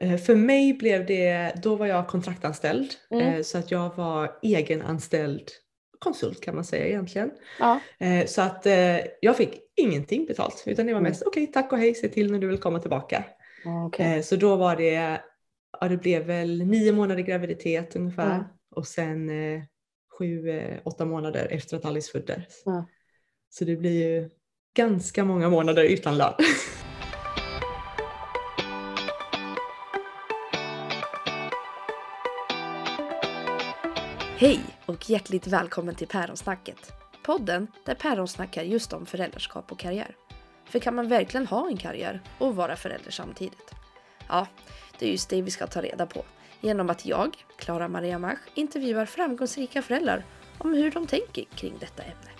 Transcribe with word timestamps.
Eh, 0.00 0.16
För 0.16 0.34
mig 0.34 0.72
blev 0.74 1.06
det, 1.06 1.52
då 1.62 1.76
var 1.76 1.86
jag 1.86 2.08
kontraktanställd 2.08 2.90
Mm. 3.10 3.34
eh, 3.34 3.42
så 3.42 3.58
att 3.58 3.70
jag 3.70 3.96
var 3.96 4.38
egenanställd 4.42 5.48
konsult 5.98 6.40
kan 6.40 6.54
man 6.54 6.64
säga 6.64 6.86
egentligen. 6.86 7.30
Ja. 7.58 7.80
Eh, 7.98 8.26
Så 8.26 8.42
att 8.42 8.66
jag 9.20 9.36
fick 9.36 9.60
ingenting 9.76 10.26
betalt 10.26 10.62
utan 10.66 10.86
det 10.86 10.92
var 10.92 11.00
Mm. 11.00 11.10
mest 11.10 11.22
okej 11.26 11.46
tack 11.46 11.72
och 11.72 11.78
hej, 11.78 11.94
se 11.94 12.08
till 12.08 12.32
när 12.32 12.38
du 12.38 12.46
vill 12.46 12.58
komma 12.58 12.78
tillbaka. 12.80 13.24
Eh, 13.98 14.22
Så 14.22 14.36
då 14.36 14.56
var 14.56 14.76
det, 14.76 15.20
ja 15.80 15.88
det 15.88 15.96
blev 15.96 16.24
väl 16.26 16.62
nio 16.66 16.92
månader 16.92 17.22
graviditet 17.22 17.96
ungefär 17.96 18.34
Mm. 18.34 18.44
och 18.70 18.86
sen 18.86 19.30
sju, 20.18 20.44
åtta 20.84 21.04
månader 21.04 21.48
efter 21.50 21.76
att 21.76 21.84
Alice 21.84 22.12
föddes. 22.12 22.64
Så 23.48 23.64
det 23.64 23.76
blir 23.76 24.08
ju 24.08 24.30
ganska 24.76 25.24
många 25.24 25.48
månader 25.50 25.84
utan 25.84 26.18
lön. 26.18 26.34
Hej 34.38 34.60
och 34.86 35.10
hjärtligt 35.10 35.46
välkommen 35.46 35.94
till 35.94 36.08
Päronsnacket. 36.08 36.92
Podden 37.22 37.66
där 37.84 37.94
päron 37.94 38.28
snackar 38.28 38.62
just 38.62 38.92
om 38.92 39.06
föräldraskap 39.06 39.72
och 39.72 39.78
karriär. 39.78 40.16
För 40.64 40.78
kan 40.78 40.94
man 40.94 41.08
verkligen 41.08 41.46
ha 41.46 41.68
en 41.68 41.76
karriär 41.76 42.22
och 42.38 42.56
vara 42.56 42.76
förälder 42.76 43.10
samtidigt? 43.10 43.74
Ja, 44.28 44.46
det 44.98 45.06
är 45.06 45.10
just 45.10 45.28
det 45.28 45.42
vi 45.42 45.50
ska 45.50 45.66
ta 45.66 45.82
reda 45.82 46.06
på 46.06 46.24
genom 46.60 46.90
att 46.90 47.06
jag, 47.06 47.36
Klara 47.58 47.88
Maria 47.88 48.18
Mach, 48.18 48.38
intervjuar 48.54 49.06
framgångsrika 49.06 49.82
föräldrar 49.82 50.24
om 50.58 50.74
hur 50.74 50.90
de 50.90 51.06
tänker 51.06 51.44
kring 51.44 51.74
detta 51.80 52.02
ämne. 52.02 52.30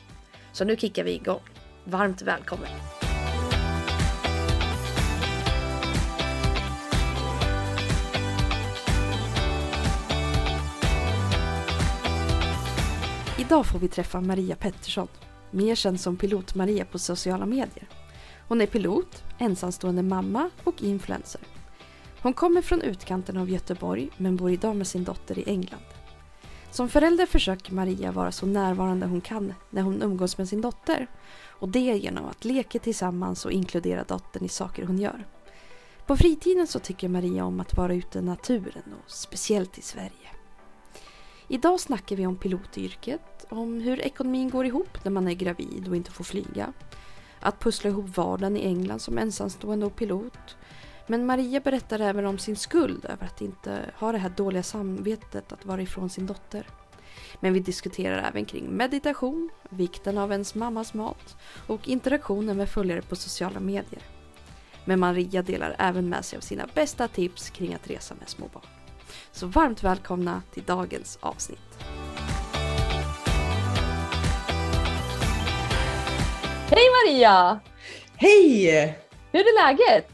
Så 0.53 0.65
nu 0.65 0.77
kickar 0.77 1.05
vi 1.05 1.15
igång. 1.15 1.43
Varmt 1.85 2.23
välkommen! 2.23 2.71
Idag 13.47 13.67
får 13.67 13.79
vi 13.79 13.89
träffa 13.89 14.21
Maria 14.21 14.57
Pettersson, 14.57 15.09
mer 15.51 15.75
känd 15.75 16.01
som 16.01 16.17
Pilot-Maria 16.17 16.85
på 16.85 16.99
sociala 16.99 17.47
medier. 17.47 17.89
Hon 18.49 18.61
är 18.61 18.67
pilot, 18.67 19.25
ensamstående 19.39 20.03
mamma 20.03 20.51
och 20.65 20.83
influencer. 20.83 21.41
Hon 22.23 22.33
kommer 22.33 22.63
från 22.63 22.83
utkanten 22.83 23.37
av 23.37 23.51
Göteborg 23.51 24.09
men 24.17 24.37
bor 24.37 24.51
idag 24.51 24.77
med 24.77 24.87
sin 24.87 25.05
dotter 25.05 25.39
i 25.39 25.45
England. 25.47 25.83
Som 26.71 26.89
förälder 26.89 27.27
försöker 27.27 27.73
Maria 27.73 28.13
vara 28.13 28.33
så 28.33 28.47
närvarande 28.47 29.07
hon 29.07 29.21
kan 29.21 29.55
när 29.71 29.83
hon 29.83 30.03
umgås 30.03 30.39
med 30.39 30.49
sin 30.49 30.61
dotter. 30.61 31.07
Och 31.47 31.69
det 31.69 31.81
genom 31.81 32.25
att 32.25 32.45
leka 32.45 32.79
tillsammans 32.79 33.45
och 33.45 33.53
inkludera 33.53 34.05
dottern 34.05 34.45
i 34.45 34.49
saker 34.49 34.87
hon 34.87 34.99
gör. 34.99 35.27
På 36.07 36.17
fritiden 36.17 36.67
så 36.67 36.79
tycker 36.79 37.09
Maria 37.09 37.45
om 37.45 37.61
att 37.61 37.77
vara 37.77 37.95
ute 37.95 38.19
i 38.19 38.23
naturen 38.23 38.95
och 39.05 39.11
speciellt 39.11 39.79
i 39.79 39.83
Sverige. 39.83 40.36
Idag 41.49 41.81
snackar 41.81 42.17
vi 42.17 42.27
om 42.27 42.37
pilotyrket, 42.37 43.47
om 43.49 43.81
hur 43.81 44.01
ekonomin 44.01 44.51
går 44.51 44.67
ihop 44.67 45.05
när 45.05 45.11
man 45.11 45.29
är 45.29 45.35
gravid 45.35 45.89
och 45.89 45.97
inte 45.97 46.11
får 46.11 46.25
flyga. 46.25 46.73
Att 47.41 47.61
pussla 47.61 47.91
ihop 47.91 48.17
vardagen 48.17 48.57
i 48.57 48.61
England 48.61 48.99
som 48.99 49.19
ensamstående 49.19 49.87
och 49.87 49.97
pilot. 49.97 50.57
Men 51.07 51.27
Maria 51.27 51.61
berättar 51.61 52.01
även 52.01 52.27
om 52.27 52.39
sin 52.39 52.57
skuld 52.57 53.05
över 53.05 53.27
att 53.27 53.41
inte 53.41 53.91
ha 53.95 54.13
det 54.13 54.19
här 54.19 54.33
dåliga 54.37 54.63
samvetet 54.63 55.53
att 55.53 55.65
vara 55.65 55.83
ifrån 55.83 56.11
sin 56.11 56.27
dotter. 56.27 56.67
Men 57.41 57.53
vi 57.53 57.61
diskuterar 57.61 58.29
även 58.29 58.45
kring 58.45 58.77
meditation, 58.77 59.51
vikten 59.71 60.19
av 60.19 60.33
ens 60.33 60.55
mammas 60.55 60.95
mat 60.95 61.37
och 61.67 61.89
interaktionen 61.89 62.57
med 62.57 62.69
följare 62.69 63.03
på 63.03 63.17
sociala 63.17 63.61
medier. 63.61 64.03
Men 64.85 65.01
Maria 65.01 65.43
delar 65.43 65.77
även 65.79 66.09
med 66.09 66.25
sig 66.25 66.37
av 66.37 66.41
sina 66.41 66.67
bästa 66.75 67.09
tips 67.09 67.51
kring 67.51 67.75
att 67.75 67.91
resa 67.91 68.15
med 68.15 68.29
små 68.29 68.49
barn. 68.53 68.76
Så 69.33 69.47
varmt 69.47 69.83
välkomna 69.83 70.43
till 70.55 70.63
dagens 70.63 71.19
avsnitt. 71.21 71.79
Hej 76.71 76.85
Maria! 77.05 77.61
Hej! 78.17 78.99
Hur 79.33 79.41
är 79.41 79.67
läget? 79.67 80.09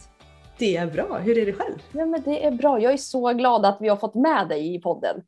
Det 0.59 0.77
är 0.77 0.87
bra, 0.87 1.19
hur 1.19 1.39
är 1.39 1.47
det 1.47 1.53
själv? 1.53 1.79
Ja, 1.93 2.07
men 2.07 2.23
det 2.23 2.45
är 2.45 2.51
bra. 2.51 2.81
Jag 2.81 2.93
är 2.93 2.97
så 2.97 3.33
glad 3.33 3.67
att 3.67 3.79
vi 3.81 3.89
har 3.89 3.97
fått 3.97 4.15
med 4.15 4.49
dig 4.49 4.75
i 4.75 4.81
podden. 4.81 5.23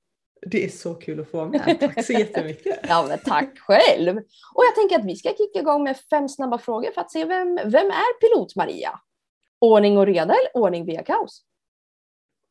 Det 0.47 0.65
är 0.65 0.69
så 0.69 0.95
kul 0.95 1.21
att 1.21 1.31
få 1.31 1.37
vara 1.37 1.49
med, 1.49 1.81
tack 1.81 2.05
så 2.05 2.12
jättemycket. 2.12 2.79
Ja, 2.89 3.06
men 3.09 3.19
tack 3.19 3.59
själv! 3.59 4.17
Och 4.55 4.65
jag 4.65 4.75
tänker 4.75 4.99
att 4.99 5.05
vi 5.05 5.17
ska 5.17 5.29
kicka 5.29 5.59
igång 5.59 5.83
med 5.83 5.97
fem 6.11 6.29
snabba 6.29 6.59
frågor 6.59 6.91
för 6.95 7.01
att 7.01 7.12
se 7.12 7.25
vem, 7.25 7.55
vem 7.55 7.87
är 7.87 8.21
Pilot-Maria? 8.21 9.01
Ordning 9.61 9.99
och 9.99 10.06
reda 10.06 10.35
eller 10.35 10.56
ordning 10.56 10.87
via 10.87 11.03
kaos? 11.03 11.43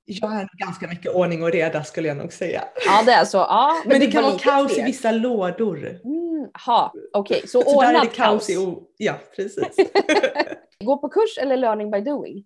Jag 0.05 0.33
är 0.35 0.49
ganska 0.53 0.87
mycket 0.87 1.15
ordning 1.15 1.43
och 1.43 1.51
reda 1.51 1.83
skulle 1.83 2.07
jag 2.07 2.17
nog 2.17 2.33
säga. 2.33 2.63
Ja, 2.85 3.03
det 3.05 3.11
är 3.11 3.25
så. 3.25 3.37
Ja, 3.37 3.83
Men 3.85 3.99
det 3.99 4.05
du 4.05 4.11
kan 4.11 4.23
var 4.23 4.29
vara 4.29 4.39
kaos 4.39 4.71
i 4.71 4.75
fler. 4.75 4.85
vissa 4.85 5.11
lådor. 5.11 5.85
Mm, 5.85 6.49
ha, 6.65 6.93
okej. 7.13 7.41
Så 7.47 7.61
Så 7.61 7.81
där 7.81 7.87
är 7.89 7.93
det 7.93 7.99
ordnat 7.99 8.13
kaos 8.15 8.47
kaos. 8.47 8.49
i. 8.49 8.77
Ja, 8.97 9.15
precis. 9.35 9.67
Gå 10.79 10.97
på 10.97 11.09
kurs 11.09 11.37
eller 11.37 11.57
learning 11.57 11.91
by 11.91 12.01
doing? 12.01 12.45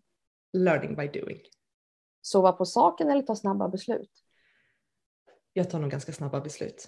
Learning 0.54 0.96
by 0.96 1.08
doing. 1.20 1.38
Sova 2.22 2.52
på 2.52 2.66
saken 2.66 3.10
eller 3.10 3.22
ta 3.22 3.36
snabba 3.36 3.68
beslut? 3.70 4.12
Jag 5.54 5.70
tar 5.70 5.80
nog 5.80 5.92
ganska 5.92 6.12
snabba 6.14 6.40
beslut. 6.42 6.88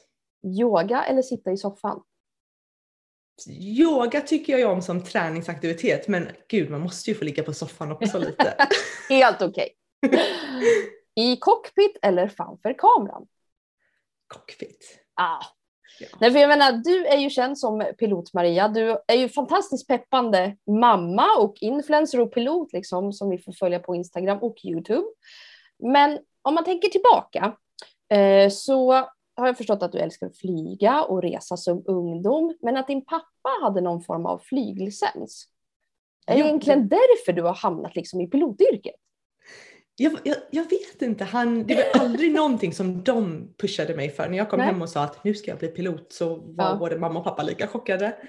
Yoga 0.60 1.04
eller 1.04 1.22
sitta 1.22 1.52
i 1.52 1.58
soffan? 1.58 2.02
Yoga 3.50 4.22
tycker 4.22 4.58
jag 4.58 4.72
om 4.72 4.82
som 4.82 5.04
träningsaktivitet 5.04 6.08
men 6.08 6.30
gud 6.50 6.70
man 6.72 6.82
måste 6.82 7.10
ju 7.12 7.16
få 7.16 7.24
ligga 7.26 7.44
på 7.44 7.54
soffan 7.54 7.92
också 7.92 8.18
lite. 8.20 8.54
Helt 9.10 9.42
okej. 9.42 9.70
I 11.16 11.38
cockpit 11.38 11.98
eller 12.02 12.28
framför 12.28 12.74
kameran? 12.74 13.28
Cockpit. 14.28 15.00
Ah. 15.14 15.44
Ja. 16.00 16.08
Nej, 16.22 16.32
för 16.32 16.40
jag 16.40 16.48
menar, 16.48 16.72
du 16.72 17.06
är 17.06 17.18
ju 17.18 17.30
känd 17.30 17.60
som 17.60 17.86
pilot 17.98 18.34
Maria. 18.34 18.68
Du 18.68 18.98
är 19.08 19.16
ju 19.16 19.30
fantastiskt 19.30 19.88
peppande 19.88 20.58
mamma 20.68 21.28
och 21.40 21.56
influencer 21.62 22.22
och 22.22 22.34
pilot 22.34 22.74
liksom, 22.74 23.14
som 23.14 23.30
vi 23.30 23.38
får 23.38 23.54
följa 23.54 23.80
på 23.80 23.96
Instagram 23.96 24.38
och 24.42 24.56
Youtube. 24.64 25.08
Men 25.80 26.20
om 26.42 26.56
man 26.56 26.64
tänker 26.64 26.90
tillbaka 26.90 27.56
eh, 28.10 28.50
så 28.50 28.92
har 29.36 29.48
jag 29.48 29.58
förstått 29.58 29.84
att 29.84 29.92
du 29.92 29.98
älskar 29.98 30.28
att 30.28 30.38
flyga 30.38 31.04
och 31.04 31.22
resa 31.22 31.58
som 31.58 31.84
ungdom, 31.88 32.58
men 32.62 32.78
att 32.78 32.88
din 32.88 33.06
pappa 33.06 33.50
hade 33.62 33.82
någon 33.82 34.02
form 34.02 34.26
av 34.26 34.40
flyglicens. 34.40 35.48
Är 36.28 36.36
det 36.36 36.40
egentligen 36.40 36.88
därför 36.88 37.34
du 37.34 37.42
har 37.42 37.54
hamnat 37.54 37.96
liksom 37.96 38.22
i 38.22 38.28
pilotyrket? 38.28 38.96
Jag, 40.02 40.14
jag, 40.24 40.36
jag 40.52 40.64
vet 40.70 41.02
inte, 41.02 41.24
han, 41.24 41.68
det 41.68 41.76
var 41.76 42.02
aldrig 42.02 42.32
någonting 42.32 42.74
som 42.74 43.04
de 43.04 43.48
pushade 43.58 43.96
mig 43.96 44.10
för. 44.10 44.30
När 44.30 44.38
jag 44.38 44.50
kom 44.50 44.60
Nej. 44.60 44.68
hem 44.68 44.82
och 44.82 44.90
sa 44.90 45.04
att 45.04 45.24
nu 45.24 45.34
ska 45.34 45.52
jag 45.52 45.60
bli 45.60 45.68
pilot 45.68 46.14
så 46.14 46.36
var 46.36 46.66
Ja. 46.66 46.76
både 46.76 46.98
mamma 46.98 47.20
och 47.20 47.26
pappa 47.26 47.44
lika 47.44 47.68
chockade. 47.68 48.16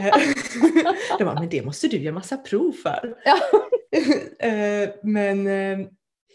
Eh, 0.00 0.14
de 1.18 1.24
bara, 1.24 1.40
men 1.40 1.48
det 1.48 1.64
måste 1.64 1.88
du 1.88 1.96
göra 1.96 2.14
massa 2.14 2.36
prov 2.36 2.72
för. 2.72 3.14
Ja. 3.24 3.36
Eh, 4.48 4.88
men 5.02 5.46
eh, 5.46 5.86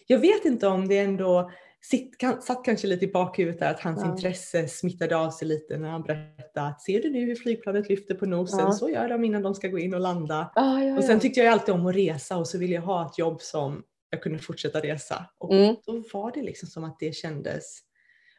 jag 0.08 0.20
vet 0.20 0.46
inte 0.46 0.68
om 0.68 0.88
det 0.88 0.98
ändå 1.00 1.52
sitt, 1.82 2.16
satt 2.42 2.66
kanske 2.66 2.88
lite 2.88 3.06
i 3.06 3.12
bakhuvudet 3.12 3.60
där 3.60 3.72
att 3.72 3.80
hans 3.80 4.02
Ja. 4.04 4.12
intresse 4.12 4.68
smittade 4.68 5.18
av 5.18 5.30
sig 5.32 5.48
lite 5.48 5.78
när 5.78 5.90
han 5.90 6.02
berättade 6.04 6.68
att 6.68 6.82
ser 6.82 7.02
du 7.02 7.10
nu 7.10 7.20
hur 7.26 7.36
flygplanet 7.36 7.90
lyfter 7.90 8.16
på 8.16 8.26
nosen 8.26 8.60
Ja. 8.60 8.72
så 8.72 8.90
gör 8.90 9.10
de 9.10 9.24
innan 9.24 9.42
de 9.42 9.56
ska 9.56 9.68
gå 9.68 9.80
in 9.80 9.94
och 9.94 10.00
landa. 10.00 10.52
Ah, 10.56 10.80
ja, 10.80 10.98
Och 10.98 11.04
sen 11.04 11.20
tyckte 11.20 11.40
jag 11.40 11.54
alltid 11.54 11.74
om 11.76 11.86
att 11.88 11.96
resa 11.96 12.38
och 12.38 12.48
så 12.48 12.58
ville 12.58 12.74
jag 12.76 12.82
ha 12.82 13.06
ett 13.06 13.18
jobb 13.20 13.42
som 13.42 13.84
jag 14.10 14.22
kunde 14.22 14.40
fortsätta 14.40 14.80
resa. 14.80 15.26
Och 15.38 15.54
Mm. 15.54 15.76
då 15.86 16.04
var 16.14 16.32
det 16.32 16.42
liksom 16.42 16.70
som 16.70 16.84
att 16.84 17.00
det 17.00 17.16
kändes, 17.16 17.80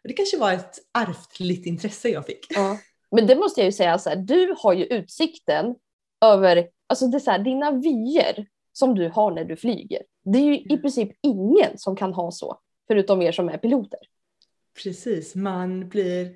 det 0.04 0.12
kanske 0.12 0.38
var 0.38 0.52
ett 0.52 0.78
ärftligt 0.98 1.66
intresse 1.66 2.08
jag 2.08 2.26
fick. 2.26 2.46
Ja. 2.50 2.78
Men 3.10 3.26
det 3.26 3.36
måste 3.36 3.60
jag 3.60 3.66
ju 3.66 3.72
säga, 3.72 3.98
så 3.98 4.08
här, 4.08 4.16
du 4.16 4.54
har 4.58 4.72
ju 4.72 4.84
utsikten 4.84 5.74
över 6.24 6.68
alltså 6.86 7.06
det 7.06 7.16
är 7.16 7.20
så 7.20 7.30
här, 7.30 7.38
dina 7.38 7.70
vyer 7.72 8.46
som 8.72 8.94
du 8.94 9.08
har 9.08 9.30
när 9.30 9.44
du 9.44 9.56
flyger. 9.56 10.02
Det 10.24 10.38
är 10.38 10.42
ju 10.42 10.58
i 10.58 10.66
Mm. 10.70 10.80
princip 10.82 11.10
ingen 11.22 11.78
som 11.78 11.96
kan 11.96 12.12
ha 12.12 12.30
så, 12.30 12.60
förutom 12.88 13.22
er 13.22 13.32
som 13.32 13.48
är 13.48 13.58
piloter. 13.58 13.98
Precis, 14.82 15.34
man 15.34 15.88
blir, 15.88 16.34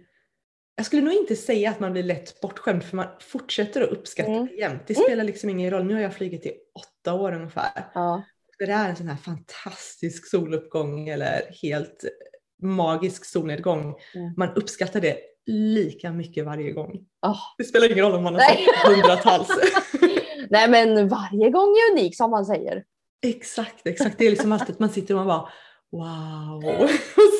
jag 0.77 0.87
skulle 0.87 1.03
nog 1.03 1.13
inte 1.15 1.37
säga 1.37 1.71
att 1.71 1.81
man 1.81 1.93
blir 1.93 2.03
lätt 2.03 2.41
bortskämd 2.41 2.85
för 2.85 2.97
man 2.97 3.07
fortsätter 3.21 3.81
att 3.83 3.89
uppskatta 3.91 4.31
Mm. 4.31 4.47
det 4.47 4.55
jämt. 4.55 4.83
Det 4.87 4.95
Mm. 4.97 5.05
spelar 5.05 5.25
liksom 5.25 5.51
ingen 5.51 5.71
roll, 5.71 5.85
nu 5.85 5.95
har 5.95 6.01
jag 6.01 6.15
flugit 6.15 6.47
i 6.47 6.53
åtta 6.75 7.15
år 7.15 7.33
ungefär. 7.35 7.91
Ja. 7.95 8.23
Det 8.59 8.65
är 8.65 8.89
en 8.89 8.97
sån 8.97 9.09
här 9.09 9.17
fantastisk 9.17 10.31
soluppgång 10.31 11.09
eller 11.09 11.43
helt 11.63 12.05
magisk 12.63 13.25
solnedgång. 13.25 13.95
Mm. 14.15 14.35
Man 14.37 14.55
uppskattar 14.55 15.01
det 15.01 15.17
lika 15.47 16.13
mycket 16.13 16.45
varje 16.45 16.73
gång. 16.73 16.99
Ah. 17.23 17.39
Det 17.59 17.65
spelar 17.65 17.93
ingen 17.93 18.05
roll 18.05 18.15
om 18.15 18.23
man 18.23 18.35
har 18.35 18.41
sett 18.41 18.95
hundratals. 18.95 19.49
Nej 20.51 20.69
men 20.69 21.09
varje 21.09 21.51
gång 21.51 21.69
är 21.69 21.93
unik 21.93 22.17
som 22.17 22.31
man 22.31 22.47
säger. 22.47 22.85
exakt, 23.27 23.87
exakt. 23.87 24.19
Det 24.19 24.27
är 24.27 24.31
liksom 24.31 24.53
alltid 24.53 24.71
att 24.71 24.79
man 24.81 24.89
sitter 24.91 25.15
och 25.15 25.19
man 25.19 25.27
bara 25.27 25.49
wow 25.99 26.65
och 26.81 26.91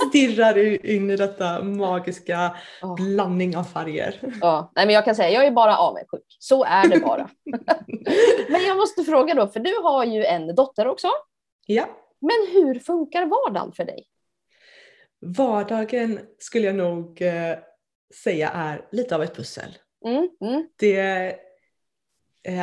stirrar 0.09 0.87
in 0.87 1.11
i 1.11 1.17
detta 1.17 1.63
magiska 1.63 2.57
Ja. 2.81 2.95
blandning 2.99 3.57
av 3.57 3.65
färger. 3.65 4.21
Ja. 4.41 4.73
Nej 4.77 4.87
men 4.87 4.95
jag 4.95 5.05
kan 5.05 5.15
säga, 5.15 5.31
jag 5.31 5.47
är 5.47 5.51
bara 5.51 5.77
avundsjuk. 5.79 6.25
Så 6.39 6.65
är 6.65 6.89
det 6.89 7.01
bara. 7.01 7.29
men 8.49 8.63
jag 8.67 8.77
måste 8.77 9.05
fråga 9.05 9.35
då, 9.35 9.47
för 9.47 9.61
du 9.61 9.75
har 9.83 10.05
ju 10.05 10.25
en 10.25 10.55
dotter 10.55 10.87
också. 10.87 11.09
Ja, 11.67 11.87
Men 12.21 12.53
hur 12.53 12.79
funkar 12.79 13.27
vardagen 13.27 13.73
för 13.73 13.85
dig? 13.85 14.07
Vardagen 15.21 16.21
skulle 16.39 16.67
jag 16.67 16.75
nog 16.77 17.23
eh, 17.23 17.57
säga 18.25 18.49
är 18.49 18.85
lite 18.93 19.15
av 19.15 19.23
ett 19.23 19.37
pussel. 19.37 19.79
Mm, 20.07 20.29
mm, 20.41 20.69
Det, 20.79 21.01
eh, 21.01 21.35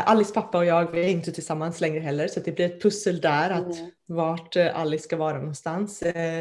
Alice 0.05 0.33
pappa 0.33 0.57
och 0.57 0.65
jag 0.65 0.91
vi 0.91 0.99
är 1.05 1.07
inte 1.09 1.31
tillsammans 1.31 1.81
längre 1.81 1.99
heller 1.99 2.27
så 2.27 2.39
det 2.39 2.51
blir 2.51 2.65
ett 2.65 2.81
pussel 2.81 3.21
där 3.21 3.49
att 3.49 3.77
Mm. 3.79 3.91
vart 4.07 4.55
eh, 4.55 4.79
Alice 4.79 5.03
ska 5.03 5.17
vara 5.17 5.37
någonstans. 5.37 6.01
Eh, 6.01 6.37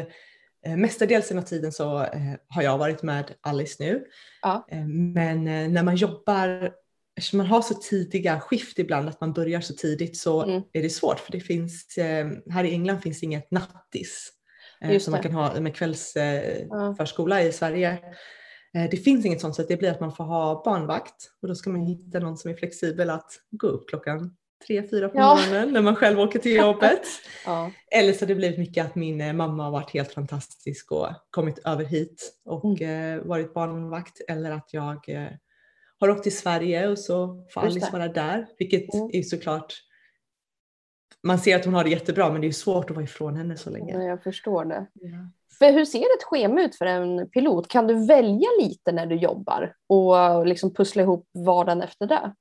eh, 0.65 0.77
mestadels 0.77 1.31
av 1.31 1.41
tiden 1.41 1.71
så 1.71 2.03
eh, 2.03 2.21
har 2.47 2.61
jag 2.61 2.77
varit 2.77 3.03
med 3.03 3.31
Alice 3.41 3.75
nu. 3.83 4.03
Ja. 4.41 4.67
Eh, 4.71 4.87
men 4.87 5.47
eh, 5.47 5.69
när 5.69 5.83
man 5.83 5.95
jobbar, 5.95 6.71
eftersom 7.17 7.37
man 7.37 7.47
har 7.47 7.61
så 7.61 7.73
tidiga 7.73 8.39
skift 8.39 8.79
ibland 8.79 9.09
att 9.09 9.21
man 9.21 9.33
börjar 9.33 9.61
så 9.61 9.73
tidigt 9.73 10.17
så 10.17 10.43
Mm. 10.43 10.61
är 10.73 10.81
det 10.81 10.89
svårt 10.89 11.19
för 11.19 11.31
det 11.31 11.39
finns, 11.39 11.97
eh, 11.97 12.27
här 12.49 12.63
i 12.63 12.71
England 12.71 12.99
finns 13.01 13.23
inget 13.23 13.51
nattis. 13.51 14.29
eh, 14.81 14.91
Just 14.93 15.05
Som 15.05 15.11
man 15.11 15.21
det. 15.21 15.27
kan 15.27 15.35
ha 15.37 15.59
med 15.59 15.75
kvällsförskola 15.75 17.35
Ja. 17.39 17.41
eh, 17.43 17.49
i 17.49 17.51
Sverige. 17.51 17.97
Eh, 18.73 18.89
Det 18.91 18.97
finns 18.97 19.25
inget 19.25 19.41
sånt 19.41 19.55
så 19.55 19.61
att 19.61 19.67
det 19.67 19.77
blir 19.77 19.91
att 19.91 19.99
man 19.99 20.11
får 20.15 20.23
ha 20.23 20.61
barnvakt 20.65 21.31
och 21.41 21.47
då 21.47 21.55
ska 21.55 21.69
man 21.69 21.81
hitta 21.81 22.19
någon 22.19 22.37
som 22.37 22.51
är 22.51 22.55
flexibel 22.55 23.09
att 23.09 23.31
gå 23.51 23.67
upp 23.67 23.89
klockan 23.89 24.35
tre, 24.67 24.87
fyra 24.87 25.09
på 25.09 25.17
Ja. 25.17 25.35
morgonen 25.35 25.73
när 25.73 25.81
man 25.81 25.95
själv 25.95 26.19
åker 26.19 26.39
till 26.39 26.55
jobbet. 26.55 27.01
Ja. 27.45 27.71
Eller 27.91 28.13
så 28.13 28.19
har 28.21 28.27
det 28.27 28.35
blivit 28.35 28.59
mycket 28.59 28.85
att 28.85 28.95
min 28.95 29.21
eh, 29.21 29.33
mamma 29.33 29.63
har 29.63 29.71
varit 29.71 29.89
helt 29.91 30.11
fantastisk 30.13 30.91
och 30.91 31.07
kommit 31.29 31.59
över 31.65 31.85
hit 31.85 32.33
och 32.45 32.81
eh, 32.81 33.21
varit 33.23 33.53
barnvakt 33.53 34.21
eller 34.27 34.51
att 34.51 34.73
jag 34.73 35.07
har 35.99 36.09
åkt 36.09 36.23
till 36.23 36.37
Sverige 36.37 36.87
och 36.87 36.99
så 36.99 37.45
får 37.53 37.61
Alice 37.61 37.89
vara 37.91 38.07
där. 38.07 38.47
Vilket 38.57 38.93
Mm. 38.93 39.09
är 39.13 39.21
såklart, 39.23 39.73
man 41.23 41.39
ser 41.39 41.55
att 41.55 41.65
hon 41.65 41.73
har 41.73 41.83
det 41.83 41.89
jättebra 41.89 42.31
men 42.31 42.41
det 42.41 42.47
är 42.47 42.51
svårt 42.51 42.89
att 42.89 42.95
vara 42.95 43.03
ifrån 43.05 43.35
henne 43.35 43.57
så 43.57 43.69
länge. 43.69 43.93
Ja, 43.93 44.03
Jag 44.03 44.23
förstår 44.23 44.65
det. 44.65 44.85
Ja. 44.93 45.31
För 45.61 45.71
hur 45.71 45.85
ser 45.85 45.99
ett 45.99 46.23
schema 46.23 46.61
ut 46.61 46.75
för 46.75 46.85
en 46.85 47.29
pilot? 47.29 47.67
Kan 47.67 47.87
du 47.87 48.05
välja 48.05 48.47
lite 48.61 48.91
när 48.91 49.05
du 49.05 49.15
jobbar 49.15 49.73
och 49.89 50.47
liksom 50.47 50.73
pussla 50.73 51.01
ihop 51.03 51.29
vardagen 51.45 51.81
efter 51.81 52.05
det? 52.07 52.33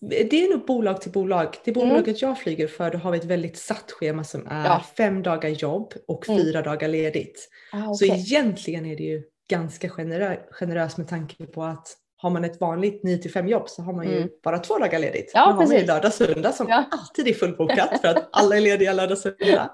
Det 0.00 0.44
är 0.44 0.50
nog 0.50 0.66
bolag 0.66 1.00
till 1.00 1.12
bolag. 1.12 1.56
Det 1.64 1.76
Mm. 1.76 1.88
bolaget 1.88 2.22
jag 2.22 2.38
flyger 2.38 2.68
för 2.68 2.90
då 2.90 2.98
har 2.98 3.10
vi 3.12 3.18
ett 3.18 3.24
väldigt 3.24 3.56
satt 3.58 3.90
schema 3.92 4.24
som 4.24 4.46
är 4.46 4.64
Ja. 4.66 4.82
fem 4.96 5.22
dagar 5.22 5.48
jobb 5.50 5.92
och 6.08 6.28
Mm. 6.28 6.40
fyra 6.42 6.62
dagar 6.62 6.88
ledigt. 6.88 7.48
Ah, 7.72 7.94
Så 7.94 8.04
okej. 8.06 8.20
egentligen 8.20 8.86
är 8.86 8.96
det 8.96 9.02
ju 9.02 9.22
ganska 9.50 9.88
generö- 9.88 10.42
generöst 10.50 10.98
med 10.98 11.08
tanke 11.08 11.46
på 11.46 11.62
att 11.64 11.88
har 12.22 12.30
man 12.30 12.44
ett 12.44 12.60
vanligt 12.60 13.02
9 13.02 13.28
5 13.28 13.48
jobb 13.48 13.68
så 13.68 13.82
har 13.82 13.92
man 13.92 14.08
ju 14.08 14.16
Mm. 14.16 14.28
bara 14.44 14.58
två 14.58 14.78
dagar 14.78 14.98
ledigt. 14.98 15.30
Ja, 15.34 15.46
Då 15.46 15.52
har 15.52 15.66
man 15.66 15.76
ju 15.76 15.86
lördag 15.86 16.12
söndag 16.12 16.52
som 16.52 16.68
Ja. 16.68 16.84
alltid 16.90 17.28
är 17.28 17.32
fullbokat 17.34 17.88
för 18.00 18.08
att 18.08 18.28
alla 18.32 18.56
är 18.56 18.60
lediga 18.60 18.92
lördag 18.92 19.18
söndag. 19.18 19.70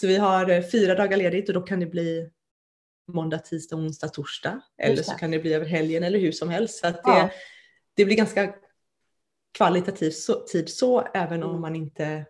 Så 0.00 0.06
vi 0.06 0.16
har 0.16 0.50
eh, 0.50 0.62
fyra 0.72 0.94
dagar 0.94 1.16
ledigt 1.16 1.48
och 1.48 1.54
då 1.54 1.60
kan 1.60 1.80
det 1.80 1.86
bli 1.86 2.30
måndag, 3.12 3.38
tisdag, 3.38 3.76
onsdag, 3.76 4.08
torsdag. 4.08 4.60
Eller 4.82 5.02
så 5.02 5.12
kan 5.14 5.30
det 5.30 5.38
bli 5.38 5.54
över 5.54 5.66
helgen 5.66 6.04
eller 6.04 6.18
hur 6.18 6.32
som 6.32 6.48
helst. 6.48 6.78
Så 6.80 6.86
det, 6.86 7.00
Ja. 7.04 7.30
det 7.96 8.04
blir 8.04 8.16
ganska 8.16 8.54
kvalitativ 9.58 10.10
så, 10.10 10.34
tid 10.34 10.68
så 10.68 11.00
även 11.14 11.42
om 11.42 11.60
man 11.60 11.76
inte 11.76 12.24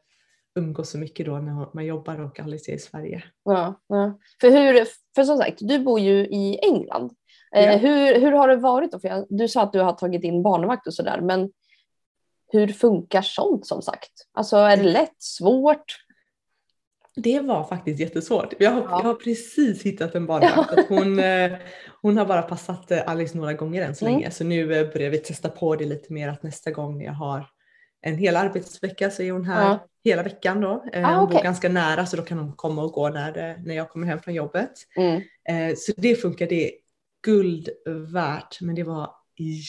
umgås 0.59 0.91
så 0.91 0.99
mycket 0.99 1.27
då 1.27 1.39
när 1.39 1.75
man 1.75 1.87
jobbar 1.87 2.21
och 2.21 2.41
Alice 2.41 2.71
är 2.71 2.75
i 2.75 2.79
Sverige. 2.79 3.25
Ja, 3.45 3.81
ja. 3.89 4.19
För, 4.41 4.51
hur, 4.51 4.87
för 5.15 5.25
som 5.25 5.39
sagt, 5.39 5.57
du 5.61 5.79
bor 5.79 6.01
ju 6.01 6.27
i 6.27 6.59
England. 6.63 7.13
Eh, 7.53 7.65
Ja. 7.65 7.77
hur, 7.77 8.21
hur 8.21 8.33
har 8.33 8.49
det 8.49 8.57
varit 8.57 8.93
då? 8.93 8.99
För 9.01 9.27
du 9.29 9.49
sa 9.49 9.63
att 9.63 9.73
du 9.73 9.81
har 9.81 9.93
tagit 9.93 10.25
in 10.25 10.43
barnvakt 10.43 10.87
och 10.87 10.95
sådär, 10.95 11.21
men 11.21 11.51
hur 12.53 12.69
funkar 12.69 13.23
sånt 13.23 13.67
som 13.67 13.83
sagt? 13.83 14.13
Alltså 14.33 14.57
är 14.57 14.77
det 14.77 14.83
lätt, 14.83 15.15
svårt? 15.23 15.97
Det 17.17 17.41
var 17.41 17.65
faktiskt 17.65 18.01
jättesvårt. 18.01 18.55
Jag 18.59 18.71
har, 18.71 18.81
Ja. 18.81 18.89
jag 18.91 19.03
har 19.05 19.15
precis 19.15 19.83
hittat 19.83 20.15
en 20.15 20.27
barnvakt. 20.31 20.89
Hon, 20.89 21.19
eh, 21.19 21.53
hon 22.03 22.17
har 22.19 22.27
bara 22.27 22.43
passat 22.43 22.91
eh, 22.91 23.03
Alice 23.11 23.37
några 23.39 23.53
gånger 23.53 23.83
än 23.83 23.95
så 23.95 24.05
Mm. 24.07 24.19
länge 24.19 24.31
så 24.31 24.45
nu 24.45 24.75
eh, 24.75 24.93
börjar 24.93 25.11
vi 25.11 25.19
testa 25.19 25.49
på 25.49 25.77
det 25.77 25.85
lite 25.85 26.13
mer 26.13 26.29
att 26.29 26.43
nästa 26.43 26.71
gång 26.71 27.03
jag 27.03 27.13
har 27.13 27.47
en 28.01 28.19
hel 28.19 28.37
arbetsvecka 28.37 29.11
så 29.11 29.23
är 29.23 29.33
hon 29.33 29.45
här 29.45 29.63
Ja. 29.69 29.79
hela 30.05 30.23
veckan 30.23 30.61
då. 30.61 30.85
Eh, 30.93 31.09
Ah, 31.09 31.15
Hon 31.15 31.27
bor 31.27 31.35
okej. 31.35 31.45
ganska 31.45 31.69
nära 31.69 32.07
så 32.07 32.17
då 32.17 32.23
kan 32.23 32.39
hon 32.39 32.53
komma 32.53 32.83
och 32.83 32.93
gå 32.93 33.09
när, 33.09 33.51
eh, 33.51 33.57
när 33.65 33.75
jag 33.75 33.91
kommer 33.91 34.07
hem 34.07 34.19
från 34.21 34.35
jobbet. 34.35 34.73
Mm. 34.97 35.23
Eh, 35.49 35.75
Så 35.77 35.93
det 35.97 36.15
funkar, 36.17 36.47
det 36.47 36.73
guld 37.29 37.69
värt 38.13 38.61
men 38.61 38.75
det 38.75 38.83
var 38.85 39.11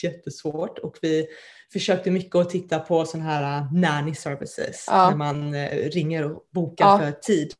jättesvårt 0.02 0.78
och 0.78 0.96
vi 1.02 1.26
försökte 1.72 2.10
mycket 2.10 2.34
att 2.36 2.50
titta 2.50 2.78
på 2.78 3.04
sådana 3.04 3.30
här 3.30 3.60
uh, 3.60 3.72
nanny 3.74 4.14
services 4.14 4.84
Ja. 4.88 5.10
när 5.10 5.16
man 5.16 5.54
eh, 5.54 5.88
ringer 5.90 6.24
och 6.24 6.42
bokar 6.54 6.84
Ja. 6.86 6.98
för 6.98 7.10
tid. 7.12 7.52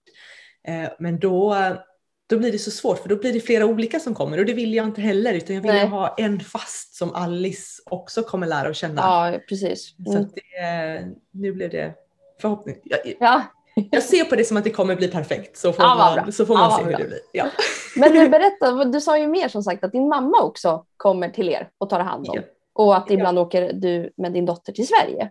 Eh, 0.69 0.91
Men 0.99 1.19
då, 1.19 1.57
då 2.29 2.39
blir 2.39 2.53
det 2.53 2.59
så 2.59 2.71
svårt 2.71 2.99
för 2.99 3.09
då 3.09 3.17
blir 3.17 3.33
det 3.33 3.41
flera 3.41 3.67
olika 3.67 4.01
som 4.01 4.15
kommer 4.15 4.39
och 4.39 4.45
det 4.47 4.53
vill 4.55 4.75
jag 4.75 4.87
inte 4.87 5.01
heller 5.01 5.35
utan 5.35 5.55
jag 5.57 5.63
vill 5.63 5.73
Nej. 5.73 5.87
ha 5.87 6.15
en 6.19 6.41
fast 6.41 6.95
som 6.95 7.15
Alice 7.15 7.83
också 7.87 8.23
kommer 8.23 8.47
lära 8.47 8.69
att 8.69 8.77
känna. 8.77 9.01
Ja, 9.33 9.39
precis. 9.49 9.95
Så 10.05 10.11
Mm. 10.13 10.23
att 10.23 10.35
det, 10.35 11.09
nu 11.31 11.53
blev 11.53 11.71
det 11.71 11.95
förhoppning. 12.41 12.77
Ja. 13.21 13.43
Jag 13.91 14.03
ser 14.03 14.25
på 14.25 14.37
det 14.37 14.45
som 14.45 14.57
att 14.57 14.65
det 14.65 14.71
kommer 14.71 14.97
bli 14.97 15.09
perfekt 15.09 15.57
så 15.57 15.73
får 15.73 15.85
Ja, 15.85 16.17
man, 16.25 16.33
så 16.33 16.47
får 16.47 16.57
Ja, 16.57 16.61
man 16.61 16.71
vad 16.71 16.79
se 16.79 16.85
hur 16.85 16.91
bra. 16.91 16.99
det 16.99 17.05
blir. 17.05 17.21
Ja. 17.33 17.47
Men 17.97 18.13
du 18.13 18.29
berätta, 18.29 18.85
du 18.85 19.01
sa 19.01 19.19
ju 19.19 19.27
mer 19.27 19.49
som 19.49 19.63
sagt 19.63 19.85
att 19.85 19.93
din 19.93 20.09
mamma 20.09 20.43
också 20.43 20.85
kommer 20.97 21.29
till 21.29 21.49
er 21.49 21.69
och 21.79 21.91
tar 21.91 22.01
hand 22.01 22.29
om. 22.29 22.35
Ja. 22.37 22.43
Och 22.73 22.97
att 22.97 23.11
ibland 23.11 23.39
åker 23.39 23.73
du 23.73 24.13
med 24.17 24.33
din 24.33 24.47
dotter 24.47 24.73
till 24.73 24.87
Sverige. 24.87 25.31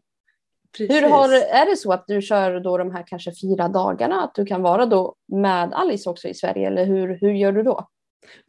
Precis. 0.77 0.95
Hur 0.95 1.09
har, 1.09 1.29
är 1.33 1.65
det 1.65 1.75
så 1.77 1.93
att 1.93 2.03
du 2.07 2.21
kör 2.21 2.59
då 2.59 2.77
de 2.77 2.91
här 2.91 3.03
kanske 3.07 3.31
fyra 3.41 3.67
dagarna? 3.67 4.23
Att 4.23 4.35
du 4.35 4.45
kan 4.45 4.61
vara 4.61 4.85
då 4.85 5.15
med 5.27 5.73
Alice 5.73 6.09
också 6.09 6.27
i 6.27 6.33
Sverige? 6.33 6.67
Eller 6.67 6.85
hur, 6.85 7.17
hur 7.21 7.31
gör 7.31 7.51
du 7.51 7.63
då? 7.63 7.87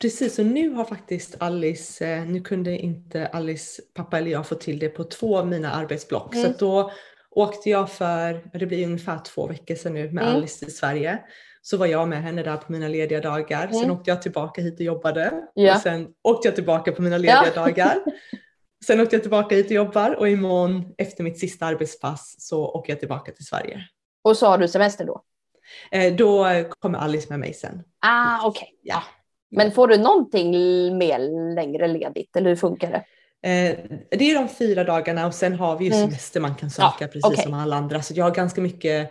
Precis, 0.00 0.38
och 0.38 0.46
nu 0.46 0.70
har 0.70 0.85
faktiskt 0.85 1.37
Alice, 1.43 2.06
eh, 2.06 2.23
nu 2.25 2.41
kunde 2.41 2.79
inte 2.79 3.26
Alice 3.26 3.82
pappa 3.94 4.19
eller 4.19 4.31
jag 4.31 4.46
få 4.46 4.55
till 4.55 4.79
det 4.79 4.88
på 4.88 5.05
två 5.05 5.38
av 5.38 5.46
mina 5.46 5.73
arbetsblock. 5.73 6.35
Mm. 6.35 6.53
Så 6.53 6.58
då 6.58 6.91
åkte 7.31 7.71
jag 7.71 7.91
för, 7.91 8.59
det 8.59 8.67
blir 8.67 8.87
ungefär 8.87 9.19
två 9.19 9.47
veckor 9.47 9.75
sedan 9.75 9.94
nu 9.94 10.11
med 10.11 10.25
Mm. 10.25 10.37
Alice 10.37 10.65
till 10.65 10.77
Sverige. 10.77 11.19
Så 11.62 11.77
var 11.77 11.87
jag 11.87 12.09
med 12.09 12.23
henne 12.23 12.43
där 12.43 12.56
på 12.56 12.73
mina 12.73 12.88
lediga 12.88 13.21
dagar. 13.21 13.69
Sen 13.69 13.79
Mm. 13.85 13.91
åkte 13.97 14.11
jag 14.11 14.23
tillbaka 14.23 14.61
hit 14.62 14.75
och 14.75 14.81
jobbade. 14.81 15.32
Ja. 15.55 15.75
Och 15.75 15.81
sen 15.81 16.09
åkte 16.23 16.49
jag 16.49 16.55
tillbaka 16.55 16.93
på 16.93 17.03
mina 17.03 17.19
lediga 17.19 17.44
Ja. 17.55 17.62
dagar. 17.65 17.97
Sen 18.87 19.00
åkte 19.00 19.17
jag 19.17 19.23
tillbaka 19.23 19.55
hit 19.55 19.67
och 19.67 19.73
jobbar 19.73 20.15
och 20.15 20.29
imorgon 20.29 20.94
efter 20.99 21.25
mitt 21.25 21.38
sista 21.38 21.67
arbetspass 21.67 22.35
så 22.38 22.65
åker 22.65 22.93
jag 22.93 23.00
tillbaka 23.00 23.32
till 23.32 23.44
Sverige. 23.47 23.81
Och 24.25 24.37
så 24.37 24.47
har 24.47 24.59
du 24.59 24.69
semester 24.69 25.05
då? 25.05 25.23
Eh, 25.91 26.15
då 26.15 26.47
kommer 26.79 26.99
Alice 26.99 27.27
med 27.31 27.38
mig 27.38 27.55
sen. 27.55 27.82
Ah, 28.06 28.47
okej. 28.47 28.69
Ja. 28.82 29.03
Men 29.51 29.72
får 29.72 29.89
du 29.89 29.96
någonting 29.96 30.51
mer 30.99 31.19
längre 31.55 31.89
ledigt 31.89 32.37
eller 32.37 32.49
hur 32.49 32.56
funkar 32.56 32.91
det? 32.91 33.05
Eh, 33.43 33.79
det 34.11 34.31
är 34.31 34.35
de 34.35 34.49
fyra 34.49 34.85
dagarna 34.85 35.27
och 35.27 35.35
sen 35.35 35.55
har 35.55 35.79
vi 35.79 35.85
ju 35.85 35.93
Mm. 35.93 36.09
semester 36.09 36.41
man 36.41 36.55
kan 36.55 36.70
söka 36.70 36.94
Ja, 37.01 37.06
precis 37.06 37.25
okej. 37.25 37.43
som 37.44 37.55
alla 37.55 37.77
andra. 37.77 38.03
Så 38.03 38.15
jag 38.17 38.25
har 38.25 38.31
ganska 38.31 38.61
mycket, 38.61 39.11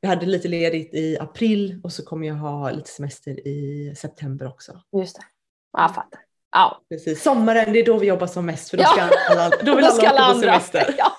jag 0.00 0.08
hade 0.08 0.26
lite 0.26 0.48
ledigt 0.48 0.94
i 0.94 1.18
april 1.20 1.80
och 1.84 1.92
så 1.92 2.04
kommer 2.04 2.26
jag 2.28 2.34
ha 2.34 2.70
lite 2.70 2.90
semester 2.90 3.48
i 3.48 3.92
september 3.96 4.46
också. 4.48 4.72
Just 4.98 5.16
det. 5.16 5.22
Ja, 5.72 5.80
jag 5.82 5.94
fattar. 5.94 6.20
Ja, 6.52 6.80
Precis. 6.88 7.22
Sommaren, 7.22 7.72
det 7.72 7.78
är 7.78 7.84
då 7.86 7.98
vi 7.98 8.06
jobbar 8.06 8.26
som 8.26 8.46
mest 8.46 8.70
för 8.70 8.76
då 8.76 8.82
Ja. 8.82 8.88
ska 8.88 9.02
alla, 9.32 9.48
då 9.64 9.74
vill 9.74 9.84
Då 9.84 9.90
alla 9.90 9.90
ska 9.90 10.02
åka 10.06 10.10
alla 10.10 10.34
på 10.34 10.40
semester. 10.40 10.94
Ja. 10.98 11.12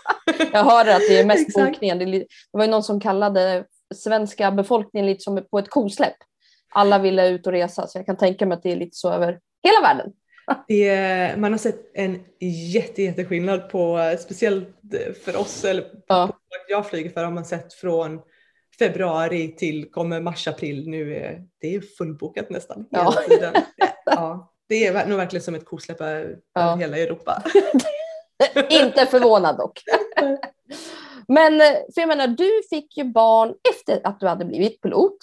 Jag 0.53 0.63
hörde 0.63 0.95
att 0.95 1.01
det 1.09 1.19
är 1.19 1.25
mest 1.25 1.57
li- 2.05 2.19
det 2.51 2.57
var 2.57 2.65
ju 2.65 2.71
någon 2.71 2.83
som 2.83 2.99
kallade 2.99 3.65
svenska 3.95 4.51
befolkningen 4.51 5.05
lite 5.05 5.19
som 5.23 5.45
på 5.51 5.59
ett 5.59 5.69
kosläpp. 5.69 6.15
Alla 6.73 6.99
ville 6.99 7.27
ut 7.29 7.47
och 7.47 7.53
resa 7.53 7.87
så 7.87 7.97
jag 7.97 8.05
kan 8.05 8.17
tänka 8.17 8.45
mig 8.45 8.55
att 8.55 8.63
det 8.63 8.71
är 8.71 8.75
lite 8.75 8.95
så 8.97 9.11
över 9.11 9.39
hela 9.63 9.81
världen. 9.81 10.11
Det 10.67 11.33
man 11.37 11.51
har 11.51 11.57
sett 11.57 11.91
en 11.93 12.23
jätte, 12.73 13.01
jätteskillnad 13.03 13.69
på, 13.69 13.99
speciellt 14.19 14.67
för 15.25 15.37
oss, 15.37 15.65
eller 15.65 15.85
Ja. 16.07 16.29
jag 16.67 16.87
flyger 16.89 17.09
för 17.09 17.23
har 17.23 17.31
man 17.31 17.45
sett 17.45 17.73
från 17.73 18.21
februari 18.79 19.55
till 19.55 19.91
kommer 19.91 20.21
mars, 20.21 20.47
april. 20.47 20.89
Nu 20.89 21.15
är 21.15 21.43
det 21.61 21.75
är 21.75 21.81
fullbokat 21.97 22.49
nästan 22.49 22.85
hela 22.91 23.03
Ja. 23.03 23.21
tiden. 23.27 23.53
Ja, 24.05 24.53
det 24.67 24.87
är 24.87 25.05
nog 25.07 25.17
verkligen 25.17 25.43
som 25.43 25.55
ett 25.55 25.65
kosläpp 25.65 26.01
över 26.01 26.37
Ja. 26.53 26.75
hela 26.75 26.97
Europa. 26.97 27.43
Inte 28.69 29.05
förvånad 29.05 29.57
dock. 29.57 29.83
Men 31.27 31.61
eh, 31.61 31.67
för 31.93 32.01
jag 32.01 32.07
menar, 32.07 32.27
du 32.27 32.49
fick 32.69 32.97
ju 32.97 33.03
barn 33.03 33.53
efter 33.73 34.01
att 34.03 34.19
du 34.19 34.27
hade 34.27 34.45
blivit 34.45 34.81
pilot. 34.81 35.17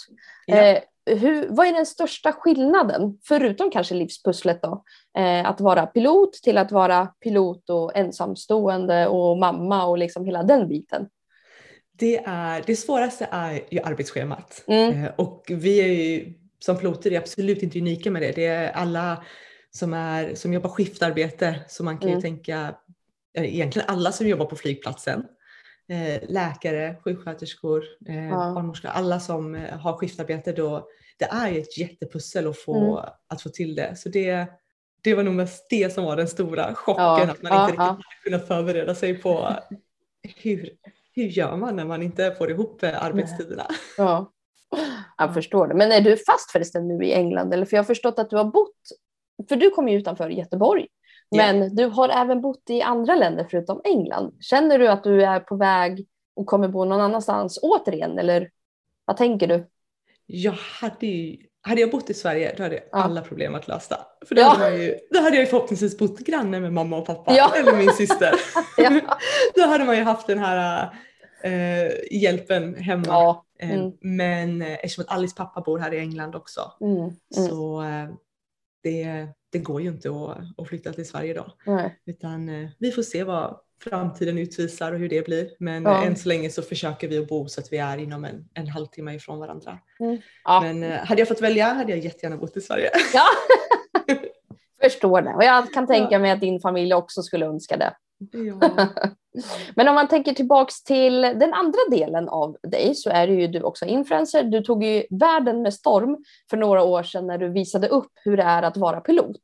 Ja. 0.46 0.56
Eh, 0.56 0.78
hur, 1.06 1.46
vad 1.48 1.66
är 1.66 1.72
den 1.72 1.86
största 1.86 2.32
skillnaden, 2.32 3.18
förutom 3.24 3.70
kanske 3.70 3.94
livspusslet 3.94 4.62
då, 4.62 4.84
eh, 5.18 5.46
att 5.48 5.60
vara 5.60 5.86
pilot 5.86 6.32
till 6.32 6.58
att 6.58 6.72
vara 6.72 7.06
pilot 7.06 7.70
och 7.70 7.96
ensamstående 7.96 9.06
och 9.06 9.38
mamma 9.38 9.86
och 9.86 9.98
liksom 9.98 10.24
hela 10.24 10.42
den 10.42 10.68
biten? 10.68 11.08
Det, 11.98 12.16
är, 12.26 12.62
det 12.66 12.76
svåraste 12.76 13.28
är 13.30 13.60
ju 13.70 13.80
arbetsschemat. 13.80 14.64
Mm. 14.66 15.04
Eh, 15.04 15.10
Och 15.16 15.44
vi 15.48 15.80
är 15.80 15.86
ju 15.86 16.32
som 16.58 16.78
piloter 16.78 17.12
är 17.12 17.18
absolut 17.18 17.62
inte 17.62 17.78
unika 17.78 18.10
med 18.10 18.22
det. 18.22 18.32
Det 18.32 18.46
är 18.46 18.70
alla 18.70 19.24
som, 19.70 19.94
är, 19.94 20.34
som 20.34 20.52
jobbar 20.52 20.70
skiftarbete 20.70 21.60
så 21.68 21.84
man 21.84 21.98
kan 21.98 22.08
ju 22.08 22.12
Mm. 22.12 22.22
tänka, 22.22 22.74
eh, 23.38 23.54
egentligen 23.54 23.88
alla 23.88 24.12
som 24.12 24.26
jobbar 24.28 24.46
på 24.46 24.56
flygplatsen. 24.56 25.24
Eh, 25.88 26.22
läkare, 26.28 26.96
sjuksköterskor, 27.04 27.84
eh, 28.08 28.28
Ja. 28.28 28.52
barnmorskor, 28.54 28.88
alla 28.88 29.20
som 29.20 29.54
eh, 29.54 29.78
har 29.78 29.92
skiftarbete 29.96 30.52
då. 30.52 30.88
Det 31.18 31.24
är 31.24 31.48
ju 31.50 31.60
ett 31.60 31.78
jättepussel 31.78 32.46
att 32.46 32.58
få, 32.58 32.98
Mm. 32.98 33.10
att 33.28 33.42
få 33.42 33.48
till 33.48 33.74
det. 33.74 33.96
Så 33.98 34.08
det, 34.08 34.46
det 35.02 35.14
var 35.14 35.22
nog 35.22 35.34
mest 35.34 35.66
det 35.70 35.94
som 35.94 36.04
var 36.04 36.16
den 36.16 36.28
stora 36.28 36.74
chocken, 36.74 37.04
Ja, 37.04 37.22
att 37.30 37.42
man 37.42 37.52
ja, 37.52 37.60
inte 37.60 37.72
riktigt 37.72 37.78
ja. 37.78 37.98
kunnat 38.24 38.46
förbereda 38.46 38.94
sig 38.94 39.14
på 39.22 39.48
hur, 40.42 40.70
hur 41.14 41.24
gör 41.24 41.56
man 41.56 41.76
när 41.76 41.84
man 41.84 42.02
inte 42.02 42.34
får 42.38 42.50
ihop 42.50 42.82
arbetstiderna. 42.82 43.66
Ja. 43.98 44.32
Jag 45.18 45.34
förstår 45.34 45.66
det. 45.68 45.74
Men 45.74 45.92
är 45.92 46.00
du 46.00 46.16
fast 46.16 46.50
förresten 46.50 46.88
nu 46.88 47.04
i 47.04 47.12
England? 47.12 47.52
Eller 47.54 47.66
för 47.66 47.76
jag 47.76 47.82
har 47.82 47.86
förstått 47.86 48.18
att 48.18 48.30
du 48.30 48.36
har 48.36 48.44
bott, 48.44 48.76
för 49.48 49.56
du 49.56 49.70
kommer 49.70 49.92
ju 49.92 49.98
utanför 49.98 50.30
Göteborg. 50.30 50.86
Men 51.36 51.76
du 51.76 51.84
har 51.86 52.08
även 52.08 52.40
bott 52.40 52.70
i 52.70 52.82
andra 52.82 53.14
länder 53.14 53.46
förutom 53.50 53.80
England. 53.84 54.34
Känner 54.40 54.78
du 54.78 54.88
att 54.88 55.04
du 55.04 55.24
är 55.24 55.40
på 55.40 55.56
väg 55.56 56.06
och 56.36 56.46
kommer 56.46 56.68
bo 56.68 56.84
någon 56.84 57.00
annanstans 57.00 57.58
återigen? 57.62 58.18
Eller 58.18 58.50
vad 59.04 59.16
tänker 59.16 59.46
du? 59.46 59.66
Jag 60.26 60.52
hade 60.80 61.36
hade 61.62 61.80
jag 61.80 61.90
bott 61.90 62.10
i 62.10 62.14
Sverige 62.14 62.54
då 62.56 62.62
hade 62.62 62.74
jag 62.74 62.84
Ja. 62.92 62.98
alla 63.02 63.20
problem 63.22 63.54
att 63.54 63.68
lösa. 63.68 63.98
För 64.28 64.34
då, 64.34 64.40
Ja. 64.42 64.48
hade 64.48 64.70
man 64.70 64.80
ju, 64.82 64.94
då 65.10 65.18
hade 65.20 65.36
jag 65.36 65.40
ju 65.40 65.46
förhoppningsvis 65.46 65.98
bott 65.98 66.18
granne 66.18 66.60
med 66.60 66.72
mamma 66.72 66.96
och 66.98 67.06
pappa 67.06 67.34
Ja. 67.36 67.52
eller 67.56 67.76
min 67.76 67.90
syster. 67.92 68.30
Då 69.54 69.62
hade 69.62 69.84
man 69.84 69.96
ju 69.96 70.02
haft 70.02 70.26
den 70.26 70.38
här 70.38 70.90
eh, 71.42 71.92
hjälpen 72.10 72.74
hemma. 72.74 73.30
Eh, 73.58 73.70
Mm. 73.70 73.92
Men 74.00 74.62
eh, 74.62 74.72
eftersom 74.74 75.04
att 75.08 75.12
Alice 75.16 75.36
pappa 75.36 75.60
bor 75.60 75.78
här 75.78 75.94
i 75.94 75.98
England 75.98 76.34
också 76.34 76.60
Mm. 76.80 76.96
Mm. 76.96 77.12
så 77.48 77.82
eh, 77.82 78.08
det, 78.82 79.28
det 79.58 79.62
går 79.64 79.82
ju 79.82 79.88
inte 79.88 80.08
att, 80.10 80.38
att 80.62 80.68
flytta 80.68 80.92
till 80.92 81.08
Sverige 81.08 81.34
då. 81.34 81.46
Nej. 81.66 81.98
Utan 82.06 82.48
eh, 82.48 82.68
vi 82.78 82.90
får 82.92 83.02
se 83.02 83.24
vad 83.24 83.60
framtiden 83.84 84.38
utvisar 84.38 84.92
och 84.92 84.98
hur 84.98 85.08
det 85.08 85.26
blir. 85.26 85.50
Men 85.58 85.82
Ja. 85.82 86.04
än 86.04 86.16
så 86.16 86.28
länge 86.28 86.50
så 86.50 86.62
försöker 86.62 87.08
vi 87.08 87.18
att 87.18 87.28
bo 87.28 87.48
så 87.48 87.60
att 87.60 87.72
vi 87.72 87.78
är 87.78 87.98
inom 87.98 88.24
en, 88.24 88.48
en 88.54 88.68
halvtimme 88.68 89.14
ifrån 89.14 89.38
varandra. 89.38 89.78
Ja. 90.44 90.60
Men 90.60 90.82
eh, 90.82 90.98
hade 91.04 91.20
jag 91.20 91.28
fått 91.28 91.40
välja 91.40 91.66
hade 91.66 91.90
jag 91.92 91.98
jättegärna 92.00 92.36
bott 92.36 92.56
i 92.56 92.60
Sverige. 92.60 92.90
ja. 93.14 93.24
Förstår 94.82 95.22
det. 95.22 95.34
Och 95.34 95.44
jag 95.44 95.72
kan 95.72 95.86
tänka 95.86 96.18
mig 96.18 96.30
att 96.30 96.40
din 96.40 96.60
familj 96.60 96.94
också 96.94 97.22
skulle 97.22 97.46
önska 97.46 97.76
det. 97.76 97.92
ja. 98.32 98.88
Men 99.74 99.88
om 99.88 99.94
man 99.94 100.08
tänker 100.08 100.32
tillbaks 100.32 100.82
till 100.82 101.20
den 101.20 101.54
andra 101.54 101.78
delen 101.90 102.28
av 102.28 102.56
dig 102.62 102.94
så 102.94 103.10
är 103.10 103.28
ju 103.28 103.46
du 103.48 103.62
också 103.62 103.84
influencer. 103.84 104.42
Du 104.42 104.60
tog 104.60 104.84
ju 104.84 105.06
världen 105.10 105.62
med 105.62 105.74
storm 105.74 106.24
för 106.50 106.56
några 106.56 106.82
år 106.82 107.02
sedan 107.02 107.26
när 107.26 107.38
du 107.38 107.48
visade 107.48 107.88
upp 107.88 108.12
hur 108.24 108.36
det 108.36 108.42
är 108.42 108.62
att 108.62 108.76
vara 108.76 109.00
pilot. 109.00 109.40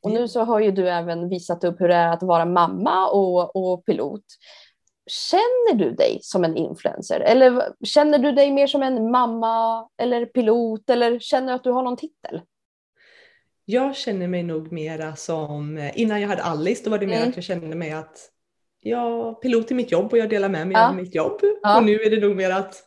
Och 0.00 0.10
nu 0.10 0.28
så 0.28 0.44
har 0.44 0.60
ju 0.60 0.70
du 0.70 0.88
även 0.88 1.28
visat 1.28 1.64
upp 1.64 1.80
hur 1.80 1.88
det 1.88 1.94
är 1.94 2.12
att 2.12 2.22
vara 2.22 2.44
mamma 2.44 3.08
och, 3.08 3.56
och 3.56 3.84
pilot. 3.84 4.24
Känner 5.06 5.74
du 5.74 5.90
dig 5.90 6.18
som 6.22 6.44
en 6.44 6.56
influencer? 6.56 7.20
Eller 7.20 7.72
känner 7.84 8.18
du 8.18 8.32
dig 8.32 8.50
mer 8.50 8.66
som 8.66 8.82
en 8.82 9.10
mamma 9.10 9.88
eller 9.98 10.26
pilot? 10.26 10.90
Eller 10.90 11.18
känner 11.18 11.48
du 11.48 11.54
att 11.54 11.64
du 11.64 11.70
har 11.70 11.82
någon 11.82 11.96
titel? 11.96 12.40
Jag 13.64 13.96
känner 13.96 14.28
mig 14.28 14.42
nog 14.42 14.72
mera 14.72 15.16
som, 15.16 15.78
eh, 15.78 16.00
innan 16.00 16.20
jag 16.20 16.28
hade 16.28 16.42
Alice 16.42 16.84
då 16.84 16.90
var 16.90 16.98
det 16.98 17.06
mer 17.06 17.16
Mm. 17.16 17.28
att 17.28 17.36
jag 17.36 17.44
kände 17.44 17.76
mig 17.76 17.92
att 17.92 18.18
jag 18.82 19.42
pilot 19.42 19.70
i 19.70 19.74
mitt 19.74 19.92
jobb 19.92 20.12
och 20.12 20.18
jag 20.18 20.30
delar 20.30 20.48
med 20.48 20.66
mig 20.66 20.74
Ja. 20.76 20.88
av 20.88 20.94
mitt 20.96 21.14
jobb. 21.14 21.40
Ja. 21.62 21.78
Och 21.78 21.84
nu 21.84 22.00
är 22.00 22.10
det 22.10 22.20
nog 22.20 22.36
mer 22.36 22.50
att 22.50 22.82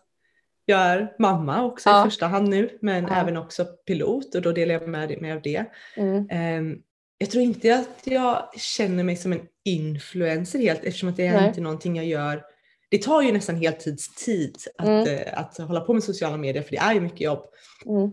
jag 0.65 0.79
är 0.79 1.15
mamma 1.19 1.63
också 1.63 1.89
Ja. 1.89 2.01
i 2.01 2.09
första 2.09 2.27
hand 2.27 2.49
nu 2.49 2.77
men 2.81 3.05
även 3.05 3.37
också 3.37 3.65
pilot 3.65 4.35
och 4.35 4.41
då 4.41 4.51
delar 4.51 4.73
jag 4.73 4.87
med 4.87 5.21
mig 5.21 5.31
av 5.31 5.41
det. 5.41 5.65
Mm. 5.97 6.27
Ehm, 6.29 6.77
jag 7.17 7.29
tror 7.31 7.43
inte 7.43 7.75
att 7.75 8.01
jag 8.03 8.49
känner 8.57 9.03
mig 9.03 9.15
som 9.15 9.31
en 9.33 9.41
influencer 9.65 10.59
helt 10.59 10.83
eftersom 10.83 11.09
att 11.09 11.17
det 11.17 11.27
är 11.27 11.33
Nej. 11.33 11.47
inte 11.47 11.61
någonting 11.61 11.95
jag 11.95 12.05
gör. 12.05 12.43
Det 12.89 13.01
tar 13.03 13.21
ju 13.21 13.31
nästan 13.31 13.55
heltidstid 13.55 14.55
att, 14.77 14.87
Mm. 14.87 15.07
eh, 15.07 15.39
att 15.39 15.57
hålla 15.57 15.81
på 15.81 15.93
med 15.93 16.03
sociala 16.03 16.37
medier 16.37 16.63
för 16.63 16.71
det 16.71 16.77
är 16.77 16.93
ju 16.93 16.99
mycket 16.99 17.21
jobb. 17.21 17.43
Mm. 17.85 18.11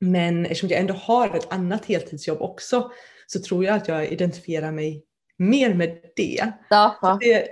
Men 0.00 0.42
eftersom 0.46 0.68
jag 0.68 0.80
ändå 0.80 0.94
har 0.94 1.36
ett 1.36 1.52
annat 1.52 1.84
heltidsjobb 1.86 2.42
också 2.42 2.90
så 3.26 3.40
tror 3.40 3.64
jag 3.64 3.74
att 3.76 3.88
jag 3.88 4.06
identifierar 4.12 4.72
mig 4.72 5.04
mer 5.38 5.74
med 5.74 5.98
det. 6.16 6.52
Ja, 6.70 6.98
ja. 7.02 7.18
det 7.20 7.48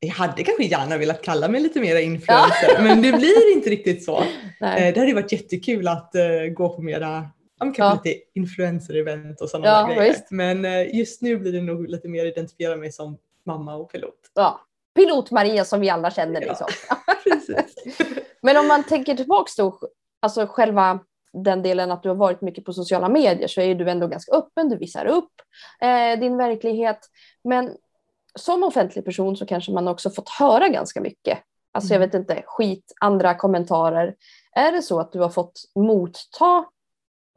jag 0.00 0.14
hade 0.14 0.42
kanske 0.44 0.64
gärna 0.64 0.98
velat 0.98 1.22
kalla 1.22 1.48
mig 1.48 1.60
lite 1.60 1.80
mer 1.80 1.96
influencer 2.00 2.82
men 2.82 3.02
det 3.02 3.12
blir 3.12 3.52
inte 3.56 3.70
riktigt 3.70 4.04
så. 4.04 4.22
Nej. 4.60 4.88
Eh, 4.88 4.94
Det 4.94 5.00
hade 5.00 5.14
varit 5.14 5.32
jättekul 5.32 5.88
att 5.88 6.14
eh, 6.14 6.22
gå 6.54 6.68
på 6.76 6.82
mera 6.82 7.28
ja, 7.58 7.64
men 7.64 7.74
kanske 7.74 7.98
Ja. 8.08 8.12
lite 8.14 8.22
influencer-event 8.34 9.40
och 9.40 9.50
sådana 9.50 9.66
Ja, 9.68 9.86
grejer. 9.86 10.12
visst. 10.12 10.30
Men 10.30 10.64
eh, 10.64 10.96
just 10.96 11.22
nu 11.22 11.36
blir 11.36 11.52
det 11.52 11.62
nog 11.62 11.88
lite 11.88 12.08
mer 12.08 12.26
identifiera 12.26 12.76
mig 12.76 12.92
som 12.92 13.18
mamma 13.46 13.74
och 13.74 13.92
pilot. 13.92 14.14
Ja. 14.34 14.60
Pilot-Maria 14.98 15.64
som 15.64 15.80
vi 15.80 15.90
alla 15.90 16.10
känner. 16.10 16.40
Ja. 16.42 16.48
Liksom. 16.48 16.66
Precis. 17.24 17.98
Men 18.42 18.56
om 18.56 18.68
man 18.68 18.84
tänker 18.84 19.14
tillbaks 19.14 19.56
då, 19.56 19.78
alltså 20.22 20.46
själva 20.46 21.00
den 21.44 21.62
delen 21.62 21.90
att 21.90 22.02
du 22.02 22.08
har 22.08 22.16
varit 22.16 22.40
mycket 22.40 22.64
på 22.64 22.72
sociala 22.72 23.08
medier 23.08 23.48
så 23.48 23.60
är 23.60 23.74
du 23.74 23.90
ändå 23.90 24.06
ganska 24.06 24.32
öppen, 24.32 24.68
du 24.68 24.76
visar 24.76 25.06
upp 25.06 25.32
eh, 25.80 26.20
din 26.20 26.36
verklighet. 26.36 26.98
Men 27.44 27.76
som 28.38 28.62
offentlig 28.64 29.04
person 29.04 29.36
så 29.36 29.46
kanske 29.46 29.72
man 29.72 29.88
också 29.88 30.10
fått 30.10 30.28
höra 30.28 30.68
ganska 30.68 31.00
mycket. 31.00 31.38
Alltså 31.72 31.94
jag 31.94 31.96
Mm. 32.02 32.08
vet 32.08 32.14
inte, 32.20 32.42
skit, 32.46 32.92
andra 33.00 33.34
kommentarer. 33.34 34.14
Är 34.52 34.72
det 34.72 34.82
så 34.82 35.00
att 35.00 35.12
du 35.12 35.20
har 35.20 35.28
fått 35.30 35.60
motta, 35.74 36.64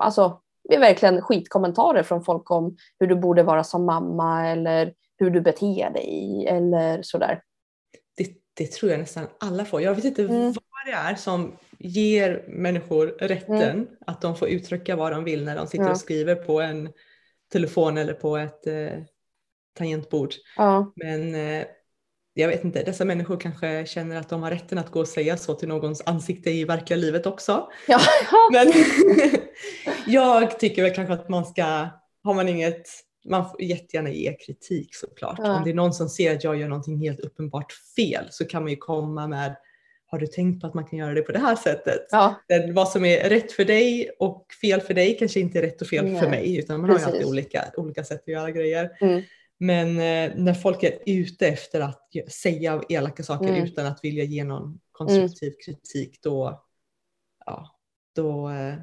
alltså 0.04 0.42
det 0.70 0.76
är 0.76 0.80
verkligen 0.80 1.22
skitkommentarer 1.22 2.04
från 2.04 2.24
folk 2.24 2.52
om 2.52 2.78
hur 3.00 3.08
du 3.08 3.16
borde 3.16 3.44
vara 3.44 3.64
som 3.64 3.86
mamma 3.86 4.48
eller 4.48 4.94
hur 5.18 5.30
du 5.30 5.42
beter 5.42 5.90
dig 5.90 6.46
eller 6.50 7.02
sådär? 7.02 7.42
det, 8.18 8.28
det 8.54 8.72
tror 8.72 8.92
jag 8.92 9.00
nästan 9.00 9.28
alla 9.40 9.66
får. 9.66 9.82
Jag 9.82 9.96
vet 9.96 10.06
inte 10.06 10.22
Mm. 10.24 10.42
vad 10.46 10.86
det 10.86 10.92
är 10.92 11.16
som 11.16 11.58
ger 11.80 12.46
människor 12.48 13.08
rätten 13.08 13.88
att 14.06 14.22
de 14.22 14.36
får 14.36 14.48
uttrycka 14.48 14.96
vad 14.96 15.12
de 15.12 15.24
vill 15.24 15.46
när 15.46 15.56
de 15.56 15.68
sitter 15.68 15.86
Ja. 15.86 15.92
och 15.92 15.98
skriver 15.98 16.36
på 16.36 16.62
en 16.62 16.90
telefon 17.52 17.98
eller 17.98 18.14
på 18.14 18.38
ett 18.38 18.68
eh, 18.68 18.90
tangentbord. 19.78 20.34
Ja, 20.58 20.94
Men 20.96 21.36
eh, 21.36 21.66
jag 22.34 22.48
vet 22.48 22.64
inte, 22.64 22.84
dessa 22.84 23.06
människor 23.06 23.40
kanske 23.40 23.86
känner 23.86 24.16
att 24.16 24.30
de 24.30 24.44
har 24.44 24.52
rätten 24.52 24.78
att 24.78 24.92
gå 24.92 25.00
och 25.00 25.08
säga 25.08 25.38
så 25.38 25.54
till 25.54 25.68
någons 25.68 26.02
ansikte 26.06 26.52
i 26.52 26.64
verkliga 26.64 26.98
livet 26.98 27.26
också. 27.26 27.68
ja. 27.88 28.00
Men 28.52 28.72
jag 30.08 30.60
tycker 30.60 30.84
väl 30.84 30.94
kanske 30.96 31.14
att 31.14 31.30
man 31.30 31.46
ska, 31.46 31.88
har 32.24 32.34
man 32.34 32.50
inget, 32.50 32.88
man 33.26 33.50
får 33.50 33.62
jättegärna 33.62 34.10
ge 34.10 34.34
kritik 34.34 34.96
såklart. 34.96 35.40
Ja. 35.44 35.58
Om 35.58 35.64
det 35.64 35.70
är 35.70 35.74
någon 35.74 35.94
som 35.94 36.10
ser 36.10 36.36
att 36.36 36.44
jag 36.44 36.58
gör 36.58 36.68
någonting 36.68 36.98
helt 36.98 37.20
uppenbart 37.20 37.72
fel 37.96 38.28
så 38.30 38.46
kan 38.46 38.64
man 38.64 38.70
ju 38.72 38.78
komma 38.78 39.28
med, 39.28 39.56
har 40.12 40.20
du 40.20 40.28
tänkt 40.28 40.62
på 40.62 40.68
att 40.68 40.74
man 40.74 40.86
kan 40.86 41.00
göra 41.00 41.14
det 41.14 41.22
på 41.22 41.32
det 41.32 41.40
här 41.40 41.56
sättet? 41.56 42.08
ja. 42.12 42.36
Det- 42.48 42.72
Vad 42.72 42.90
som 42.90 43.06
är 43.06 43.30
rätt 43.30 43.52
för 43.52 43.66
dig 43.66 44.10
och 44.20 44.46
fel 44.62 44.82
för 44.82 44.94
dig 44.94 45.18
kanske 45.18 45.40
inte 45.40 45.58
är 45.58 45.62
rätt 45.62 45.82
och 45.82 45.88
fel 45.88 46.06
Nej. 46.06 46.20
för 46.22 46.30
mig 46.30 46.58
utan 46.58 46.82
man 46.82 46.90
har 46.90 46.98
ju 46.98 47.04
Precis. 47.04 47.14
alltid 47.14 47.28
olika, 47.30 47.66
olika 47.78 48.04
sätt 48.04 48.22
att 48.22 48.28
göra 48.28 48.52
grejer. 48.52 48.90
Mm. 49.02 49.22
Men 49.58 49.88
eh, 49.90 50.36
när 50.38 50.54
folk 50.54 50.84
är 50.84 51.00
ute 51.06 51.48
efter 51.48 51.82
att 51.82 52.10
säga 52.32 52.82
elaka 52.90 53.24
saker 53.24 53.50
Mm. 53.50 53.64
utan 53.64 53.86
att 53.86 54.00
vilja 54.04 54.24
ge 54.24 54.44
någon 54.44 54.80
konstruktiv 54.92 55.54
kritik 55.66 56.20
då, 56.24 56.64
ja, 57.46 57.76
då 58.16 58.50
eh, 58.50 58.76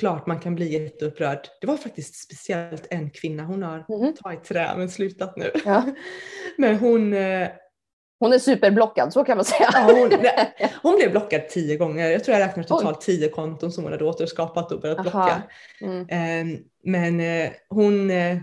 klart 0.00 0.26
man 0.26 0.40
kan 0.40 0.54
bli 0.54 0.72
jätteupprörd. 0.82 1.48
Det 1.60 1.66
var 1.66 1.76
faktiskt 1.76 2.14
speciellt 2.14 2.86
en 2.90 3.10
kvinna, 3.10 3.42
hon 3.44 3.62
har 3.62 3.84
Mhm. 3.88 4.14
tagit 4.14 4.44
trä 4.44 4.74
men 4.76 4.90
slutat 4.90 5.36
nu. 5.36 5.50
Ja. 5.64 5.84
Men 6.58 6.76
hon, 6.78 7.12
eh, 7.12 7.48
Hon 8.20 8.32
är 8.32 8.38
superblockad, 8.38 9.12
så 9.12 9.24
kan 9.24 9.36
man 9.36 9.44
säga. 9.44 9.68
ja, 9.72 9.82
hon, 9.82 10.10
hon 10.82 10.96
blev 10.96 11.10
blockad 11.10 11.48
tio 11.48 11.76
gånger. 11.76 12.10
Jag 12.10 12.24
tror 12.24 12.36
jag 12.38 12.48
räknar 12.48 12.64
totalt 12.64 13.00
tio 13.00 13.28
konton 13.28 13.72
som 13.72 13.84
hon 13.84 13.92
hade 13.92 14.04
återskapat 14.04 14.72
och 14.72 14.80
börjat 14.80 15.02
blocka. 15.02 15.42
Mm. 15.80 16.08
Eh, 16.08 16.58
men 16.84 17.20
eh, 17.20 17.50
hon, 17.68 18.10
eh, 18.10 18.38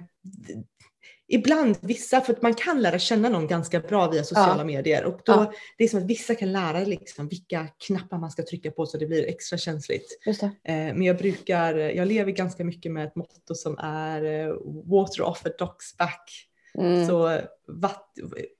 ibland 1.27 1.77
vissa, 1.81 2.21
för 2.21 2.33
att 2.33 2.41
man 2.41 2.53
kan 2.53 2.81
lära 2.81 2.99
känna 2.99 3.29
någon 3.29 3.47
ganska 3.47 3.79
bra 3.79 4.09
via 4.09 4.23
sociala 4.23 4.63
medier 4.63 5.03
och 5.05 5.19
då, 5.25 5.31
Ja. 5.33 5.53
det 5.77 5.83
är 5.83 5.87
som 5.87 5.99
att 5.99 6.05
vissa 6.05 6.35
kan 6.35 6.51
lära 6.51 6.79
liksom 6.79 7.27
vilka 7.27 7.67
knappar 7.87 8.17
man 8.17 8.31
ska 8.31 8.43
trycka 8.43 8.71
på 8.71 8.85
så 8.85 8.97
det 8.97 9.05
blir 9.05 9.27
extra 9.27 9.57
känsligt. 9.57 10.19
Just 10.25 10.41
det. 10.41 10.45
Eh, 10.63 10.75
men 10.75 11.03
jag 11.03 11.17
brukar, 11.17 11.75
jag 11.75 12.07
lever 12.07 12.31
ganska 12.31 12.63
mycket 12.63 12.91
med 12.91 13.05
ett 13.07 13.15
motto 13.15 13.55
som 13.55 13.77
är 13.77 14.23
eh, 14.23 14.53
water 14.85 15.21
off 15.21 15.45
a 15.45 15.49
duck's 15.59 15.97
back. 15.97 16.47
Mm. 16.77 17.07
Så 17.07 17.39
vatt, 17.67 18.11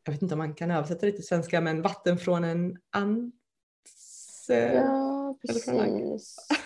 jag 0.05 0.11
vet 0.13 0.21
inte 0.21 0.35
om 0.35 0.39
man 0.39 0.53
kan 0.53 0.71
översätta 0.71 1.05
det 1.05 1.11
till 1.11 1.27
svenska 1.27 1.61
men 1.61 1.81
vatten 1.81 2.17
från 2.17 2.43
en 2.43 2.75
ants... 2.91 4.49
eh, 4.49 4.73
Ja, 4.73 5.37
precis. 5.47 6.35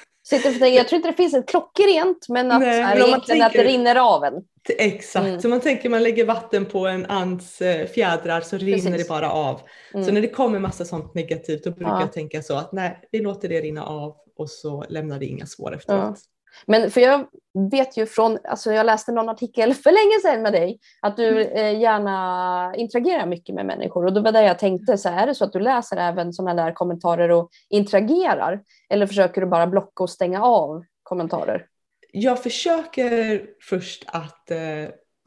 Jag 0.61 0.87
tror 0.87 0.95
inte 0.97 1.09
det 1.09 1.13
finns 1.13 1.33
ett 1.33 1.47
klockrent, 1.49 2.29
men 2.29 2.51
att, 2.51 2.59
Nej, 2.61 2.79
men 2.81 2.99
man 2.99 3.07
egentligen 3.09 3.41
att 3.45 3.51
det 3.51 3.57
tänker- 3.57 3.71
rinner 3.73 3.95
av 3.95 4.23
en. 4.23 4.33
Exakt, 4.77 5.25
Mm. 5.25 5.41
så 5.41 5.47
man 5.49 5.59
tänker 5.61 5.89
man 5.89 6.03
lägger 6.03 6.25
vatten 6.25 6.65
på 6.65 6.87
en 6.87 7.05
ants 7.05 7.57
fjädrar 7.93 8.41
så 8.41 8.57
rinner 8.57 8.73
Precis. 8.91 8.97
det 9.03 9.09
bara 9.09 9.31
av. 9.31 9.61
Mm. 9.93 10.05
Så 10.05 10.11
när 10.11 10.21
det 10.21 10.27
kommer 10.27 10.59
massa 10.59 10.85
sånt 10.85 11.13
negativt 11.13 11.63
då 11.63 11.71
brukar 11.71 11.91
Ja. 11.91 12.01
jag 12.01 12.13
tänka 12.13 12.41
så 12.41 12.55
att 12.55 12.71
nej, 12.71 12.99
vi 13.11 13.19
låter 13.19 13.49
det 13.49 13.61
rinna 13.61 13.85
av 13.85 14.15
och 14.37 14.49
så 14.49 14.85
lämnar 14.89 15.19
det 15.19 15.25
inga 15.25 15.45
spår 15.45 15.75
efteråt. 15.75 16.19
Men 16.65 16.91
för 16.91 17.01
jag 17.01 17.27
vet 17.71 17.97
ju 17.97 18.05
från, 18.05 18.37
alltså 18.43 18.73
jag 18.73 18.85
läste 18.85 19.11
någon 19.11 19.29
artikel 19.29 19.73
för 19.83 19.91
länge 19.91 20.19
sedan 20.21 20.41
med 20.43 20.53
dig, 20.53 20.79
att 21.01 21.17
du 21.17 21.41
eh, 21.41 21.79
gärna 21.79 22.73
interagerar 22.75 23.25
mycket 23.25 23.55
med 23.55 23.65
människor. 23.65 24.05
Och 24.05 24.13
då 24.13 24.21
var 24.21 24.31
det 24.31 24.43
jag 24.43 24.59
tänkte, 24.59 24.97
så 24.97 25.09
här, 25.09 25.23
är 25.23 25.27
det 25.27 25.35
så 25.35 25.45
att 25.45 25.53
du 25.53 25.59
läser 25.59 25.97
även 25.97 26.33
sådana 26.33 26.63
där 26.63 26.71
kommentarer 26.71 27.31
och 27.31 27.49
interagerar? 27.69 28.61
Eller 28.89 29.07
försöker 29.07 29.41
du 29.41 29.47
bara 29.47 29.67
blocka 29.67 30.03
och 30.03 30.09
stänga 30.09 30.43
av 30.43 30.83
kommentarer? 31.03 31.65
Jag 32.11 32.43
försöker 32.43 33.45
först 33.69 34.03
att 34.07 34.51
eh, 34.51 34.57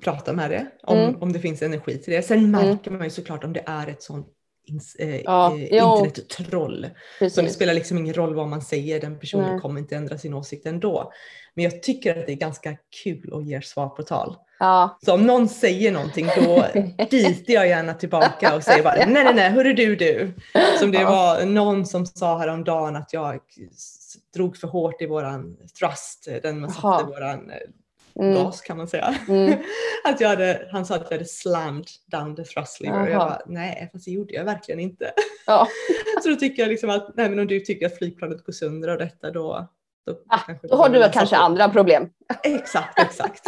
prata 0.05 0.33
med 0.33 0.51
det, 0.51 0.67
om, 0.83 0.99
Mm. 0.99 1.23
om 1.23 1.33
det 1.33 1.39
finns 1.39 1.63
energi 1.63 1.99
till 1.99 2.13
det. 2.13 2.23
Sen 2.23 2.51
märker 2.51 2.91
man 2.91 3.05
ju 3.05 3.11
såklart 3.11 3.45
om 3.45 3.53
det 3.53 3.63
är 3.67 3.87
ett 3.87 4.03
sånt 4.03 4.27
Ja, 5.25 5.57
eh, 5.59 5.63
internettroll. 5.63 6.87
Så 7.31 7.43
det 7.43 7.49
spelar 7.49 7.75
liksom 7.75 7.99
ingen 7.99 8.15
roll 8.15 8.35
vad 8.35 8.49
man 8.49 8.63
säger, 8.63 9.01
den 9.01 9.19
personen 9.19 9.51
Nej. 9.51 9.61
kommer 9.61 9.81
inte 9.81 9.97
ändra 9.97 10.19
sin 10.19 10.35
åsikt 10.35 10.67
ändå. 10.67 11.13
Men 11.55 11.65
jag 11.65 11.83
tycker 11.83 12.19
att 12.19 12.27
det 12.27 12.33
är 12.33 12.37
ganska 12.37 12.77
kul 13.05 13.31
att 13.35 13.47
ge 13.47 13.63
svar 13.63 13.89
på 13.89 14.03
tal. 14.03 14.37
Ja. 14.59 14.99
Så 15.05 15.15
om 15.15 15.27
någon 15.27 15.49
säger 15.49 15.93
någonting 15.93 16.27
då 16.37 16.67
biter 17.11 17.53
jag 17.53 17.69
gärna 17.69 17.95
tillbaka 17.95 18.57
och 18.57 18.63
säger 18.63 18.83
bara 18.83 18.95
nej 18.95 19.25
nej 19.25 19.35
nej 19.35 19.51
hörru 19.51 19.73
du 19.73 19.97
du. 19.97 20.33
Som 20.79 20.93
det 20.93 21.01
Ja. 21.01 21.11
var 21.11 21.47
någon 21.47 21.87
som 21.87 22.07
sa 22.07 22.39
häromdagen 22.39 22.97
att 22.97 23.13
jag 23.13 23.41
drog 24.35 24.57
för 24.57 24.69
hårt 24.69 25.03
i 25.03 25.07
våran 25.07 25.57
thrust, 25.79 26.29
den 26.43 26.61
man 26.61 26.71
satte 26.71 27.05
våran 27.05 27.51
eh, 27.51 27.57
Mm. 28.17 28.35
gas 28.35 28.61
kan 28.61 28.77
man 28.77 28.89
säga. 28.89 29.15
Mm. 29.29 29.59
Att 30.05 30.21
jag 30.21 30.29
hade, 30.29 30.69
han 30.73 30.87
sa 30.87 30.95
att 30.95 31.03
jag 31.11 31.11
hade 31.19 31.25
slammed 31.29 31.87
down 32.07 32.37
the 32.37 32.45
thrust 32.45 32.81
lever 32.81 33.03
och 33.03 33.11
jag 33.11 33.19
bara 33.19 33.41
nej 33.47 33.89
fast 33.93 34.05
det 34.05 34.11
gjorde 34.11 34.35
jag 34.35 34.45
verkligen 34.45 34.81
inte. 34.81 35.13
Ja. 35.47 35.69
Så 36.23 36.29
då 36.29 36.37
tycker 36.37 36.63
jag 36.63 36.69
liksom 36.69 36.91
att 36.91 37.17
nej 37.17 37.29
men 37.29 37.39
om 37.39 37.47
du 37.47 37.61
tycker 37.61 37.87
att 37.87 37.99
flygplanet 37.99 38.45
går 38.45 38.53
sönder 38.53 38.89
och 38.89 38.99
detta 38.99 39.31
då 39.31 39.69
då, 40.07 40.19
Ah, 40.29 40.41
Då 40.63 40.77
har 40.77 40.89
du 40.89 41.11
kanske 41.13 41.37
på. 41.37 41.43
andra 41.43 41.69
problem. 41.69 42.09
Exakt, 42.43 42.99
exakt. 42.99 43.47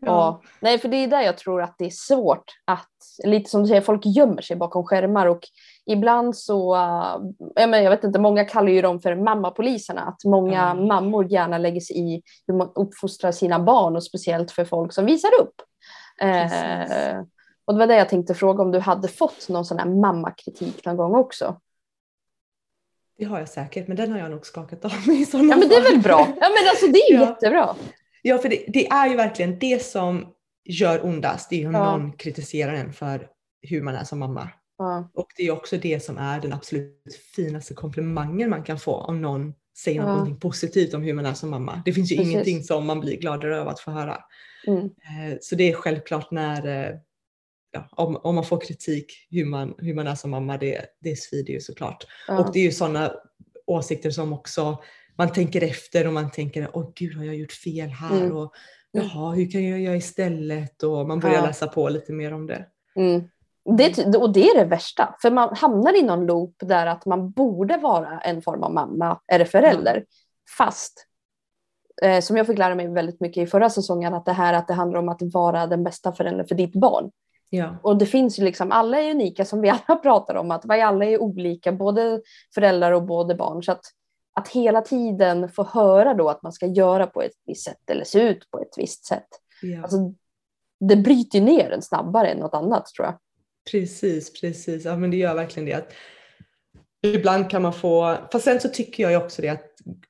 Ja. 0.00 0.42
Nej, 0.60 0.78
för 0.78 0.88
det 0.88 0.96
är 0.96 1.06
där 1.06 1.22
jag 1.22 1.38
tror 1.38 1.62
att 1.62 1.74
det 1.78 1.84
är 1.84 1.90
svårt 1.90 2.44
att, 2.64 2.88
lite 3.24 3.50
som 3.50 3.62
du 3.62 3.68
säger, 3.68 3.80
folk 3.80 4.02
gömmer 4.06 4.42
sig 4.42 4.56
bakom 4.56 4.84
skärmar 4.84 5.26
och 5.26 5.40
ibland 5.88 6.36
så, 6.36 6.76
jag, 7.54 7.68
menar, 7.70 7.78
jag 7.84 7.90
vet 7.90 8.04
inte, 8.04 8.18
många 8.18 8.44
kallar 8.44 8.68
ju 8.68 8.82
dem 8.82 9.00
för 9.00 9.14
mammapoliserna, 9.16 10.00
att 10.02 10.24
många 10.24 10.70
Mm. 10.70 10.86
mammor 10.88 11.32
gärna 11.32 11.58
lägger 11.58 11.80
sig 11.80 11.98
i 12.14 12.22
hur 12.46 12.54
man 12.54 12.72
uppfostrar 12.74 13.32
sina 13.32 13.58
barn 13.60 13.96
och 13.96 14.04
speciellt 14.04 14.50
för 14.50 14.64
folk 14.64 14.92
som 14.92 15.06
visar 15.06 15.30
upp. 15.40 15.54
Eh, 16.20 17.18
och 17.64 17.74
det 17.74 17.78
var 17.78 17.86
det 17.86 17.96
jag 17.96 18.08
tänkte 18.08 18.34
fråga 18.34 18.62
om 18.62 18.70
du 18.72 18.78
hade 18.78 19.08
fått 19.08 19.48
någon 19.48 19.64
sån 19.64 19.78
här 19.78 19.86
mammakritik 19.88 20.84
någon 20.86 20.96
gång 20.96 21.14
också. 21.14 21.60
Det 23.18 23.24
har 23.24 23.38
jag 23.38 23.48
säkert, 23.48 23.88
men 23.88 23.96
den 23.96 24.12
har 24.12 24.18
jag 24.18 24.30
nog 24.30 24.46
skakat 24.46 24.84
av 24.84 24.92
mig 25.06 25.22
i 25.22 25.26
Ja 25.32 25.38
men 25.38 25.60
det 25.60 25.64
är 25.74 25.82
fall. 25.82 25.92
väl 25.92 26.02
bra. 26.02 26.18
Ja 26.40 26.48
men 26.48 26.68
alltså 26.70 26.86
det 26.86 26.98
är 26.98 27.14
Ja. 27.14 27.20
jättebra. 27.20 27.74
Ja, 28.22 28.38
för 28.38 28.48
det, 28.48 28.64
det 28.68 28.86
är 28.88 29.08
ju 29.08 29.16
verkligen 29.16 29.58
det 29.58 29.82
som 29.82 30.26
gör 30.64 31.04
ondast. 31.06 31.50
Det 31.50 31.56
är 31.56 31.60
ju 31.60 31.66
om 31.68 31.74
Ja. 31.74 31.96
någon 31.96 32.12
kritiserar 32.12 32.72
en 32.72 32.92
för 32.92 33.28
hur 33.62 33.82
man 33.82 33.94
är 33.94 34.04
som 34.04 34.18
mamma. 34.18 34.48
Ja. 34.78 35.10
Och 35.14 35.26
det 35.36 35.42
är 35.46 35.50
också 35.50 35.76
det 35.76 36.04
som 36.04 36.18
är 36.18 36.40
den 36.40 36.52
absolut 36.52 37.20
finaste 37.36 37.74
komplimangen 37.74 38.50
man 38.50 38.62
kan 38.62 38.78
få 38.78 38.94
om 38.94 39.20
någon 39.22 39.54
säger 39.84 40.00
Ja. 40.00 40.06
någonting 40.06 40.40
positivt 40.40 40.94
om 40.94 41.02
hur 41.02 41.12
man 41.14 41.26
är 41.26 41.34
som 41.34 41.50
mamma. 41.50 41.82
Det 41.84 41.92
finns 41.92 42.12
ju 42.12 42.16
Precis. 42.16 42.32
ingenting 42.32 42.62
som 42.64 42.86
man 42.86 43.00
blir 43.00 43.16
gladare 43.16 43.60
av 43.60 43.68
att 43.68 43.80
få 43.80 43.90
höra. 43.90 44.18
Mm. 44.66 44.84
Eh, 44.84 45.38
Så 45.40 45.54
det 45.54 45.70
är 45.70 45.74
självklart 45.74 46.30
när 46.30 46.66
eh, 46.66 46.94
ja, 47.72 47.88
om, 47.90 48.16
om 48.16 48.34
man 48.34 48.44
får 48.44 48.60
kritik 48.60 49.26
hur 49.30 49.44
man, 49.44 49.74
hur 49.78 49.94
man 49.94 50.06
är 50.06 50.14
som 50.14 50.30
mamma, 50.30 50.56
det, 50.58 50.84
det 51.00 51.18
svider 51.18 51.52
ju 51.52 51.60
såklart. 51.60 52.06
Ja. 52.28 52.38
Och 52.38 52.52
det 52.52 52.58
är 52.58 52.64
ju 52.64 52.72
sådana 52.72 53.12
åsikter 53.66 54.10
som 54.10 54.32
också 54.32 54.78
man 55.16 55.32
tänker 55.32 55.62
efter 55.62 56.06
och 56.06 56.12
man 56.12 56.30
tänker 56.30 56.68
åh 56.72 56.92
gud 56.96 57.16
har 57.16 57.24
jag 57.24 57.34
gjort 57.36 57.52
fel 57.52 57.88
här 57.88 58.16
Mm. 58.20 58.36
och 58.36 58.54
jaha 58.92 59.34
hur 59.34 59.50
kan 59.50 59.64
jag 59.64 59.80
göra 59.80 59.96
istället 59.96 60.82
och 60.82 61.08
man 61.08 61.20
börjar 61.20 61.34
Ja. 61.36 61.46
läsa 61.46 61.66
på 61.66 61.88
lite 61.88 62.12
mer 62.12 62.32
om 62.32 62.46
det. 62.46 62.66
Mm. 62.96 63.22
Det, 63.76 64.16
och 64.16 64.32
det 64.32 64.48
är 64.48 64.58
det 64.58 64.64
värsta, 64.64 65.14
för 65.22 65.30
man 65.30 65.54
hamnar 65.54 65.96
i 65.96 66.02
någon 66.02 66.26
loop 66.26 66.54
där 66.58 66.86
att 66.86 67.06
man 67.06 67.30
borde 67.30 67.76
vara 67.76 68.20
en 68.20 68.42
form 68.42 68.62
av 68.62 68.72
mamma 68.72 69.20
eller 69.32 69.44
förälder. 69.44 70.04
Fast, 70.58 71.06
eh, 72.02 72.20
som 72.20 72.36
jag 72.36 72.46
fick 72.46 72.58
lära 72.58 72.74
mig 72.74 72.88
väldigt 72.88 73.20
mycket 73.20 73.42
i 73.42 73.46
förra 73.46 73.70
säsongen, 73.70 74.14
att 74.14 74.24
det 74.24 74.32
här 74.32 74.54
att 74.54 74.68
det 74.68 74.74
handlar 74.74 74.98
om 74.98 75.08
att 75.08 75.18
vara 75.22 75.66
den 75.66 75.84
bästa 75.84 76.12
föräldern 76.12 76.46
för 76.46 76.54
ditt 76.54 76.72
barn. 76.72 77.10
Ja, 77.50 77.76
Och 77.82 77.98
det 77.98 78.06
finns 78.06 78.38
ju 78.38 78.44
liksom, 78.44 78.72
alla 78.72 79.00
är 79.00 79.10
unika 79.10 79.44
som 79.44 79.60
vi 79.60 79.70
alla 79.70 79.96
pratar 80.02 80.34
om, 80.34 80.50
att 80.50 80.64
vi 80.68 80.80
alla 80.82 81.04
är 81.04 81.20
olika, 81.20 81.72
både 81.72 82.20
föräldrar 82.54 82.92
och 82.92 83.02
både 83.02 83.34
barn. 83.34 83.62
Så 83.62 83.72
att, 83.72 83.84
att 84.34 84.48
hela 84.48 84.80
tiden 84.80 85.48
få 85.48 85.64
höra 85.64 86.14
då 86.14 86.28
att 86.28 86.42
man 86.42 86.52
ska 86.52 86.66
göra 86.66 87.06
på 87.06 87.22
ett 87.22 87.32
visst 87.46 87.64
sätt 87.64 87.90
eller 87.90 88.04
se 88.04 88.20
ut 88.20 88.50
på 88.50 88.60
ett 88.60 88.74
visst 88.76 89.06
sätt. 89.06 89.28
ja. 89.62 89.82
Alltså, 89.82 89.96
det 90.80 90.96
bryter 90.96 91.40
ner 91.40 91.70
en 91.70 91.82
snabbare 91.82 92.28
än 92.28 92.38
något 92.38 92.54
annat 92.54 92.86
tror 92.86 93.06
jag. 93.06 93.14
Precis, 93.70 94.40
precis. 94.40 94.84
Ja 94.84 94.96
men 94.96 95.10
det 95.10 95.16
gör 95.16 95.34
verkligen 95.34 95.66
det. 95.66 95.72
Att 95.74 95.92
ibland 97.02 97.50
kan 97.50 97.62
man 97.62 97.72
få, 97.72 98.16
fast 98.32 98.44
sen 98.44 98.60
så 98.60 98.68
tycker 98.68 99.02
jag 99.02 99.12
ju 99.12 99.18
också 99.18 99.42
det 99.42 99.48
att 99.48 99.64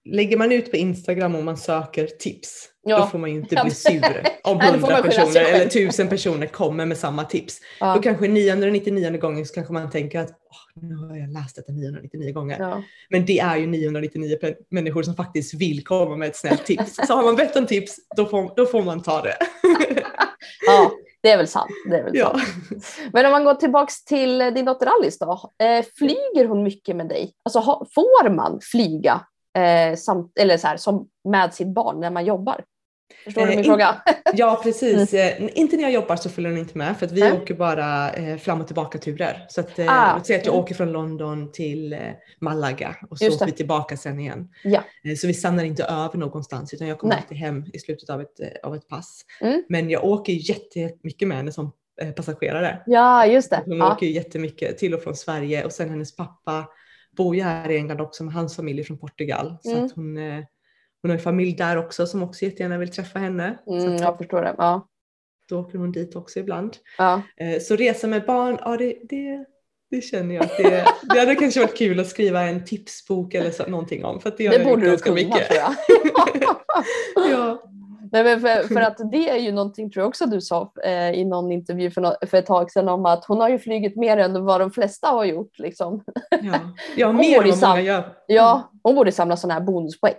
lägger 0.05 0.37
man 0.37 0.53
ut 0.53 0.71
på 0.71 0.77
Instagram 0.77 1.35
och 1.35 1.44
man 1.44 1.57
söker 1.57 2.07
tips, 2.07 2.68
Ja. 2.83 2.99
då 2.99 3.07
får 3.07 3.18
man 3.18 3.31
ju 3.31 3.37
inte 3.37 3.61
bli 3.64 3.71
sur 3.75 4.23
om 4.44 4.61
hundra 4.61 5.03
personer 5.03 5.40
eller 5.55 5.66
tusen 5.68 6.09
personer 6.09 6.47
kommer 6.47 6.87
med 6.87 6.97
samma 6.99 7.25
tips. 7.25 7.59
Ja. 7.81 7.94
Då 7.94 8.03
kanske 8.03 8.29
999 8.29 9.18
gånger 9.18 9.44
så 9.44 9.55
kanske 9.55 9.73
man 9.73 9.90
tänker 9.90 10.18
att 10.21 10.31
"Åh, 10.31 10.83
nu 10.83 10.94
har 10.97 11.16
jag 11.16 11.33
läst 11.33 11.57
detta 11.57 11.73
999 11.73 12.33
gånger. 12.33 12.57
Ja. 12.61 12.83
Men 13.11 13.27
det 13.27 13.38
är 13.38 13.57
ju 13.57 13.66
999 13.66 14.38
pe- 14.42 14.55
människor 14.71 15.03
som 15.03 15.14
faktiskt 15.16 15.55
vill 15.55 15.85
komma 15.85 16.16
med 16.16 16.29
ett 16.29 16.37
snällt 16.37 16.66
tips. 16.66 16.97
Så 17.07 17.14
har 17.14 17.23
man 17.25 17.37
bett 17.37 17.57
om 17.57 17.66
tips, 17.66 17.97
då 18.16 18.27
får, 18.27 18.53
då 18.57 18.66
får 18.66 18.83
man 18.83 19.03
ta 19.03 19.23
det. 19.23 19.37
ja, 20.66 20.90
det 21.29 21.33
är 21.33 21.37
väl 21.37 21.49
sant. 21.49 21.71
Det 21.91 21.97
är 21.97 22.05
väl 22.05 22.17
ja. 22.17 22.38
sant. 22.38 22.85
Men 23.12 23.27
om 23.27 23.33
man 23.33 23.45
går 23.45 23.55
tillbaks 23.55 24.05
till 24.05 24.38
din 24.38 24.64
dotter 24.64 24.87
Alice 24.87 25.25
då. 25.25 25.51
Eh, 25.64 25.85
flyger 25.99 26.49
hon 26.49 26.62
mycket 26.62 26.97
med 26.97 27.09
dig? 27.09 27.33
Alltså 27.43 27.61
får 27.95 28.31
man 28.31 28.61
flyga 28.62 29.21
eh, 29.59 29.97
samt, 29.97 30.38
eller 30.38 30.57
så 30.57 30.67
här, 30.67 30.77
som 30.77 31.09
med 31.29 31.55
sitt 31.55 31.69
barn 31.69 32.01
när 32.01 32.11
man 32.11 32.25
jobbar? 32.25 32.64
Förstår 33.25 33.40
du 33.42 33.47
Eh, 33.47 33.51
min 33.51 33.59
in- 33.59 33.64
fråga? 33.64 34.03
ja, 34.35 34.61
precis. 34.62 35.14
Eh, 35.14 35.59
Inte 35.59 35.77
när 35.77 35.83
jag 35.83 35.92
jobbar 35.92 36.16
så 36.16 36.29
följer 36.31 36.51
hon 36.51 36.61
inte 36.61 36.79
med 36.79 36.97
för 36.99 37.07
att 37.07 37.12
vi 37.12 37.21
Nej. 37.21 37.33
åker 37.33 37.55
bara 37.55 38.11
eh, 38.12 38.37
fram 38.37 38.61
och 38.61 38.66
tillbaka 38.66 38.99
turer. 38.99 39.47
Så 39.49 39.61
att, 39.61 39.79
eh, 39.79 39.87
Ah, 39.88 40.16
låt 40.16 40.27
säga 40.27 40.38
att 40.38 40.47
jag 40.47 40.53
mm. 40.55 40.62
åker 40.64 40.75
från 40.75 40.92
London 40.92 41.53
till 41.53 41.92
eh, 41.92 41.99
Malaga 42.40 42.97
och 43.11 43.18
så 43.18 43.27
åker 43.35 43.47
vi 43.47 43.53
tillbaka 43.53 43.97
sen 43.97 44.21
igen. 44.21 44.49
Ja. 44.64 44.83
Eh, 45.05 45.14
så 45.16 45.27
vi 45.27 45.35
stannar 45.35 45.64
inte 45.64 45.85
över 45.85 46.16
någonstans 46.18 46.75
utan 46.75 46.88
jag 46.88 46.99
kommer 46.99 47.14
Nej. 47.14 47.23
alltid 47.23 47.38
hem 47.38 47.64
i 47.73 47.79
slutet 47.79 48.11
av 48.11 48.21
ett, 48.21 48.40
eh, 48.40 48.49
av 48.62 48.75
ett 48.75 48.88
pass. 48.88 49.23
Mm. 49.40 49.62
Men 49.68 49.90
jag 49.90 50.05
åker 50.05 50.33
jättemycket 50.33 51.29
med 51.29 51.37
henne 51.37 51.53
som 51.53 51.73
eh, 52.03 52.11
passagerare. 52.11 52.83
Ja, 52.87 53.27
just 53.27 53.51
det. 53.51 53.62
Hon 53.66 53.77
Ja. 53.79 53.92
åker 53.92 54.07
jättemycket 54.07 54.79
till 54.79 54.94
och 54.94 55.03
från 55.03 55.16
Sverige 55.16 55.64
och 55.64 55.73
sen 55.73 55.90
hennes 55.90 56.16
pappa 56.16 56.64
bor 57.16 57.37
ju 57.37 57.42
här 57.42 57.71
i 57.71 57.77
England 57.77 58.01
också 58.01 58.25
med 58.25 58.35
hans 58.35 58.57
familj 58.57 58.85
från 58.85 58.99
Portugal. 58.99 59.57
Så 59.62 59.71
Mm. 59.73 59.85
att 59.85 59.92
hon, 59.92 60.16
eh, 60.18 60.44
hon 61.02 61.11
har 61.11 61.16
ju 61.18 61.22
familj 61.22 61.52
där 61.56 61.76
också 61.76 62.06
som 62.06 62.22
också 62.22 62.44
jättegärna 62.44 62.78
vill 62.78 62.90
träffa 62.92 63.18
henne. 63.18 63.58
Mm, 63.66 63.80
så 63.80 63.94
att 63.94 64.00
jag 64.00 64.18
förstår 64.18 64.42
det. 64.42 64.54
Ja. 64.58 64.88
då 65.48 65.61
åker 65.61 65.78
hon 65.78 65.92
dit 65.92 66.16
också 66.16 66.38
ibland. 66.38 66.76
Ja. 66.98 67.22
Eh, 67.37 67.61
så 67.61 67.76
resa 67.76 68.06
med 68.06 68.24
barn, 68.26 68.58
ja 68.64 68.76
det, 68.76 68.98
det, 69.08 69.44
det 69.90 70.00
känner 70.00 70.34
jag 70.34 70.44
att 70.44 70.56
det, 70.56 70.84
det 71.14 71.18
hade 71.18 71.34
kanske 71.34 71.61
varit 71.61 71.78
kul 71.78 72.00
att 72.00 72.06
skriva 72.06 72.42
en 72.42 72.64
tipsbok 72.64 73.34
eller 73.34 73.50
så, 73.50 73.66
någonting 73.66 74.04
om. 74.04 74.20
För 74.20 74.32
det, 74.38 74.48
Det 74.48 74.64
borde 74.64 74.90
du 74.90 74.96
kunna 74.96 75.16
tror 75.16 75.58
jag. 75.58 75.74
ja. 77.30 77.62
Nej, 78.12 78.40
för, 78.40 78.74
för 78.74 78.80
att 78.80 79.11
det 79.12 79.30
är 79.30 79.37
ju 79.37 79.52
någonting 79.52 79.90
tror 79.90 80.02
jag 80.02 80.08
också 80.08 80.26
du 80.26 80.40
sa 80.40 80.72
eh, 80.84 81.11
i 81.11 81.24
någon 81.24 81.52
intervju 81.52 81.90
för, 81.90 82.00
nå- 82.00 82.16
för 82.26 82.37
ett 82.38 82.46
tag 82.46 82.70
sedan 82.70 82.88
om 82.88 83.06
att 83.06 83.24
hon 83.24 83.40
har 83.40 83.48
ju 83.48 83.58
flugit 83.58 83.96
mer 83.96 84.16
än 84.16 84.44
vad 84.44 84.61
de 84.61 84.70
flesta 84.70 85.08
har 85.08 85.24
gjort. 85.24 85.58
Liksom. 85.58 86.04
Ja, 86.30 86.54
ja 86.96 87.12
mer 87.12 87.42
än 87.42 87.50
vad 87.50 87.68
många 87.68 87.80
gör. 87.80 88.14
Ja, 88.26 88.72
hon 88.82 88.94
borde 88.94 89.12
samla 89.12 89.37
sådana 89.37 89.54
här 89.54 89.66
bonuspoäng. 89.66 90.14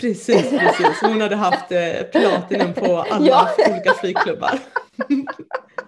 Precis, 0.00 0.50
precis. 0.50 1.00
Hon 1.02 1.20
hade 1.20 1.36
haft 1.36 1.72
eh, 1.72 2.02
platinum 2.12 2.74
på 2.74 2.96
alla 3.10 3.26
Ja. 3.26 3.48
olika 3.70 3.92
flygklubbar. 3.92 4.58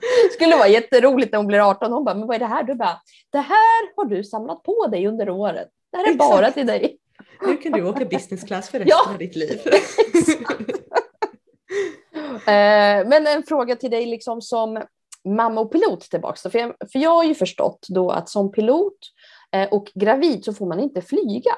Det 0.00 0.32
skulle 0.34 0.56
vara 0.56 0.68
jätteroligt 0.68 1.32
när 1.32 1.36
hon 1.36 1.46
blir 1.46 1.70
18. 1.70 1.92
Hon 1.92 2.04
bara, 2.04 2.14
men 2.14 2.26
vad 2.26 2.34
är 2.36 2.38
det 2.40 2.46
här? 2.46 2.62
Du 2.62 2.74
bara, 2.74 3.00
det 3.32 3.38
här 3.38 3.96
har 3.96 4.04
du 4.04 4.24
samlat 4.24 4.62
på 4.62 4.86
dig 4.86 5.06
under 5.06 5.30
året. 5.30 5.68
Det 5.92 5.96
här 5.98 6.04
är 6.04 6.10
Exakt. 6.14 6.30
bara 6.30 6.50
till 6.50 6.66
dig. 6.66 6.96
Nu 7.46 7.56
kan 7.56 7.72
du 7.72 7.88
åka 7.88 8.04
business 8.04 8.44
class 8.44 8.68
för 8.70 8.78
resten 8.78 8.98
Ja. 9.06 9.12
av 9.12 9.18
ditt 9.18 9.36
liv. 9.36 9.60
Eh, 12.46 13.06
men 13.08 13.26
en 13.26 13.42
fråga 13.42 13.76
till 13.76 13.90
dig 13.90 14.06
liksom 14.06 14.42
som 14.42 14.82
mamma 15.28 15.60
och 15.60 15.72
pilot 15.72 16.00
tillbaks. 16.00 16.42
då. 16.42 16.50
För 16.50 16.58
jag, 16.58 16.74
för 16.92 16.98
jag 16.98 17.10
har 17.10 17.24
ju 17.24 17.34
förstått 17.34 17.86
då 17.88 18.10
att 18.10 18.28
som 18.28 18.52
pilot 18.52 18.98
eh, 19.52 19.68
och 19.68 19.90
gravid 19.94 20.44
så 20.44 20.54
får 20.54 20.66
man 20.66 20.80
inte 20.80 21.02
flyga. 21.02 21.52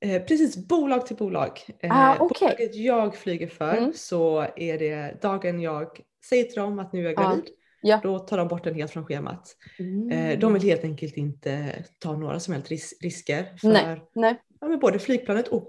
Eh, 0.00 0.22
precis, 0.22 0.56
bolag 0.68 1.06
till 1.06 1.16
bolag. 1.16 1.60
Eh, 1.82 1.96
Ah, 2.10 2.16
okej. 2.20 2.48
Bolaget 2.48 2.74
jag 2.74 3.16
flyger 3.16 3.48
för 3.48 3.76
Mm. 3.76 3.92
så 3.94 4.46
är 4.56 4.78
det 4.78 5.22
dagen 5.22 5.60
jag 5.60 6.00
säger 6.28 6.44
till 6.44 6.54
dem 6.60 6.78
att 6.78 6.92
nu 6.92 7.00
är 7.00 7.04
jag 7.04 7.12
Ja. 7.18 7.22
gravid. 7.22 7.44
Ja. 7.82 8.00
Då 8.02 8.18
tar 8.18 8.36
de 8.38 8.48
bort 8.48 8.64
den 8.64 8.74
helt 8.74 8.90
från 8.90 9.06
schemat. 9.06 9.56
Mm. 9.78 10.10
Eh, 10.10 10.38
de 10.38 10.52
vill 10.52 10.62
helt 10.62 10.84
enkelt 10.84 11.16
inte 11.16 11.84
ta 11.98 12.16
några 12.16 12.40
som 12.40 12.54
helst 12.54 12.68
ris- 12.70 12.94
risker 13.02 13.56
för 13.60 13.68
Nej, 13.68 14.02
nej. 14.14 14.40
ja, 14.60 14.76
både 14.80 14.98
flygplanet 14.98 15.48
och 15.48 15.68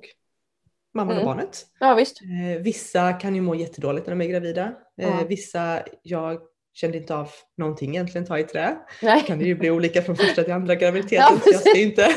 mamman 0.94 1.16
och 1.18 1.22
Mm. 1.24 1.26
barnet. 1.36 1.66
Ja 1.80 1.96
visst. 1.96 2.22
Eh, 2.22 2.62
vissa 2.62 3.14
kan 3.14 3.36
ju 3.36 3.42
må 3.42 3.56
jättedåligt 3.56 4.08
när 4.08 4.16
de 4.16 4.22
är 4.26 4.30
gravida. 4.30 4.64
Eh, 5.02 5.08
Ja. 5.08 5.26
Vissa, 5.30 5.84
jag 6.04 6.42
kände 6.80 6.98
inte 6.98 7.16
av 7.16 7.30
någonting 7.58 7.90
egentligen, 7.90 8.28
ta 8.28 8.40
i 8.40 8.44
trä. 8.44 8.78
Nej. 9.02 9.24
kan 9.24 9.40
det 9.40 9.46
ju 9.46 9.56
bli 9.56 9.72
olika 9.72 10.02
från 10.02 10.16
första 10.16 10.44
till 10.44 10.54
andra 10.54 10.76
graviditeten. 10.76 11.26
Ja, 11.30 11.40
så 11.44 11.50
jag 11.52 11.60
ska, 11.62 11.78
inte, 11.78 12.10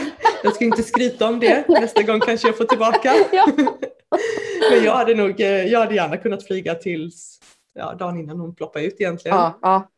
jag 0.43 0.55
ska 0.55 0.65
inte 0.65 0.83
skryta 0.83 1.29
om 1.29 1.41
det. 1.41 1.69
Nästa 1.69 2.03
gång 2.03 2.21
kanske 2.21 2.49
jag 2.49 2.57
får 2.57 2.65
tillbaka. 2.65 3.15
Ja. 3.33 3.47
Men 4.71 4.85
jag 4.85 4.97
hade 4.97 5.15
nog, 5.15 5.41
eh, 5.41 5.65
jag 5.67 5.81
hade 5.81 5.95
gärna 5.95 6.17
kunnat 6.17 6.47
flyga 6.47 6.75
tills 6.75 7.41
ja, 7.75 7.95
dagen 7.95 8.21
innan 8.21 8.41
hon 8.41 8.55
ploppade 8.55 8.85
ut 8.85 9.01
egentligen. 9.01 9.37
Ja, 9.37 9.59
ja. 9.63 9.89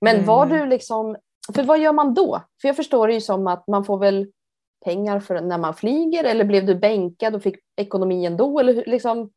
Men 0.00 0.24
var 0.24 0.46
du 0.46 0.66
liksom, 0.66 1.16
för 1.54 1.62
vad 1.62 1.80
gör 1.80 1.92
man 1.92 2.14
då? 2.14 2.42
För 2.60 2.68
jag 2.68 2.76
förstår 2.76 3.08
det 3.08 3.14
ju 3.14 3.20
som 3.20 3.46
att 3.46 3.68
man 3.68 3.84
får 3.84 3.98
väl 3.98 4.26
pengar 4.84 5.20
för 5.20 5.40
när 5.40 5.58
man 5.58 5.74
flyger 5.74 6.24
eller 6.24 6.44
blev 6.44 6.66
du 6.66 6.74
bänkad 6.74 7.34
och 7.34 7.42
fick 7.42 7.56
ekonomi 7.76 8.26
ändå? 8.26 8.58
Eller 8.58 8.84
liksom, 8.86 9.30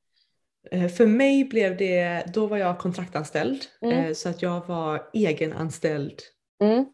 För 0.98 1.06
mig 1.06 1.44
blev 1.46 1.78
det, 1.78 2.24
då 2.34 2.48
var 2.48 2.58
jag 2.58 2.80
kontraktanställd. 2.80 3.62
Mm. 3.82 3.98
eh, 4.06 4.14
Så 4.14 4.30
att 4.30 4.42
jag 4.42 4.68
var 4.68 5.10
egenanställd 5.14 6.20
mm, 6.62 6.86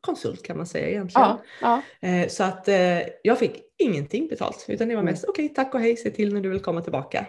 konsult 0.00 0.42
kan 0.42 0.56
man 0.56 0.66
säga 0.66 0.88
egentligen. 0.88 1.28
ja, 1.60 1.82
ja, 2.00 2.08
Eh, 2.08 2.28
Så 2.28 2.44
att 2.44 2.68
eh, 2.68 3.00
jag 3.22 3.38
fick 3.38 3.62
ingenting 3.78 4.28
betalt 4.28 4.64
utan 4.68 4.88
det 4.88 4.94
var 4.94 5.02
Mm. 5.02 5.12
mest 5.12 5.24
okej 5.28 5.48
tack 5.48 5.74
och 5.74 5.80
hej, 5.80 5.96
se 5.96 6.10
till 6.10 6.34
när 6.34 6.40
du 6.40 6.48
vill 6.48 6.60
komma 6.60 6.80
tillbaka. 6.82 7.26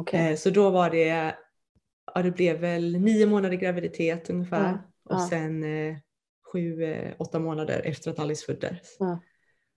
okej. 0.00 0.30
Eh, 0.30 0.36
Så 0.36 0.50
då 0.50 0.70
var 0.70 0.90
det, 0.90 1.34
ja 2.14 2.22
det 2.22 2.30
blev 2.30 2.56
väl 2.60 2.96
nio 2.98 3.26
månader 3.26 3.56
graviditet 3.56 4.30
ungefär 4.30 4.78
Ja, 5.08 5.14
och 5.14 5.20
sen 5.22 5.64
eh, 5.64 5.96
sju, 6.52 6.82
eh, 6.84 7.12
åtta 7.18 7.38
månader 7.38 7.80
efter 7.84 8.10
att 8.10 8.18
Alice 8.18 8.46
föddes. 8.46 8.96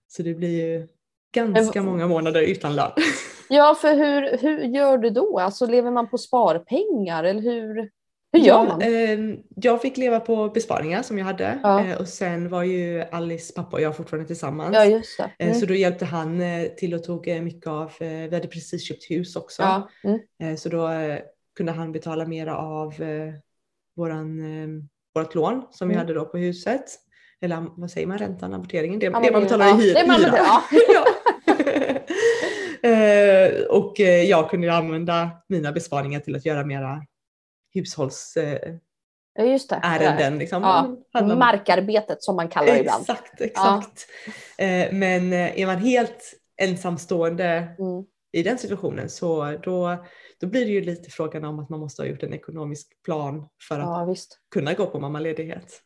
Så 0.06 0.22
det 0.22 0.34
blir 0.34 0.66
ju 0.66 0.88
ganska 1.32 1.82
många 1.82 2.06
månader 2.06 2.42
utan 2.42 2.74
lön. 2.76 2.92
Ja, 3.48 3.74
för 3.80 3.94
hur, 3.94 4.38
hur 4.38 4.58
gör 4.62 4.98
du 4.98 5.10
då? 5.10 5.38
Alltså 5.38 5.66
lever 5.66 5.90
man 5.90 6.08
på 6.08 6.18
sparpengar 6.18 7.24
eller 7.24 7.42
hur, 7.42 7.90
hur 8.32 8.40
gör 8.40 8.64
man? 8.64 8.82
eh, 8.82 9.36
jag 9.56 9.82
fick 9.82 9.96
leva 9.96 10.20
på 10.20 10.48
besparingar 10.48 11.02
som 11.02 11.18
jag 11.18 11.24
hade 11.26 11.58
Ja. 11.62 11.84
eh, 11.84 11.98
och 12.00 12.08
sen 12.08 12.48
var 12.48 12.62
ju 12.62 13.04
Alice 13.12 13.52
pappa 13.54 13.76
och 13.76 13.82
jag 13.82 13.96
fortfarande 13.96 14.26
tillsammans. 14.26 14.74
Ja, 14.76 14.84
just 14.84 15.18
det. 15.18 15.30
Eh, 15.38 15.46
Mm. 15.48 15.60
Så 15.60 15.66
då 15.66 15.74
hjälpte 15.74 16.04
han 16.04 16.40
eh, 16.40 16.64
till 16.68 16.94
och 16.94 17.04
tog 17.04 17.28
eh, 17.28 17.42
mycket 17.42 17.66
av, 17.66 17.92
eh, 18.00 18.08
vi 18.08 18.34
hade 18.34 18.48
precis 18.48 18.84
köpt 18.88 19.10
hus 19.10 19.36
också. 19.36 19.62
Ja, 19.62 19.88
mm. 20.40 20.56
Så 20.56 20.68
då 20.68 20.90
kunde 21.56 21.72
han 21.72 21.92
betala 21.92 22.26
mera 22.26 22.56
av 22.58 22.94
våran, 23.96 24.40
eh, 24.40 24.68
vårt 25.14 25.34
lån 25.34 25.62
som 25.70 25.88
vi 25.88 25.94
Mm. 25.94 26.06
hade 26.06 26.14
då 26.18 26.24
på 26.24 26.38
huset. 26.38 26.84
Eller 27.40 27.66
vad 27.76 27.90
säger 27.90 28.06
man, 28.06 28.18
räntan, 28.18 28.54
amorteringen? 28.54 28.98
Det, 29.00 29.06
Ja, 29.06 29.20
det 29.20 29.32
man 29.32 29.42
betalar 29.42 29.66
ja, 29.66 29.80
i 29.80 29.82
hyra. 29.82 30.00
det 30.00 30.06
man 30.06 30.20
betalar, 30.20 30.44
Ja. 30.94 31.04
Eh, 32.88 33.62
och 33.66 34.00
eh, 34.00 34.22
jag 34.24 34.50
kunde 34.50 34.72
använda 34.74 35.30
mina 35.48 35.72
besparingar 35.72 36.20
till 36.20 36.36
att 36.36 36.46
göra 36.46 36.64
mera 36.64 37.02
hushållsärenden. 37.74 38.80
ja, 39.34 39.44
just 39.44 39.68
det. 39.70 40.30
Liksom. 40.30 40.62
Ja, 40.62 40.96
om- 41.20 41.38
Markarbetet 41.38 42.22
som 42.22 42.36
man 42.36 42.48
kallar 42.48 42.66
det 42.72 42.80
ibland. 42.80 43.00
Exakt, 43.02 43.40
exakt. 43.40 44.06
Eh, 44.58 44.92
men 44.92 45.32
eh, 45.32 45.60
är 45.60 45.66
man 45.66 45.76
helt 45.78 46.34
ensamstående 46.56 47.46
Mm. 47.78 48.04
i 48.32 48.42
den 48.42 48.58
situationen 48.58 49.08
så 49.08 49.56
då, 49.62 50.04
då 50.40 50.46
blir 50.46 50.64
det 50.64 50.70
ju 50.72 50.80
lite 50.84 51.10
frågan 51.10 51.44
om 51.44 51.58
att 51.58 51.68
man 51.68 51.80
måste 51.80 52.02
ha 52.02 52.06
gjort 52.06 52.22
en 52.22 52.34
ekonomisk 52.34 53.02
plan 53.04 53.48
för 53.68 53.74
att 53.80 53.86
Ja, 53.86 54.14
kunna 54.54 54.72
gå 54.74 54.86
på 54.86 55.00
mammaledighet. 55.00 55.82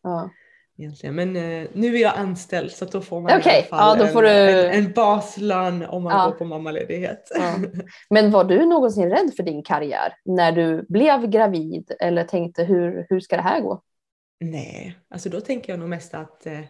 Egentligen. 0.83 1.15
Men 1.15 1.37
eh, 1.37 1.69
nu 1.73 1.95
är 1.97 2.01
jag 2.03 2.17
anställd 2.17 2.71
så 2.71 2.85
då 2.85 3.01
får 3.01 3.21
man 3.21 3.39
Okej, 3.39 3.53
i 3.53 3.57
alla 3.71 3.97
fall 3.97 3.99
ja, 3.99 4.07
en, 4.09 4.25
du- 4.25 4.67
en, 4.69 4.85
en 4.85 4.93
baslön 4.93 5.83
om 5.85 6.03
man 6.03 6.13
Ja. 6.13 6.25
går 6.27 6.33
på 6.33 6.45
mammaledighet. 6.45 7.29
Ja. 7.35 7.55
Men 8.11 8.31
var 8.31 8.45
du 8.45 8.67
någonsin 8.67 9.11
rädd 9.11 9.33
för 9.37 9.43
din 9.43 9.63
karriär 9.63 10.15
när 10.25 10.53
du 10.53 10.87
blev 10.89 11.27
gravid 11.27 11.93
eller 12.01 12.25
tänkte 12.25 12.65
hur, 12.65 13.07
hur 13.09 13.21
ska 13.21 13.37
det 13.37 13.43
här 13.43 13.61
gå? 13.61 13.83
Nej, 14.41 14.97
alltså 15.15 15.29
då 15.29 15.41
tänker 15.41 15.73
jag 15.73 15.81
nog 15.81 15.89
mest 15.89 16.15
att 16.15 16.47
eh, 16.47 16.59
äh, 16.61 16.65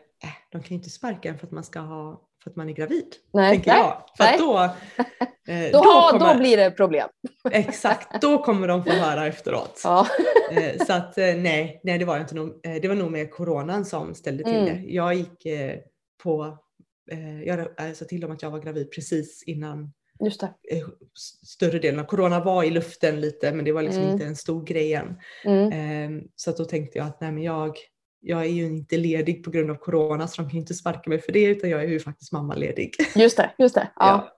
de 0.53 0.63
kan 0.63 0.69
ju 0.69 0.75
inte 0.75 0.91
sparka 0.91 1.29
en 1.29 1.39
för 1.39 1.47
att 1.47 1.53
man 1.53 1.65
ska 1.65 1.81
ha 1.81 2.21
för 2.43 2.51
att 2.51 2.57
man 2.57 2.69
är 2.69 2.73
gravid. 2.73 3.07
Nej, 3.33 3.51
tänker 3.51 3.71
nej, 3.73 3.81
jag. 3.81 4.03
För 4.17 4.25
nej. 4.25 4.39
då, 4.39 4.59
eh, 5.53 5.71
Då, 5.73 5.79
har, 5.79 6.11
kommer- 6.19 6.33
då 6.35 6.39
blir 6.39 6.57
det 6.57 6.71
problem. 6.71 7.09
Exakt, 7.51 8.21
då 8.23 8.43
kommer 8.45 8.69
de 8.69 8.85
få 8.85 8.91
höra 8.91 9.27
efteråt. 9.27 9.81
Ja. 9.85 10.07
Eh, 10.53 10.85
Så 10.87 10.93
att 10.93 11.19
eh, 11.19 11.25
nej, 11.37 11.81
nej 11.85 11.99
det 11.99 12.05
var 12.05 12.21
inte 12.21 12.35
nog. 12.35 12.49
eh, 12.67 12.75
Det 12.83 12.89
var 12.89 12.95
nog 12.95 13.11
med 13.11 13.31
coronan 13.31 13.85
som 13.85 14.15
ställde 14.15 14.45
till 14.45 14.55
Mm. 14.57 14.65
det. 14.67 14.93
Jag 14.93 15.15
gick 15.15 15.47
eh, 15.47 15.79
på, 16.23 16.59
eh, 17.11 17.43
jag 17.43 17.69
sa 17.97 18.05
till 18.05 18.21
dem 18.21 18.31
att 18.33 18.43
jag 18.43 18.51
var 18.51 18.59
gravid 18.61 18.91
precis 18.93 19.43
innan 19.47 19.93
större 21.45 21.79
delen 21.79 22.01
av 22.01 22.05
corona 22.05 22.41
var 22.45 22.65
i 22.65 22.71
luften 22.71 23.21
lite 23.21 23.53
men 23.53 23.65
det 23.65 23.73
var 23.73 23.83
liksom 23.83 24.03
Mm. 24.03 24.13
inte 24.13 24.25
en 24.27 24.37
stor 24.37 24.65
grej 24.65 24.95
än. 24.95 25.17
Mm. 25.45 25.73
Eh, 26.19 26.23
Så 26.37 26.51
att 26.51 26.57
då 26.57 26.65
tänkte 26.65 26.99
jag 26.99 27.07
att 27.07 27.21
nej 27.21 27.33
men 27.33 27.43
jag, 27.43 27.77
jag 28.25 28.41
är 28.41 28.49
ju 28.49 28.67
inte 28.67 28.97
ledig 28.97 29.45
på 29.45 29.51
grund 29.51 29.71
av 29.71 29.75
corona 29.75 30.29
så 30.29 30.43
de 30.43 30.49
kan 30.49 30.55
ju 30.55 30.61
inte 30.61 30.75
sparka 30.75 31.11
mig 31.11 31.21
för 31.21 31.33
det 31.33 31.45
utan 31.45 31.71
jag 31.71 31.83
är 31.83 31.89
ju 31.89 32.01
faktiskt 32.01 32.33
mammaledig. 32.33 32.95
Just 33.15 33.37
det. 33.37 33.51
Just 33.59 33.75
det. 33.75 33.89
Ja. 33.97 34.33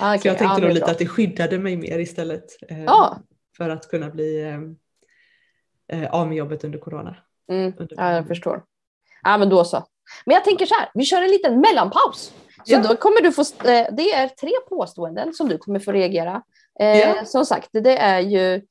Ah, 0.00 0.12
Så 0.14 0.18
okej. 0.18 0.30
jag 0.30 0.38
tänkte 0.38 0.60
ja, 0.62 0.68
är 0.68 0.74
lite 0.74 0.80
bra. 0.84 0.90
att 0.90 0.98
det 0.98 1.06
skyddade 1.06 1.58
mig 1.58 1.76
mer 1.76 1.98
istället. 1.98 2.44
eh, 2.70 2.82
Ja. 2.84 3.18
För 3.56 3.70
att 3.70 3.88
kunna 3.90 4.10
bli 4.10 4.42
eh, 4.42 6.02
eh, 6.02 6.10
av 6.14 6.28
med 6.28 6.36
jobbet 6.36 6.64
under 6.64 6.78
corona. 6.78 7.16
Mm. 7.50 7.72
under 7.78 7.96
Ja, 7.96 8.12
jag 8.12 8.26
förstår. 8.26 8.62
Ja, 9.22 9.38
men 9.38 9.48
då 9.48 9.64
så. 9.64 9.84
Men 10.26 10.34
jag 10.34 10.44
tänker 10.44 10.66
så 10.66 10.74
här, 10.74 10.90
vi 10.94 11.04
kör 11.04 11.22
en 11.22 11.30
liten 11.30 11.60
mellanpaus. 11.60 12.32
Så 12.64 12.72
Ja. 12.74 12.82
då 12.88 12.96
kommer 12.96 13.20
du 13.22 13.32
få, 13.32 13.40
eh, 13.42 13.86
det 13.96 14.12
är 14.12 14.28
tre 14.28 14.50
påståenden 14.68 15.32
som 15.34 15.48
du 15.48 15.58
kommer 15.58 15.78
få 15.78 15.92
reagera. 15.92 16.42
Eh, 16.80 16.98
Ja. 16.98 17.24
Som 17.24 17.44
sagt, 17.46 17.68
det 17.72 17.96
är 17.98 18.20
ju, 18.20 18.62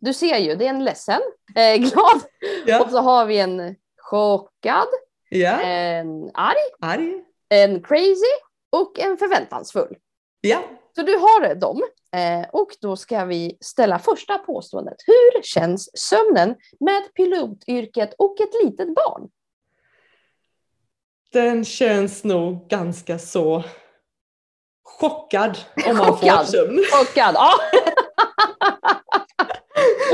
du 0.00 0.12
ser 0.14 0.36
ju, 0.38 0.54
det 0.54 0.64
är 0.66 0.70
en 0.70 0.84
ledsen, 0.84 1.20
eh, 1.56 1.76
glad 1.80 2.16
och 2.16 2.22
Ja, 2.66 2.88
så 2.90 2.98
har 2.98 3.26
vi 3.26 3.38
en 3.38 3.76
chockad, 4.10 4.88
ja. 5.28 5.60
en 5.60 6.30
arg, 6.34 6.56
arg. 6.80 7.24
en 7.48 7.82
crazy 7.82 8.34
och 8.72 8.98
en 8.98 9.18
förväntansfull. 9.18 9.96
Ja. 10.40 10.62
Så 10.96 11.02
du 11.02 11.16
har 11.16 11.54
dem. 11.54 11.82
Eh, 12.16 12.48
och 12.52 12.68
då 12.80 12.96
ska 12.96 13.24
vi 13.24 13.58
ställa 13.60 13.98
första 13.98 14.38
påståendet. 14.38 14.96
Hur 15.06 15.42
känns 15.42 15.90
sömnen 15.94 16.56
med 16.80 17.14
pilotyrket 17.14 18.14
och 18.18 18.40
ett 18.40 18.64
litet 18.64 18.94
barn? 18.94 19.28
Den 21.32 21.64
känns 21.64 22.24
nog 22.24 22.68
ganska 22.68 23.18
så 23.18 23.64
chockad 24.82 25.58
om 25.86 25.96
man 25.96 26.06
får 26.06 26.12
Chockad. 26.16 26.48
sömn. 26.48 26.84
Chockad! 26.92 27.34
Ja. 27.34 27.52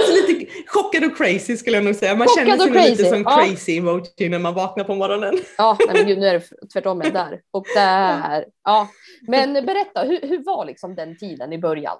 Så 0.06 0.12
lite 0.12 0.46
chockad 0.84 1.04
och 1.04 1.16
crazy 1.16 1.56
skulle 1.56 1.76
jag 1.76 1.84
nog 1.84 1.94
säga. 1.94 2.16
Man 2.16 2.28
Chockad 2.28 2.46
känner 2.46 2.72
sig 2.72 2.90
lite 2.90 3.04
som 3.04 3.22
ja. 3.22 3.44
crazy 3.44 3.76
emoji 3.76 4.28
när 4.28 4.38
man 4.38 4.54
vaknar 4.54 4.84
på 4.84 4.94
morgonen. 4.94 5.34
Ja, 5.58 5.76
nej 5.86 5.96
men 5.96 6.06
gud, 6.06 6.18
nu 6.18 6.26
är 6.26 6.34
det 6.34 6.68
tvärtom 6.72 6.98
där 6.98 7.40
och 7.50 7.66
där. 7.74 8.44
Ja. 8.64 8.88
Men 9.28 9.52
berätta, 9.52 10.02
hur, 10.02 10.20
hur 10.20 10.44
var 10.44 10.64
liksom 10.64 10.94
den 10.94 11.18
tiden 11.18 11.52
i 11.52 11.58
början? 11.58 11.96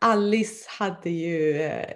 Alice 0.00 0.66
hade 0.78 1.10
ju 1.10 1.60
eh, 1.62 1.86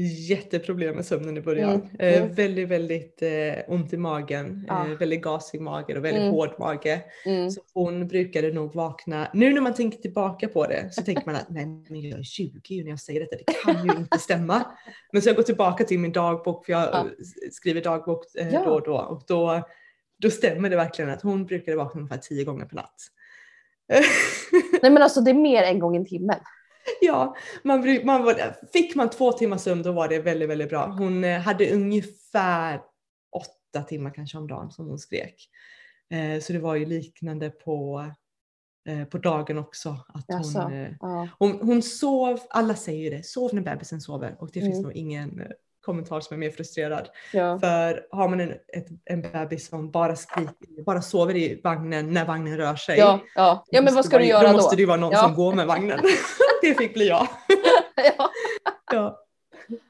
jätteproblem 0.00 0.94
med 0.96 1.06
sömnen 1.06 1.36
i 1.36 1.40
början. 1.40 1.70
Mm, 1.74 1.88
Eh, 1.98 2.22
mm. 2.22 2.34
väldigt, 2.34 2.68
väldigt 2.68 3.22
eh, 3.22 3.54
ont 3.74 3.92
i 3.92 3.96
magen. 3.96 4.64
Ja. 4.68 4.86
Eh, 4.90 4.98
väldigt 4.98 5.22
gasig 5.22 5.60
mage 5.60 5.96
och 5.98 6.04
väldigt 6.04 6.22
Mm. 6.22 6.32
hård 6.34 6.54
mage. 6.58 7.00
Mm. 7.26 7.50
Så 7.50 7.60
hon 7.74 8.08
brukade 8.08 8.52
nog 8.52 8.74
vakna, 8.74 9.28
nu 9.34 9.52
när 9.54 9.60
man 9.60 9.74
tänker 9.74 9.98
tillbaka 9.98 10.48
på 10.48 10.66
det 10.66 10.88
så 10.94 11.02
tänker 11.02 11.26
man 11.26 11.34
att 11.36 11.48
nej 11.50 11.66
men 11.66 12.00
jag 12.10 12.18
är 12.18 12.22
20 12.22 12.82
när 12.82 12.90
jag 12.90 13.00
säger 13.00 13.20
detta, 13.20 13.36
det 13.36 13.52
kan 13.64 13.84
ju 13.86 13.92
inte 13.96 14.18
stämma. 14.18 14.64
Men 15.12 15.22
så 15.22 15.28
jag 15.28 15.36
går 15.36 15.42
tillbaka 15.42 15.84
till 15.84 15.98
min 15.98 16.12
dagbok, 16.12 16.64
för 16.66 16.72
jag 16.72 16.82
Ja. 16.82 16.98
eh, 17.00 17.04
skriver 17.52 17.82
dagbok 17.82 18.24
eh, 18.38 18.48
Ja. 18.54 18.64
då 18.64 18.70
och 18.70 18.82
då 18.82 18.96
och 18.96 19.22
då, 19.28 19.62
då 20.18 20.30
stämmer 20.30 20.70
det 20.70 20.76
verkligen 20.76 21.10
att 21.10 21.22
hon 21.22 21.46
brukade 21.46 21.76
vakna 21.76 22.00
ungefär 22.00 22.18
10 22.18 22.44
gånger 22.44 22.64
per 22.66 22.76
natt. 22.76 22.94
Nej 24.82 24.90
men 24.90 25.02
alltså 25.02 25.20
det 25.20 25.30
är 25.30 25.34
mer 25.34 25.62
en 25.62 25.78
gång 25.78 25.96
i 25.96 26.04
timmen. 26.04 26.38
ja, 27.00 27.36
man, 27.62 28.00
man 28.04 28.24
var, 28.24 28.56
fick 28.72 28.94
man 28.94 29.10
två 29.10 29.32
timmar 29.32 29.56
sömn 29.58 29.82
då 29.82 29.92
var 29.92 30.08
det 30.08 30.18
väldigt, 30.18 30.48
väldigt 30.48 30.68
bra. 30.68 30.86
Hon 30.86 31.24
eh, 31.24 31.40
hade 31.40 31.72
ungefär 31.74 32.80
åtta 33.36 33.82
timmar 33.86 34.10
kanske 34.14 34.38
om 34.38 34.46
dagen 34.48 34.70
som 34.70 34.86
hon 34.88 34.98
skrek. 34.98 35.48
Eh, 36.10 36.40
så 36.42 36.52
det 36.52 36.58
var 36.58 36.74
ju 36.74 36.86
liknande 36.86 37.50
på, 37.50 38.04
eh, 38.88 39.04
på 39.04 39.18
dagen 39.18 39.58
också. 39.58 39.88
Att 40.14 40.24
hon, 40.54 40.72
eh, 40.72 40.88
Ja. 41.00 41.28
hon, 41.38 41.58
hon 41.62 41.82
sov, 41.82 42.40
alla 42.50 42.74
säger 42.74 43.10
ju 43.10 43.16
det, 43.16 43.26
sov 43.26 43.54
när 43.54 43.62
bebisen 43.62 44.00
sover 44.00 44.36
och 44.38 44.46
det 44.52 44.60
finns 44.60 44.74
Mm. 44.78 44.82
nog 44.82 44.92
ingen 44.92 45.42
kommentar 45.84 46.20
som 46.20 46.34
är 46.34 46.38
mer 46.38 46.50
frustrerad. 46.50 47.08
Ja. 47.32 47.58
För 47.58 48.06
har 48.10 48.28
man 48.28 48.40
en, 48.40 48.50
ett, 48.50 48.86
en 49.04 49.22
bebis 49.22 49.68
som 49.68 49.90
bara 49.90 50.16
skriker, 50.16 50.82
bara 50.84 51.02
sover 51.02 51.36
i 51.36 51.60
vagnen 51.64 52.12
när 52.12 52.24
vagnen 52.24 52.56
rör 52.56 52.76
sig. 52.76 52.98
Ja, 52.98 53.20
ja. 53.34 53.64
ja, 53.70 53.82
men 53.82 53.94
vad 53.94 54.04
ska 54.04 54.18
du 54.18 54.24
göra 54.24 54.42
Då 54.42 54.46
då? 54.48 54.52
måste 54.54 54.76
det 54.76 54.80
ju 54.82 54.86
vara 54.86 55.00
någon 55.00 55.12
Ja. 55.12 55.18
som 55.22 55.34
går 55.34 55.54
med 55.54 55.66
vagnen. 55.66 56.00
det 56.68 56.74
fick 56.74 56.94
bli 56.94 57.08
jag. 57.08 57.28
ja. 57.96 58.30
Ja. 58.92 59.24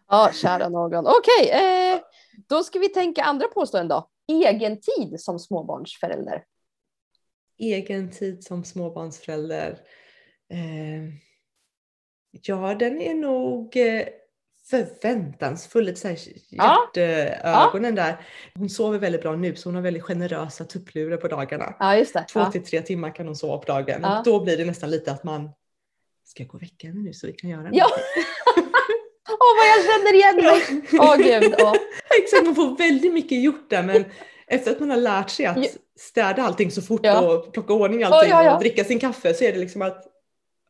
ja, 0.09 0.31
kära 0.33 0.69
någon. 0.69 1.07
Okej, 1.07 1.51
eh, 1.51 2.01
då 2.49 2.63
ska 2.65 2.79
vi 2.79 2.89
tänka 2.89 3.23
andra 3.23 3.49
påståenden 3.49 3.89
då. 3.89 4.09
Egen 4.45 4.81
tid 4.81 5.21
som 5.21 5.39
småbarnsförälder. 5.39 6.45
Egen 7.59 8.11
tid 8.11 8.45
som 8.45 8.65
småbarnsförälder. 8.65 9.71
Eh, 10.53 11.15
Ja, 12.43 12.75
den 12.75 13.01
är 13.01 13.15
nog 13.15 13.77
eh, 13.77 14.07
förväntansfull, 14.71 15.85
lite 15.85 16.01
såhär 16.01 16.19
Ja. 16.51 16.91
hjärtögonen 16.97 17.95
där. 17.95 18.27
Hon 18.55 18.69
sover 18.71 18.99
väldigt 18.99 19.23
bra 19.23 19.37
nu 19.37 19.57
så 19.57 19.69
hon 19.69 19.75
har 19.75 19.83
väldigt 19.83 20.03
generösa 20.03 20.65
tupplurar 20.65 21.17
på 21.17 21.29
dagarna. 21.29 21.75
Ja. 21.81 22.05
Två 22.33 22.41
Ja. 22.41 22.51
till 22.51 22.65
tre 22.65 22.83
timmar 22.83 23.15
kan 23.15 23.27
hon 23.27 23.37
sova 23.37 23.59
på 23.59 23.65
dagen. 23.65 24.01
Ja. 24.03 24.23
Då 24.25 24.41
blir 24.45 24.57
det 24.57 24.65
nästan 24.65 24.91
lite 24.91 25.13
att 25.13 25.25
man, 25.25 25.51
ska 26.25 26.43
jag 26.43 26.49
gå 26.51 26.57
och 26.59 26.63
väcka 26.63 26.87
henne 26.87 27.01
nu 27.01 27.13
så 27.13 27.27
vi 27.27 27.33
kan 27.33 27.51
göra 27.51 27.69
Ja. 27.73 27.87
Åh, 29.29 29.57
vad 29.59 29.67
jag 29.69 29.85
känner 29.95 30.15
igen 30.15 30.37
mig! 30.37 30.83
Åh 31.01 31.17
gud. 31.17 31.55
åh. 31.59 31.75
Exakt, 32.23 32.45
man 32.45 32.55
får 32.55 32.77
väldigt 32.79 33.13
mycket 33.13 33.43
gjort 33.43 33.71
där 33.71 33.83
men 33.83 34.05
efter 34.47 34.71
att 34.71 34.81
man 34.81 34.91
har 34.91 34.97
lärt 34.97 35.31
sig 35.31 35.47
att 35.47 35.59
städa 35.99 36.43
allting 36.43 36.71
så 36.71 36.83
fort 36.83 37.01
Ja. 37.03 37.21
och 37.21 37.53
plocka 37.53 37.73
ordning 37.73 38.03
allting 38.03 38.31
Ja, 38.31 38.43
ja, 38.43 38.45
ja. 38.45 38.55
och 38.55 38.61
dricka 38.61 38.85
sin 38.85 38.99
kaffe 39.01 39.35
så 39.35 39.45
är 39.45 39.53
det 39.53 39.59
liksom 39.59 39.83
att 39.83 40.05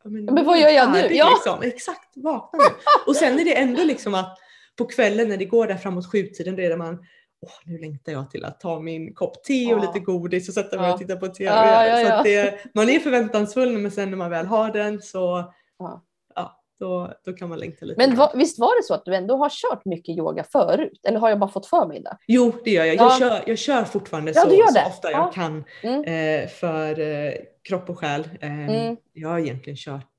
men, 0.05 0.25
Men 0.25 0.45
vad 0.45 0.61
gör 0.61 0.69
jag 0.69 0.93
nu? 0.93 1.09
Ja. 1.11 1.31
Liksom. 1.31 1.63
Exakt, 1.63 2.17
vakna 2.17 2.59
nu. 2.59 2.65
Och 3.07 3.17
sen 3.17 3.39
är 3.41 3.45
det 3.45 3.55
ändå 3.55 3.85
liksom 3.85 4.15
att 4.15 4.39
på 4.79 4.85
kvällen 4.85 5.29
när 5.29 5.37
det 5.37 5.45
går 5.45 5.67
där 5.67 5.77
framåt 5.77 6.11
sjutiden 6.13 6.57
då 6.57 6.63
är 6.63 6.69
det 6.71 6.77
man 6.77 6.99
Åh, 7.45 7.51
nu 7.65 7.79
längtar 7.79 8.13
jag 8.13 8.31
till 8.31 8.45
att 8.45 8.61
ta 8.61 8.81
min 8.81 9.15
kopp 9.15 9.45
te 9.45 9.75
och 9.75 9.81
Ja. 9.81 9.87
lite 9.87 9.99
godis 10.05 10.49
och 10.49 10.55
sätta 10.55 10.77
mig 10.77 10.87
Ja. 10.87 10.93
och 10.93 10.99
titta 11.01 11.17
på 11.17 11.27
TV. 11.29 11.51
Ja, 11.51 11.87
ja, 11.87 12.05
Så 12.05 12.11
ja. 12.11 12.23
det, 12.23 12.59
man 12.75 12.89
är 12.89 12.99
förväntansfull 12.99 13.79
men 13.79 13.91
sen 13.91 14.11
när 14.11 14.17
man 14.17 14.31
väl 14.31 14.47
har 14.47 14.71
den 14.73 15.03
så 15.03 15.53
Ja. 15.79 16.05
ja, 16.35 16.61
då, 16.81 17.13
då 17.25 17.33
kan 17.33 17.49
man 17.49 17.59
längta 17.59 17.85
lite. 17.87 18.07
Men 18.07 18.17
va, 18.17 18.33
visst 18.35 18.59
var 18.59 18.81
det 18.81 18.83
så 18.87 18.95
att 18.95 19.05
du 19.05 19.15
ändå 19.15 19.37
har 19.37 19.49
kört 19.51 19.85
mycket 19.85 20.17
yoga 20.19 20.45
förut? 20.45 21.01
Eller 21.09 21.19
har 21.19 21.29
jag 21.29 21.39
bara 21.39 21.51
fått 21.51 21.67
för 21.67 21.87
mig 21.87 22.01
det? 22.01 22.17
Jo, 22.27 22.53
det 22.65 22.71
gör 22.71 22.85
jag. 22.85 22.97
Ja. 22.97 23.03
Jag, 23.03 23.19
kör, 23.19 23.43
jag 23.47 23.59
kör 23.59 23.85
fortfarande 23.85 24.33
Ja, 24.35 24.43
så, 24.43 24.49
du 24.49 24.57
gör 24.57 24.67
så 24.67 24.87
ofta 24.87 25.11
Ja. 25.11 25.19
jag 25.19 25.33
kan 25.33 25.65
Mm. 25.83 26.05
eh, 26.43 26.49
för 26.49 27.01
eh, 27.01 27.33
kropp 27.69 27.91
och 27.91 27.99
själ. 27.99 28.29
Eh, 28.41 28.51
Mm. 28.53 28.97
Jag 29.13 29.29
har 29.29 29.39
egentligen 29.39 29.77
kört, 29.77 30.11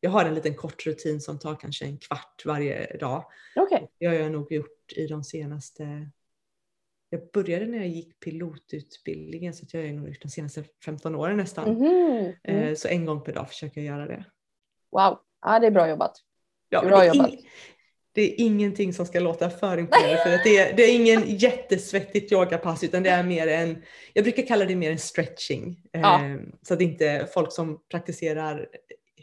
jag 0.00 0.10
har 0.10 0.24
en 0.24 0.34
liten 0.34 0.54
kort 0.54 0.86
rutin 0.86 1.20
som 1.20 1.38
tar 1.38 1.54
kanske 1.56 1.84
en 1.84 1.98
kvart 1.98 2.42
varje 2.44 2.96
dag. 2.96 3.24
Okej. 3.56 3.90
Det 4.00 4.06
har 4.06 4.14
jag 4.14 4.32
nog 4.32 4.52
gjort 4.52 4.92
i 4.96 5.06
de 5.06 5.24
senaste, 5.24 5.84
jag 7.10 7.20
började 7.32 7.66
när 7.66 7.78
jag 7.78 7.88
gick 7.88 8.20
pilotutbildningen 8.20 9.54
så 9.54 9.64
att 9.64 9.74
jag 9.74 9.82
har 9.82 9.88
nog 9.88 10.08
gjort 10.08 10.22
de 10.22 10.28
senaste 10.28 10.64
15 10.84 11.14
åren 11.14 11.36
nästan. 11.36 11.68
Mm. 11.76 12.32
Eh, 12.44 12.74
så 12.74 12.88
en 12.88 13.04
gång 13.06 13.20
per 13.24 13.32
dag 13.32 13.48
försöker 13.48 13.80
jag 13.80 13.96
göra 13.96 14.06
det. 14.06 14.24
Wow, 14.92 15.18
ja, 15.42 15.58
det 15.58 15.66
är 15.66 15.70
bra 15.70 15.88
jobbat. 15.88 16.12
Ja, 16.68 16.82
Bra 16.82 16.98
det, 16.98 17.04
är 17.06 17.14
jobbat. 17.14 17.30
det 18.12 18.22
är 18.22 18.40
ingenting 18.40 18.92
som 18.92 19.06
ska 19.06 19.20
låta 19.20 19.50
för 19.50 19.78
imponerande 19.78 20.22
för 20.24 20.34
att 20.34 20.44
det 20.44 20.56
är, 20.58 20.76
det 20.76 20.82
är 20.82 20.94
ingen 20.94 21.22
jättesvettigt 21.36 22.32
yogapass 22.32 22.84
utan 22.84 23.02
det 23.02 23.10
är 23.10 23.22
mer 23.22 23.46
en, 23.46 23.82
jag 24.12 24.24
brukar 24.24 24.42
kalla 24.46 24.64
det 24.64 24.76
mer 24.76 24.90
en 24.90 24.98
stretching. 24.98 25.82
Ja. 25.92 26.24
Eh, 26.24 26.36
så 26.62 26.74
att 26.74 26.80
inte 26.80 27.28
folk 27.34 27.52
som 27.52 27.80
praktiserar 27.90 28.68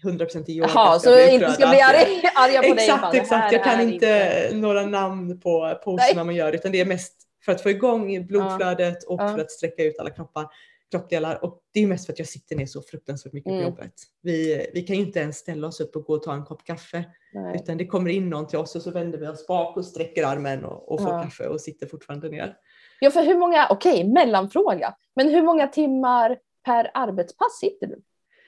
100% 0.03 0.43
i 0.47 0.53
yoga 0.57 0.71
Jaha, 0.73 0.99
så 0.99 1.09
bli 1.09 1.33
inte 1.33 1.51
ska 1.51 1.67
bli 1.67 1.77
det- 1.77 1.83
arga, 1.85 2.29
arga 2.35 2.69
på 2.69 2.75
dig. 2.75 2.85
Exakt, 2.85 3.11
det 3.11 3.17
exakt. 3.17 3.53
Jag 3.53 3.63
kan 3.63 3.79
är 3.79 3.93
inte 3.93 4.49
några 4.53 4.85
namn 4.85 5.39
på 5.39 5.79
poserna 5.83 6.23
man 6.23 6.35
gör 6.35 6.53
utan 6.53 6.71
det 6.71 6.79
är 6.81 6.85
mest 6.85 7.27
för 7.45 7.51
att 7.51 7.61
få 7.61 7.69
igång 7.69 8.25
blodflödet 8.27 9.03
och 9.03 9.19
för 9.19 9.39
att 9.39 9.51
sträcka 9.51 9.83
ut 9.83 9.99
alla 9.99 10.09
kroppar, 10.09 10.47
kroppdelar. 10.91 11.43
Och 11.43 11.61
det 11.73 11.79
är 11.83 11.87
mest 11.87 12.05
för 12.05 12.13
att 12.13 12.19
jag 12.19 12.27
sitter 12.27 12.55
ner 12.55 12.65
så 12.65 12.81
fruktansvärt 12.81 13.33
mycket 13.33 13.51
Mm. 13.51 13.63
på 13.63 13.69
jobbet. 13.69 13.93
Vi, 14.21 14.67
vi 14.73 14.81
kan 14.81 14.95
ju 14.95 15.01
inte 15.01 15.19
ens 15.19 15.37
ställa 15.37 15.67
oss 15.67 15.79
upp 15.81 15.95
och 15.95 16.03
gå 16.03 16.13
och 16.13 16.23
ta 16.23 16.33
en 16.33 16.45
kopp 16.45 16.63
kaffe 16.63 17.03
Nej. 17.33 17.55
utan 17.55 17.77
det 17.77 17.85
kommer 17.85 18.09
in 18.09 18.29
någon 18.29 18.47
till 18.47 18.59
oss 18.59 18.75
och 18.75 18.81
så 18.81 18.91
vänder 18.91 19.17
vi 19.19 19.27
oss 19.27 19.47
bak 19.47 19.77
och 19.77 19.85
sträcker 19.85 20.25
armen 20.25 20.65
och, 20.65 20.91
och 20.91 21.01
får 21.01 21.23
kaffe 21.23 21.47
och 21.47 21.61
sitter 21.61 21.87
fortfarande 21.87 22.29
ner. 22.29 22.57
Ja, 22.99 23.11
för 23.11 23.23
hur 23.23 23.37
många, 23.37 23.67
okej, 23.69 24.03
mellanfråga. 24.03 24.95
Men 25.15 25.29
hur 25.29 25.41
många 25.41 25.67
timmar 25.67 26.37
per 26.65 26.91
arbetspass 26.93 27.59
sitter 27.59 27.87
du? 27.87 28.01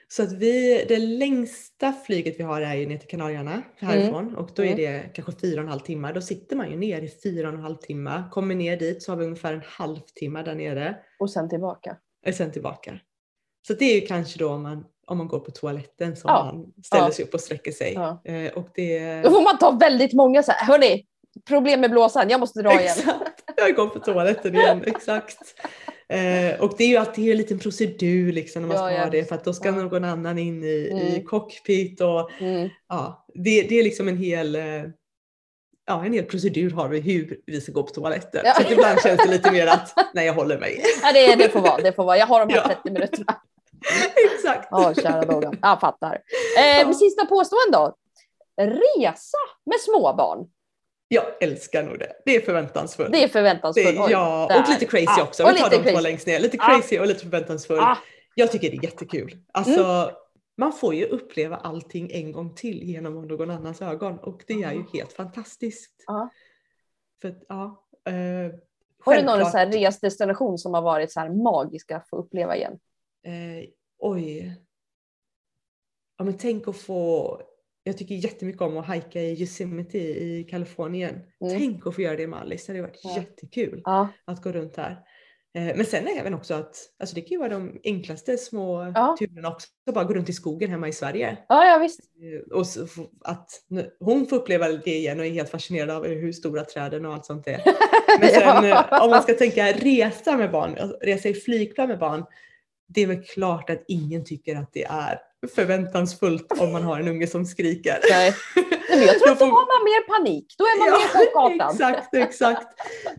Så 0.08 0.22
att 0.22 0.32
vi, 0.32 0.84
det 0.88 0.98
längsta 0.98 1.92
flyget 1.92 2.34
vi 2.38 2.42
har 2.42 2.60
är 2.60 2.74
ju 2.74 2.86
ner 2.86 2.98
till 2.98 3.08
Kanarieöarna 3.08 3.62
härifrån 3.78 4.34
och 4.36 4.50
då 4.54 4.62
är 4.64 4.66
Mm. 4.66 4.76
det 4.78 5.02
kanske 5.14 5.32
fyra 5.40 5.60
och 5.60 5.64
en 5.64 5.70
halv 5.70 5.80
timme. 5.80 6.12
Då 6.12 6.20
sitter 6.20 6.56
man 6.56 6.70
ju 6.70 6.76
ner 6.76 7.02
i 7.02 7.08
fyra 7.22 7.48
och 7.48 7.54
en 7.54 7.60
halv 7.60 7.76
timme. 7.76 8.22
Kommer 8.30 8.54
ner 8.54 8.76
dit 8.76 9.02
så 9.02 9.12
har 9.12 9.16
vi 9.16 9.24
ungefär 9.24 9.52
en 9.54 9.62
halvtimme 9.66 10.42
där 10.42 10.54
nere 10.54 10.96
Och 11.18 11.30
sen 11.30 11.48
tillbaka. 11.48 11.96
och 12.26 12.34
sen 12.34 12.52
tillbaka. 12.52 12.98
Så 13.66 13.72
det 13.74 13.84
är 13.84 13.94
ju 14.00 14.06
kanske 14.06 14.38
då 14.38 14.50
om 14.50 14.62
man, 14.62 14.84
om 15.06 15.18
man 15.18 15.28
går 15.28 15.40
på 15.40 15.50
toaletten 15.50 16.16
som 16.16 16.28
Ja. 16.30 16.44
man 16.44 16.72
ställer 16.84 17.04
Ja. 17.04 17.10
sig 17.10 17.24
upp 17.24 17.34
och 17.34 17.40
sträcker 17.40 17.72
sig. 17.72 17.92
Ja. 17.94 18.22
Eh, 18.24 18.52
och 18.52 18.68
det, 18.74 19.22
Då 19.22 19.30
får 19.30 19.42
man 19.42 19.58
ta 19.58 19.70
väldigt 19.70 20.12
många 20.12 20.42
så 20.42 20.52
här, 20.52 20.66
hörni, 20.66 21.06
problem 21.48 21.80
med 21.80 21.90
blåsan, 21.90 22.30
jag 22.30 22.40
måste 22.40 22.62
dra 22.62 22.70
igen. 22.72 22.82
Exakt, 22.98 23.42
jag 23.56 23.74
går 23.76 23.86
på 23.88 23.98
toaletten 23.98 24.54
igen, 24.54 24.82
exakt. 24.86 25.38
Eh, 26.14 26.60
och 26.60 26.74
det 26.78 26.84
är 26.84 26.88
ju 26.88 26.96
alltid 26.96 27.30
en 27.30 27.36
liten 27.36 27.58
procedur 27.58 28.32
liksom 28.32 28.62
när 28.62 28.68
man 28.68 28.76
Ja, 28.76 28.82
ska 28.88 28.94
ja, 28.96 29.02
ha 29.04 29.10
det 29.10 29.24
för 29.24 29.34
att 29.34 29.44
då 29.44 29.52
ska 29.52 29.68
Ja. 29.68 29.74
någon 29.74 30.04
annan 30.04 30.38
in 30.38 30.64
i, 30.64 30.66
i 30.66 31.08
Mm. 31.10 31.24
cockpit 31.24 32.00
och 32.00 32.30
Mm. 32.40 32.68
ja, 32.88 33.26
det, 33.34 33.62
det 33.62 33.78
är 33.78 33.84
liksom 33.84 34.08
en 34.08 34.16
hel 34.18 34.54
eh, 34.54 34.62
Ja, 35.86 36.04
en 36.04 36.12
hel 36.12 36.24
procedur 36.24 36.70
har 36.70 36.88
vi 36.88 37.00
hur 37.00 37.40
vi 37.46 37.60
ska 37.60 37.72
gå 37.72 37.82
på 37.82 37.92
toaletten. 37.94 38.42
Ja. 38.44 38.54
Så 38.54 38.72
ibland 38.72 39.00
känns 39.02 39.22
det 39.24 39.30
lite 39.30 39.52
mer 39.52 39.66
att, 39.66 39.92
nej 40.14 40.26
jag 40.26 40.34
håller 40.34 40.58
mig. 40.58 40.82
Ja, 41.02 41.12
det, 41.12 41.34
det 41.44 41.48
får 41.48 41.60
vara, 41.60 41.76
det 41.82 41.92
får 41.92 42.04
vara. 42.04 42.16
Jag 42.18 42.26
har 42.26 42.46
de 42.46 42.52
här 42.54 42.60
Ja. 42.60 42.68
30 42.74 42.90
minuterna. 42.90 43.40
Exakt. 44.34 44.68
Ja, 44.70 44.94
kära 44.94 45.20
någon. 45.22 45.58
Jag 45.62 45.80
fattar. 45.80 46.18
Eh. 46.82 46.90
Sista 46.92 47.26
påstående 47.26 47.78
då. 47.78 47.94
Resa 48.62 49.38
med 49.66 49.80
småbarn. 49.80 50.46
Jag 51.08 51.24
älskar 51.42 51.82
nog 51.82 51.98
det. 51.98 52.12
Det 52.24 52.36
är 52.36 52.40
förväntansfullt. 52.40 53.12
Det 53.12 53.24
är 53.24 53.28
förväntansfullt. 53.28 53.96
Det- 53.96 54.02
Oj, 54.02 54.10
ja, 54.10 54.46
där. 54.50 54.62
och 54.62 54.68
lite 54.68 54.86
crazy 54.86 55.04
Ja, 55.18 55.22
också. 55.22 55.46
Vi 55.52 55.58
tar 55.60 55.70
de 55.84 55.92
två 55.92 56.00
längst 56.00 56.26
ner. 56.26 56.40
Lite 56.40 56.56
Ja. 56.56 56.64
crazy 56.64 56.98
och 56.98 57.06
lite 57.06 57.20
förväntansfull. 57.20 57.78
Ah, 57.78 57.98
Jag 58.34 58.52
tycker 58.52 58.70
det 58.70 58.76
är 58.76 58.84
jättekul. 58.84 59.38
Alltså, 59.52 59.84
Mm. 59.84 60.14
man 60.56 60.72
får 60.72 60.94
ju 60.94 61.04
uppleva 61.04 61.56
allting 61.56 62.10
en 62.12 62.32
gång 62.32 62.54
till 62.54 62.82
genom 62.82 63.22
någon 63.28 63.50
annans 63.50 63.82
ögon 63.82 64.18
och 64.18 64.42
det 64.46 64.52
är 64.52 64.72
ju 64.72 64.78
Ja. 64.78 64.86
helt 64.92 65.12
fantastiskt. 65.12 65.92
För 67.22 67.36
ja, 67.48 67.86
eh, 68.08 68.54
har 69.04 69.14
du 69.16 69.22
någon 69.22 69.50
så 69.50 69.56
här 69.58 69.66
resdestination 69.72 70.58
som 70.58 70.74
har 70.74 70.82
varit 70.82 71.12
så 71.12 71.20
här 71.20 71.30
magisk 71.30 71.90
att 71.90 72.08
få 72.08 72.16
uppleva 72.16 72.56
igen? 72.56 72.78
eh, 73.26 73.68
oj. 73.98 74.60
Ja 76.18 76.24
men 76.24 76.38
tänk 76.38 76.68
att 76.68 76.76
få, 76.76 77.40
jag 77.84 77.98
tycker 77.98 78.14
jättemycket 78.14 78.62
om 78.62 78.76
att 78.76 78.86
hajka 78.86 79.20
i 79.20 79.40
Yosemite 79.40 79.98
i 79.98 80.46
Kalifornien. 80.50 81.14
Mm. 81.14 81.58
Tänk 81.58 81.86
att 81.86 81.94
få 81.94 82.02
göra 82.02 82.16
det 82.16 82.26
med 82.26 82.38
Alice, 82.40 82.72
det 82.72 82.78
hade 82.78 82.88
varit 82.88 83.00
Ja. 83.04 83.16
jättekul. 83.16 83.80
Ja. 83.84 84.08
att 84.24 84.42
gå 84.42 84.52
runt 84.52 84.76
här. 84.76 84.90
Eh, 85.56 85.76
Men 85.76 85.84
sen 85.86 86.08
är 86.08 86.20
även 86.20 86.34
också 86.34 86.54
att 86.54 86.76
alltså 86.98 87.14
det 87.14 87.20
kan 87.20 87.28
ju 87.30 87.38
vara 87.38 87.48
de 87.48 87.80
enklaste 87.84 88.36
små 88.38 88.92
Ja. 88.94 89.16
turerna 89.18 89.48
också. 89.48 89.68
Att 89.86 89.94
bara 89.94 90.04
gå 90.04 90.14
runt 90.14 90.28
i 90.28 90.32
skogen 90.32 90.70
hemma 90.70 90.88
i 90.88 90.92
Sverige. 90.92 91.36
ja, 91.48 91.64
ja 91.66 91.78
visst. 91.78 92.00
Eh, 92.00 92.56
Och 92.56 92.66
så 92.66 92.86
att 93.24 93.50
hon 94.00 94.26
får 94.26 94.36
uppleva 94.36 94.68
det 94.68 94.90
igen 94.94 95.20
och 95.20 95.26
är 95.26 95.30
helt 95.30 95.50
fascinerad 95.50 95.90
av 95.90 96.06
hur 96.06 96.32
stora 96.32 96.64
träden 96.64 97.06
och 97.06 97.14
allt 97.14 97.26
sånt 97.26 97.46
är. 97.46 97.60
Men 98.20 98.28
sen 98.28 98.64
eh, 98.64 99.02
om 99.04 99.10
man 99.10 99.22
ska 99.22 99.34
tänka 99.34 99.72
resa 99.72 100.36
med 100.36 100.50
barn, 100.50 100.76
alltså 100.80 100.98
resa 101.02 101.28
i 101.28 101.34
flygplan 101.34 101.88
med 101.88 101.98
barn. 101.98 102.24
Det 102.94 103.02
är 103.02 103.06
väl 103.06 103.22
klart 103.24 103.70
att 103.70 103.84
ingen 103.88 104.24
tycker 104.24 104.56
att 104.56 104.72
det 104.72 104.84
är 104.84 105.18
förväntansfullt 105.54 106.60
om 106.60 106.72
man 106.72 106.82
har 106.82 107.00
en 107.00 107.08
unge 107.08 107.26
som 107.26 107.44
skriker. 107.46 107.98
Nej. 108.10 108.32
Men 108.90 109.00
jag 109.02 109.18
tror 109.18 109.32
att 109.32 109.38
då 109.38 109.44
har 109.44 109.50
man 109.78 109.84
mer 109.84 110.18
panik. 110.18 110.54
Då 110.58 110.64
är 110.64 110.78
man 110.78 111.00
mer 111.00 111.08
chockartad. 111.58 111.70
exakt, 111.74 112.14
exakt. 112.14 112.66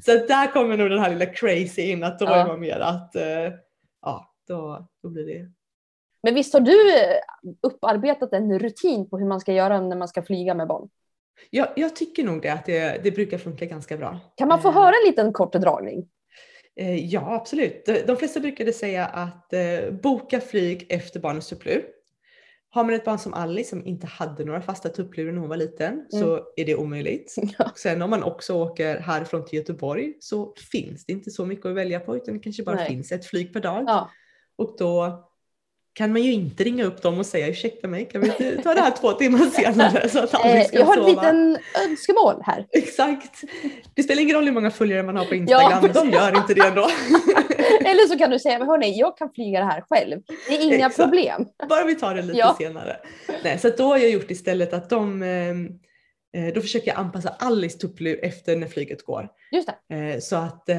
Så 0.06 0.12
där 0.12 0.52
kommer 0.52 0.78
nog 0.78 0.90
den 0.90 1.00
här 1.00 1.10
lilla 1.10 1.26
crazy 1.26 1.82
in 1.82 2.04
att 2.04 2.20
då 2.20 2.26
Ja. 2.26 2.36
är 2.36 2.48
man 2.48 2.60
mer 2.60 2.80
att 2.80 3.16
eh, 3.16 3.24
ja, 4.02 4.34
då, 4.48 4.88
då 5.04 5.10
blir 5.10 5.26
det. 5.26 5.52
Men 6.24 6.36
visst 6.36 6.54
har 6.54 6.60
du 6.60 6.96
eh, 6.96 7.18
upparbetat 7.64 8.34
en 8.34 8.60
rutin 8.60 9.10
på 9.10 9.18
hur 9.18 9.26
man 9.28 9.40
ska 9.40 9.54
göra 9.54 9.82
när 9.82 9.96
man 9.96 10.08
ska 10.08 10.22
flyga 10.24 10.54
med 10.54 10.68
barn? 10.68 10.90
Jag, 11.50 11.68
jag 11.76 11.96
tycker 11.96 12.24
nog 12.24 12.42
det 12.42 12.50
att 12.50 12.66
det, 12.66 13.04
det 13.04 13.12
brukar 13.12 13.38
funka 13.38 13.66
ganska 13.66 13.98
bra. 13.98 14.20
Kan 14.36 14.48
man 14.48 14.62
få 14.62 14.68
Eh, 14.68 14.74
höra 14.74 14.94
en 15.04 15.08
liten 15.10 15.34
kort 15.34 15.54
dragning? 15.54 16.08
Eh, 16.80 17.06
ja, 17.06 17.36
absolut. 17.36 17.86
De, 18.08 18.18
flesta 18.18 18.40
brukade 18.40 18.74
säga 18.74 19.06
att 19.06 19.54
eh, 19.54 19.92
boka 20.02 20.42
flyg 20.42 20.86
efter 20.90 21.20
barnets 21.20 21.48
tupplur. 21.48 21.86
Har 22.70 22.84
man 22.84 22.94
ett 22.94 23.06
barn 23.06 23.20
som 23.20 23.34
Alice 23.34 23.70
som 23.70 23.86
inte 23.86 24.08
hade 24.08 24.46
några 24.46 24.62
fasta 24.62 24.90
tupplurar 24.90 25.32
när 25.32 25.40
hon 25.40 25.50
var 25.50 25.58
liten 25.58 26.06
så 26.10 26.40
är 26.56 26.66
det 26.66 26.76
omöjligt. 26.76 27.36
Ja. 27.60 27.72
Sen 27.76 28.02
om 28.02 28.10
man 28.10 28.24
också 28.24 28.54
åker 28.54 29.00
härifrån 29.00 29.46
till 29.46 29.60
Göteborg 29.60 30.14
så 30.20 30.54
finns 30.72 31.06
det 31.06 31.14
inte 31.14 31.32
så 31.32 31.46
mycket 31.46 31.66
att 31.66 31.76
välja 31.76 32.00
på 32.00 32.16
utan 32.16 32.34
det 32.34 32.40
kanske 32.40 32.64
bara 32.64 32.76
Nej. 32.76 32.88
finns 32.88 33.12
ett 33.12 33.26
flyg 33.26 33.54
per 33.54 33.60
dag. 33.60 33.84
Ja. 33.88 34.12
Och 34.56 34.76
då 34.78 35.24
kan 35.98 36.14
man 36.14 36.22
ju 36.24 36.32
inte 36.34 36.64
ringa 36.64 36.84
upp 36.86 37.02
dem 37.02 37.20
och 37.20 37.26
säga 37.26 37.48
ursäkta 37.48 37.88
mig, 37.88 38.06
kan 38.06 38.22
vi 38.22 38.28
inte 38.28 38.64
ta 38.64 38.74
det 38.74 38.82
här 38.82 38.92
två 38.92 39.12
timmar 39.12 39.40
senare 39.40 40.10
så 40.10 40.20
att 40.20 40.34
Eh, 40.34 40.40
Alice 40.52 40.68
ska 40.68 40.78
jag 40.78 40.86
har 40.86 40.98
ett 40.98 41.08
liten 41.10 41.58
önskemål 41.90 42.36
här. 42.44 42.68
Exakt. 42.72 43.42
Det 43.94 44.04
spelar 44.04 44.22
ingen 44.22 44.36
roll 44.36 44.46
hur 44.46 44.52
många 44.52 44.72
följare 44.72 45.04
man 45.04 45.16
har 45.18 45.26
på 45.26 45.36
Instagram, 45.36 45.82
precis. 45.82 46.02
de 46.02 46.10
gör 46.12 46.38
inte 46.38 46.54
det 46.54 46.68
ändå. 46.68 46.82
Eller 47.86 48.08
så 48.08 48.18
kan 48.18 48.30
du 48.30 48.40
säga, 48.40 48.60
men 48.60 48.68
hörni, 48.68 49.00
jag 49.00 49.18
kan 49.18 49.30
flyga 49.36 49.60
det 49.60 49.66
här 49.66 49.84
själv. 49.90 50.22
Det 50.50 50.56
är 50.56 50.64
inga 50.64 50.76
Exakt. 50.76 50.98
problem. 50.98 51.46
Bara 51.70 51.84
vi 51.84 51.96
tar 51.96 52.16
det 52.16 52.22
lite 52.22 52.38
Ja. 52.40 52.56
senare. 52.60 52.98
Nej, 53.44 53.60
så 53.60 53.70
då 53.70 53.84
har 53.84 53.98
jag 53.98 54.10
gjort 54.10 54.32
istället 54.32 54.74
att 54.74 54.90
de, 54.90 55.24
ehm, 55.24 55.68
eh, 56.38 56.54
då 56.54 56.62
försöker 56.62 56.88
jag 56.88 56.98
anpassa 56.98 57.30
Alice 57.40 57.78
tupplur 57.78 58.20
efter 58.26 58.56
när 58.56 58.68
flyget 58.68 59.06
går. 59.06 59.28
Just 59.52 59.70
det. 59.90 59.96
Eh, 59.96 60.20
Så 60.20 60.36
att 60.36 60.70
eh, 60.70 60.78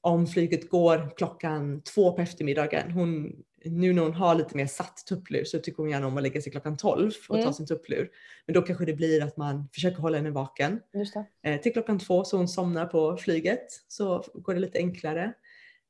om 0.00 0.26
flyget 0.26 0.70
går 0.70 1.10
klockan 1.16 1.82
två 1.94 2.12
på 2.12 2.22
eftermiddagen, 2.22 2.90
hon 2.90 3.32
nu 3.64 3.92
när 3.92 4.02
hon 4.02 4.12
har 4.14 4.34
lite 4.34 4.56
mer 4.56 4.66
satt 4.66 4.96
tupplur 5.08 5.44
så 5.44 5.58
tycker 5.58 5.76
hon 5.82 5.90
gärna 5.90 6.06
om 6.06 6.16
att 6.16 6.22
lägga 6.22 6.40
sig 6.42 6.52
klockan 6.52 6.76
12 6.76 7.10
och 7.28 7.34
Mm. 7.36 7.46
ta 7.46 7.52
sin 7.52 7.66
tupplur. 7.66 8.10
Men 8.46 8.54
då 8.54 8.62
kanske 8.62 8.84
det 8.84 8.94
blir 8.94 9.22
att 9.22 9.36
man 9.36 9.68
försöker 9.74 9.98
hålla 9.98 10.16
henne 10.16 10.30
vaken 10.30 10.80
eh, 11.42 11.60
till 11.60 11.72
klockan 11.72 11.98
två 11.98 12.24
så 12.24 12.36
hon 12.36 12.48
somnar 12.48 12.86
på 12.86 13.16
flyget 13.16 13.66
så 13.88 14.24
går 14.34 14.54
det 14.54 14.60
lite 14.60 14.78
enklare. 14.78 15.32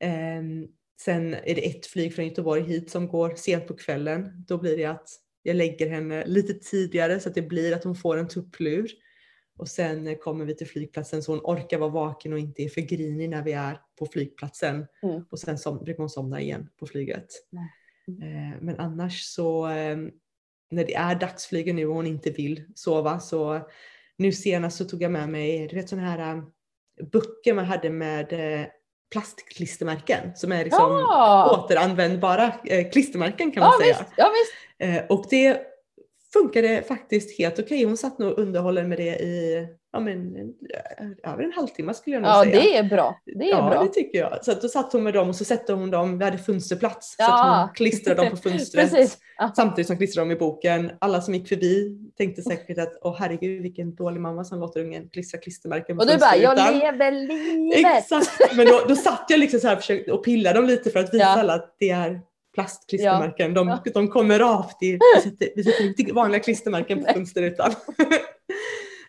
Ehm, 0.01 0.67
sen 1.01 1.35
är 1.35 1.55
det 1.55 1.67
ett 1.67 1.87
flyg 1.87 2.15
från 2.15 2.25
Göteborg 2.27 2.63
hit 2.63 2.91
som 2.91 3.09
går 3.09 3.35
sent 3.37 3.67
på 3.69 3.75
kvällen. 3.75 4.45
Då 4.49 4.59
blir 4.59 4.77
det 4.77 4.85
att 4.85 5.09
jag 5.43 5.57
lägger 5.57 5.89
henne 5.91 6.27
lite 6.27 6.55
tidigare 6.55 7.21
så 7.21 7.29
att 7.29 7.35
det 7.35 7.43
blir 7.43 7.73
att 7.75 7.85
hon 7.85 7.97
får 7.97 8.17
en 8.17 8.29
tupplur. 8.29 8.91
Och 9.59 9.69
sen 9.69 10.07
eh, 10.07 10.19
kommer 10.19 10.45
vi 10.45 10.55
till 10.55 10.67
flygplatsen 10.69 11.23
så 11.23 11.33
hon 11.33 11.41
orkar 11.45 11.79
vara 11.79 11.91
vaken 11.91 12.33
och 12.33 12.39
inte 12.39 12.63
är 12.63 12.69
för 12.69 12.81
grinig 12.81 13.31
när 13.31 13.43
vi 13.43 13.53
är 13.53 13.81
på 13.99 14.07
flygplatsen. 14.07 14.87
Mm. 15.03 15.25
Och 15.31 15.39
sen 15.39 15.59
som, 15.59 15.85
brukar 15.85 15.99
hon 16.03 16.11
somna 16.11 16.41
igen 16.41 16.69
på 16.79 16.87
flyget. 16.87 17.27
Mm. 17.53 18.23
Eh, 18.23 18.59
men 18.61 18.79
annars 18.81 19.23
så 19.23 19.67
eh, 19.67 19.97
när 20.71 20.85
det 20.85 20.95
är 20.95 21.15
dagsflygen 21.15 21.77
nu 21.77 21.87
och 21.87 21.95
hon 21.95 22.07
inte 22.07 22.31
vill 22.31 22.65
sova 22.75 23.21
så 23.21 23.61
nu 24.17 24.33
senast 24.33 24.77
så 24.77 24.85
tog 24.85 25.03
jag 25.03 25.13
med 25.13 25.29
mig, 25.29 25.69
du 25.69 25.77
vet 25.77 25.89
sådana 25.89 26.11
här 26.11 26.43
böcker 27.13 27.55
man 27.55 27.65
hade 27.65 27.91
med 27.91 28.29
plastklistermärken 29.13 30.37
som 30.37 30.53
är 30.53 30.65
liksom 30.65 30.91
Ja! 30.91 31.65
återanvändbara 31.65 32.53
äh, 32.65 32.91
klistermärken 32.91 33.53
kan 33.53 33.61
man 33.61 33.73
Ja 33.73 33.85
säga. 33.85 33.99
visst, 33.99 34.13
ja 34.17 34.31
visst. 34.33 35.11
Och 35.11 35.27
det 35.31 35.72
funkade 36.33 36.83
faktiskt 36.89 37.39
helt 37.39 37.59
okej. 37.59 37.85
Hon 37.85 37.97
satt 37.97 38.19
nog 38.19 38.39
underhållen 38.39 38.89
med 38.89 38.99
det 38.99 39.17
i 39.21 39.67
ja, 39.93 40.01
men, 40.01 40.35
över 41.27 41.43
en 41.45 41.53
halvtimme 41.53 41.95
skulle 41.95 42.17
jag 42.17 42.23
nog 42.23 42.31
Ja 42.31 42.43
säga. 42.45 42.61
det 42.61 42.77
är 42.77 42.83
bra. 42.83 43.21
Det 43.27 43.45
är 43.45 43.51
ja, 43.51 43.71
bra. 43.71 43.83
det 43.83 43.89
tycker 43.89 44.19
jag. 44.19 44.45
Så 44.45 44.53
då 44.63 44.69
satt 44.69 44.93
hon 44.93 45.03
med 45.03 45.15
dem 45.15 45.29
och 45.29 45.37
så 45.37 45.45
sätter 45.45 45.75
hon 45.75 45.91
dem, 45.91 46.19
vi 46.19 46.25
hade 46.25 46.39
fönsterplats, 46.39 47.09
så 47.11 47.23
Ja. 47.23 47.45
att 47.55 47.67
hon 47.67 47.75
klistrade 47.75 48.23
dem 48.23 48.31
på 48.31 48.37
fönstret. 48.49 49.19
Ja. 49.39 49.53
Samtidigt 49.57 49.87
som 49.87 49.97
klistrade 49.97 50.29
dem 50.29 50.37
i 50.37 50.39
boken. 50.39 50.91
Alla 50.99 51.21
som 51.21 51.35
gick 51.35 51.49
förbi 51.49 51.99
tänkte 52.19 52.43
säkert 52.43 52.79
att 52.79 52.99
åh 53.03 53.17
herregud 53.19 53.63
vilken 53.63 53.95
dålig 53.95 54.21
mamma 54.21 54.45
som 54.45 54.61
låter 54.61 54.81
ungen 54.81 55.09
klistra 55.09 55.39
klistermärken 55.41 55.97
på 55.97 56.03
Och 56.03 56.09
du 56.11 56.19
bara, 56.19 56.37
jag 56.37 56.59
fönsterrutan." 56.59 56.79
lever 56.93 57.13
livet. 57.13 57.97
Exakt! 57.99 58.57
Men 58.57 58.67
då, 58.67 58.81
då 58.89 58.97
satt 58.97 59.25
jag 59.29 59.41
liksom 59.41 59.61
så 59.61 59.69
här 59.69 59.79
och, 60.09 60.15
och 60.19 60.25
pillade 60.25 60.59
dem 60.59 60.67
lite 60.67 60.91
för 60.91 61.01
att 61.01 61.15
visa 61.15 61.25
Ja. 61.25 61.29
alla 61.41 61.55
att 61.55 61.77
det 61.79 61.91
är 61.91 62.21
plastklistermärken. 62.55 63.55
De, 63.55 63.69
Ja. 63.69 63.83
de 63.95 64.09
kommer 64.09 64.39
rakt 64.39 64.83
i, 64.83 64.99
vi 65.17 65.23
sätter, 65.23 65.49
vi 65.57 65.65
sätter 65.65 66.13
vanliga 66.15 66.41
klistermärken 66.43 67.05
på 67.05 67.13
fönsterrutan. 67.13 67.73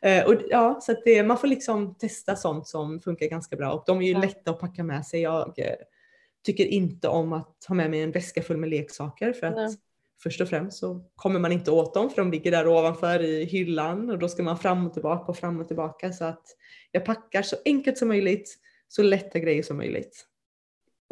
Eh, 0.06 0.26
och, 0.26 0.34
ja, 0.50 0.80
så 0.82 0.96
det, 1.06 1.24
man 1.24 1.38
får 1.38 1.48
liksom 1.48 1.96
testa 1.96 2.36
sånt 2.36 2.68
som 2.68 3.00
funkar 3.00 3.26
ganska 3.26 3.56
bra 3.56 3.74
och 3.74 3.84
de 3.88 4.02
är 4.02 4.06
ju 4.06 4.12
Ja. 4.12 4.20
lätta 4.20 4.52
att 4.52 4.60
packa 4.60 4.84
med 4.84 5.06
sig. 5.06 5.22
Jag 5.22 5.60
eh, 5.60 5.76
tycker 6.46 6.66
inte 6.66 7.08
om 7.08 7.34
att 7.34 7.66
ha 7.68 7.76
med 7.76 7.90
mig 7.90 8.02
en 8.02 8.12
väska 8.12 8.42
full 8.42 8.58
med 8.58 8.70
leksaker 8.70 9.34
för 9.34 9.48
att 9.48 9.56
Nej. 9.56 9.76
först 10.24 10.42
och 10.42 10.50
främst 10.50 10.78
så 10.78 11.04
kommer 11.16 11.40
man 11.40 11.52
inte 11.52 11.72
åt 11.72 11.94
dem 11.94 12.10
för 12.10 12.16
de 12.22 12.32
ligger 12.32 12.52
där 12.52 12.68
ovanför 12.68 13.24
i 13.24 13.44
hyllan 13.46 14.10
och 14.10 14.20
då 14.20 14.28
ska 14.30 14.44
man 14.44 14.58
fram 14.58 14.88
och 14.88 14.94
tillbaka 14.94 15.26
och 15.32 15.38
fram 15.38 15.60
och 15.62 15.68
tillbaka 15.68 16.14
så 16.14 16.26
att 16.26 16.46
jag 16.92 17.06
packar 17.06 17.42
så 17.42 17.56
enkelt 17.66 17.98
som 17.98 18.08
möjligt, 18.08 18.58
så 18.88 19.04
lätta 19.04 19.40
grejer 19.40 19.64
som 19.64 19.78
möjligt. 19.78 20.26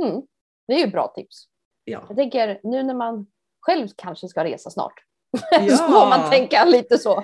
Mm. 0.04 0.22
Det 0.68 0.74
är 0.74 0.80
ju 0.86 0.88
bra 0.92 1.08
tips. 1.16 1.48
Ja. 1.84 2.02
Jag 2.08 2.18
tänker 2.18 2.60
nu 2.64 2.84
när 2.84 2.94
man 2.94 3.28
själv 3.62 3.88
kanske 3.96 4.28
ska 4.28 4.44
resa 4.44 4.70
snart. 4.70 4.94
Ja. 5.52 5.78
så 5.78 5.84
får 5.84 6.10
man 6.10 6.30
tänka 6.30 6.66
lite 6.66 6.98
så. 6.98 7.24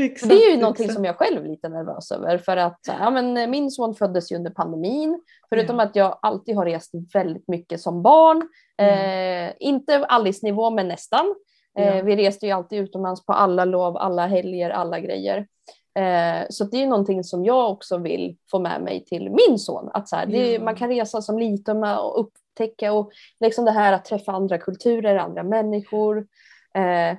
Exakt, 0.00 0.30
Det 0.30 0.34
är 0.44 0.50
ju 0.50 0.56
någonting 0.60 0.84
exakt. 0.84 0.94
som 0.96 1.04
jag 1.04 1.16
själv 1.16 1.44
är 1.44 1.48
lite 1.48 1.68
nervös 1.68 2.12
över. 2.12 2.38
För 2.38 2.56
att 2.56 2.80
ja, 3.00 3.10
men, 3.10 3.50
min 3.50 3.70
son 3.70 3.94
föddes 3.94 4.32
ju 4.32 4.36
under 4.36 4.50
pandemin. 4.50 5.22
Förutom 5.48 5.78
Ja. 5.78 5.84
att 5.84 5.96
jag 5.96 6.18
alltid 6.22 6.56
har 6.56 6.64
rest 6.64 6.90
väldigt 7.14 7.48
mycket 7.48 7.80
som 7.80 8.02
barn. 8.02 8.48
Mm. 8.78 9.48
Eh, 9.48 9.54
inte 9.60 10.04
Alice-nivå 10.06 10.70
men 10.70 10.88
nästan. 10.88 11.34
Eh, 11.78 11.96
Ja. 11.96 12.02
vi 12.02 12.16
reste 12.16 12.46
ju 12.46 12.52
alltid 12.52 12.78
utomlands 12.80 13.26
på 13.26 13.32
alla 13.32 13.64
lov, 13.64 13.96
alla 13.96 14.26
helger, 14.26 14.70
alla 14.70 15.00
grejer. 15.00 15.46
Eh, 15.98 16.46
så 16.50 16.64
det 16.64 16.76
är 16.76 16.80
ju 16.80 16.86
någonting 16.86 17.24
som 17.24 17.44
jag 17.44 17.70
också 17.70 17.98
vill 17.98 18.36
få 18.50 18.58
med 18.58 18.82
mig 18.82 19.04
till 19.04 19.30
min 19.30 19.58
son. 19.58 19.90
Att 19.92 20.08
så 20.08 20.16
här, 20.16 20.26
det. 20.26 20.58
Man 20.58 20.76
kan 20.76 20.88
resa 20.88 21.22
som 21.22 21.38
liten 21.38 21.84
och 21.84 22.30
upptäcka 22.60 22.92
och 22.92 23.10
liksom 23.40 23.64
det 23.64 23.70
här 23.70 23.92
att 23.92 24.04
träffa 24.04 24.32
andra 24.32 24.58
kulturer, 24.58 25.16
andra 25.16 25.42
människor. 25.42 26.18
Eh, 26.74 27.16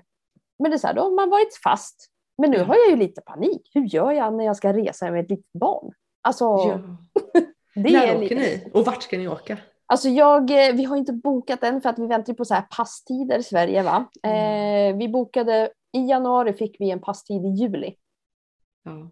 men 0.59 0.71
det 0.71 0.73
är 0.73 0.77
så 0.77 0.87
här, 0.87 0.93
då 0.93 1.01
har 1.01 1.11
man 1.15 1.29
varit 1.29 1.55
fast. 1.63 2.09
Men 2.37 2.51
nu 2.51 2.57
Ja. 2.57 2.63
har 2.63 2.75
jag 2.75 2.89
ju 2.89 2.95
lite 2.95 3.21
panik. 3.21 3.71
Hur 3.73 3.85
gör 3.85 4.11
jag 4.11 4.33
när 4.33 4.45
jag 4.45 4.55
ska 4.57 4.73
resa 4.73 5.11
med 5.11 5.23
ett 5.23 5.29
litet 5.29 5.53
barn? 5.53 5.91
Alltså, 6.21 6.43
Ja. 6.45 6.79
det 7.75 7.91
När 7.91 8.07
är 8.07 8.15
åker 8.17 8.19
lite... 8.21 8.35
ni? 8.35 8.71
Och 8.73 8.85
vart 8.85 9.03
ska 9.03 9.17
ni 9.17 9.27
åka? 9.27 9.57
Alltså 9.85 10.09
jag, 10.09 10.51
eh, 10.51 10.73
vi 10.75 10.83
har 10.83 10.97
inte 10.97 11.13
bokat 11.13 11.63
än 11.63 11.81
för 11.81 11.89
att 11.89 11.99
vi 11.99 12.07
väntar 12.07 12.33
på 12.33 12.45
så 12.45 12.53
här 12.53 12.65
passtider 12.77 13.39
i 13.39 13.43
Sverige. 13.43 13.83
Va? 13.83 14.09
Mm. 14.23 14.93
Eh, 14.93 14.97
vi 14.99 15.07
bokade 15.09 15.69
i 15.93 15.99
januari 16.09 16.53
fick 16.53 16.75
vi 16.79 16.91
en 16.91 17.01
passtid 17.01 17.45
i 17.45 17.47
juli. 17.49 17.95
Ja. 18.83 19.11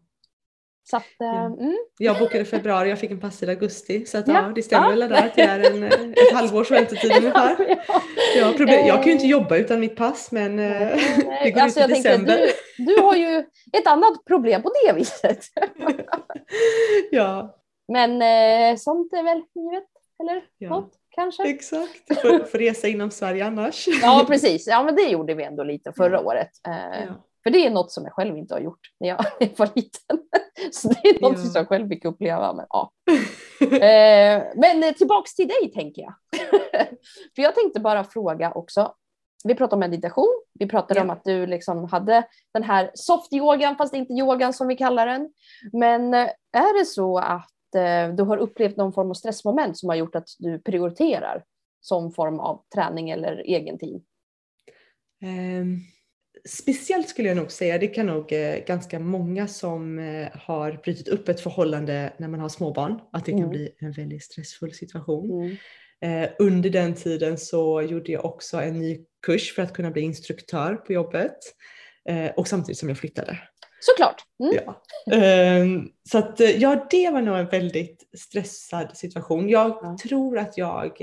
Så 0.90 0.98
att, 0.98 1.04
eh, 1.04 1.28
Ja. 1.28 1.46
mm. 1.46 1.76
Jag 2.00 2.20
bokade 2.20 2.46
februari, 2.46 2.90
jag 2.90 3.00
fick 3.00 3.12
en 3.12 3.20
pass 3.20 3.44
i 3.44 3.50
augusti 3.50 4.06
så 4.06 4.18
att, 4.18 4.28
Ja. 4.28 4.34
ja. 4.34 4.52
det 4.56 4.64
stämmer 4.64 4.86
Ja. 4.86 4.90
väl 4.96 5.10
där 5.10 5.26
att 5.28 5.36
det 5.36 5.42
är 5.42 5.60
en, 5.72 5.84
eh, 5.84 5.90
ett 5.90 6.34
halvårs 6.34 6.72
väntetid 6.72 7.12
ungefär. 7.18 7.78
Jag, 8.38 8.46
har 8.46 8.54
problem, 8.54 8.88
jag 8.88 8.96
kan 8.98 9.06
ju 9.06 9.12
inte 9.12 9.26
Eh, 9.26 9.32
jobba 9.32 9.58
utan 9.58 9.80
mitt 9.80 9.96
pass 9.96 10.32
men 10.32 10.58
det 11.44 11.52
går 11.54 11.62
alltså 11.62 11.80
ut 11.80 11.90
i 11.90 11.94
jag 11.94 12.04
tänkte, 12.04 12.10
december. 12.10 12.38
du, 12.78 12.86
du 12.96 13.02
har 13.02 13.16
ju 13.16 13.38
ett 13.74 13.88
annat 13.88 14.26
problem 14.28 14.62
på 14.62 14.72
det 14.86 14.94
viset. 14.94 15.40
ja, 17.12 17.56
Men 17.88 18.78
sånt 18.78 19.14
är 19.14 19.24
väl 19.24 19.38
givet, 19.56 19.90
eller? 20.24 20.44
Ja. 20.58 20.70
Något, 20.70 20.92
kanske? 21.16 21.44
exakt. 21.50 22.22
Får, 22.22 22.46
får 22.46 22.58
resa 22.58 22.88
inom 22.88 23.12
Sverige 23.12 23.46
annars. 23.46 23.86
Ja, 24.02 24.26
precis. 24.28 24.68
Ja, 24.68 24.84
men 24.84 24.96
det 24.96 25.04
gjorde 25.04 25.34
vi 25.34 25.44
ändå 25.44 25.64
lite 25.64 25.94
förra 25.94 26.20
året. 26.20 26.50
För 27.46 27.50
det 27.50 27.66
är 27.66 27.70
något 27.70 27.92
som 27.92 28.04
jag 28.04 28.14
själv 28.14 28.38
inte 28.38 28.54
har 28.54 28.62
gjort 28.62 28.80
när 29.00 29.10
jag 29.10 29.18
var 29.58 29.70
liten. 29.76 30.20
Så 30.72 30.88
det 30.88 31.10
är 31.10 31.22
något 31.22 31.38
Ja. 31.38 31.44
som 31.44 31.52
jag 31.56 31.68
själv 31.68 31.90
fick 31.90 32.06
uppleva. 32.06 32.54
Men, 32.54 32.66
ja. 32.70 32.92
eh, 33.62 34.44
men 34.56 34.84
eh, 34.84 34.92
tillbaks 34.94 35.36
till 35.36 35.48
dig 35.48 35.72
tänker 35.74 36.02
jag. 36.02 36.14
För 37.36 37.42
jag 37.42 37.56
tänkte 37.56 37.80
bara 37.80 38.04
fråga 38.04 38.52
också. 38.52 38.94
Vi 39.44 39.56
pratade 39.56 39.74
om 39.86 39.90
meditation. 39.92 40.42
Vi 40.60 40.68
pratade 40.68 41.00
Ja. 41.00 41.04
om 41.04 41.10
att 41.10 41.24
du 41.24 41.46
liksom 41.48 41.84
hade 41.86 42.24
den 42.54 42.64
här 42.64 42.92
soft-yogan, 42.94 43.76
fast 43.76 43.94
inte 43.94 44.14
yogan 44.14 44.54
som 44.54 44.68
vi 44.68 44.76
kallar 44.76 45.06
den. 45.08 45.34
Men 45.74 46.14
eh, 46.14 46.30
är 46.54 46.80
det 46.80 46.86
så 46.86 47.18
att 47.20 47.76
eh, 47.76 48.16
du 48.16 48.24
har 48.24 48.38
upplevt 48.38 48.78
någon 48.78 48.94
form 48.94 49.10
av 49.10 49.14
stressmoment 49.14 49.78
som 49.78 49.90
har 49.90 49.96
gjort 49.96 50.16
att 50.16 50.28
du 50.40 50.60
prioriterar 50.60 51.44
som 51.82 52.12
form 52.12 52.40
av 52.40 52.62
träning 52.76 53.10
eller 53.10 53.38
egen 53.38 53.78
tid? 53.80 54.04
Ehm, 55.22 55.78
speciellt 56.48 57.10
skulle 57.10 57.28
jag 57.28 57.38
nog 57.38 57.52
säga, 57.52 57.78
det 57.78 57.88
kan 57.88 58.06
nog 58.06 58.32
eh, 58.34 58.56
ganska 58.68 59.00
många 59.00 59.48
som 59.48 60.00
eh, 60.00 60.28
har 60.34 60.80
brutit 60.84 61.08
upp 61.08 61.30
ett 61.30 61.40
förhållande 61.42 62.14
när 62.18 62.28
man 62.28 62.40
har 62.40 62.50
småbarn, 62.50 63.00
att 63.12 63.26
det 63.26 63.32
kan 63.32 63.40
Mm. 63.40 63.50
bli 63.52 63.70
en 63.80 63.92
väldigt 63.92 64.24
stressfull 64.24 64.74
situation. 64.74 65.32
Mm. 66.02 66.24
Eh, 66.24 66.30
under 66.40 66.70
den 66.70 66.94
tiden 66.94 67.38
så 67.38 67.82
gjorde 67.82 68.12
jag 68.12 68.26
också 68.26 68.58
en 68.58 68.80
ny 68.80 69.00
kurs 69.26 69.56
för 69.56 69.62
att 69.62 69.74
kunna 69.74 69.92
bli 69.92 70.02
instruktör 70.02 70.76
på 70.76 70.94
jobbet. 70.94 71.38
Och 72.36 72.48
samtidigt 72.48 72.78
som 72.78 72.90
jag 72.90 72.98
flyttade. 72.98 73.40
Såklart. 73.80 74.16
Mm. 74.44 74.56
Ja. 74.66 74.82
Ehm, 75.16 75.88
så 76.10 76.18
att 76.18 76.40
ja, 76.40 76.88
det 76.92 77.10
var 77.10 77.22
nog 77.22 77.38
en 77.38 77.46
väldigt 77.50 78.04
stressad 78.18 78.98
situation. 78.98 79.50
Jag 79.50 79.70
Ja. 79.70 79.98
tror 80.10 80.38
att 80.38 80.58
jag, 80.58 81.02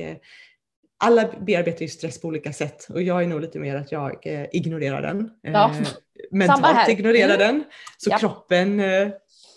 alla 1.02 1.28
bearbetar 1.40 1.82
ju 1.82 1.88
stress 1.88 2.20
på 2.20 2.28
olika 2.28 2.52
sätt 2.52 2.86
och 2.90 3.02
jag 3.02 3.22
är 3.22 3.26
nog 3.26 3.40
lite 3.40 3.58
mer 3.58 3.76
att 3.76 3.92
jag 3.92 4.26
eh, 4.26 4.46
ignorerar 4.52 5.02
den. 5.02 5.20
Eh, 5.46 5.52
Ja. 5.52 5.74
Mentalt 6.30 6.88
ignorerar 6.88 7.34
Mm. 7.34 7.38
den. 7.38 7.64
Så 7.98 8.10
Ja. 8.10 8.18
kroppen 8.18 8.80
eh, 8.80 9.08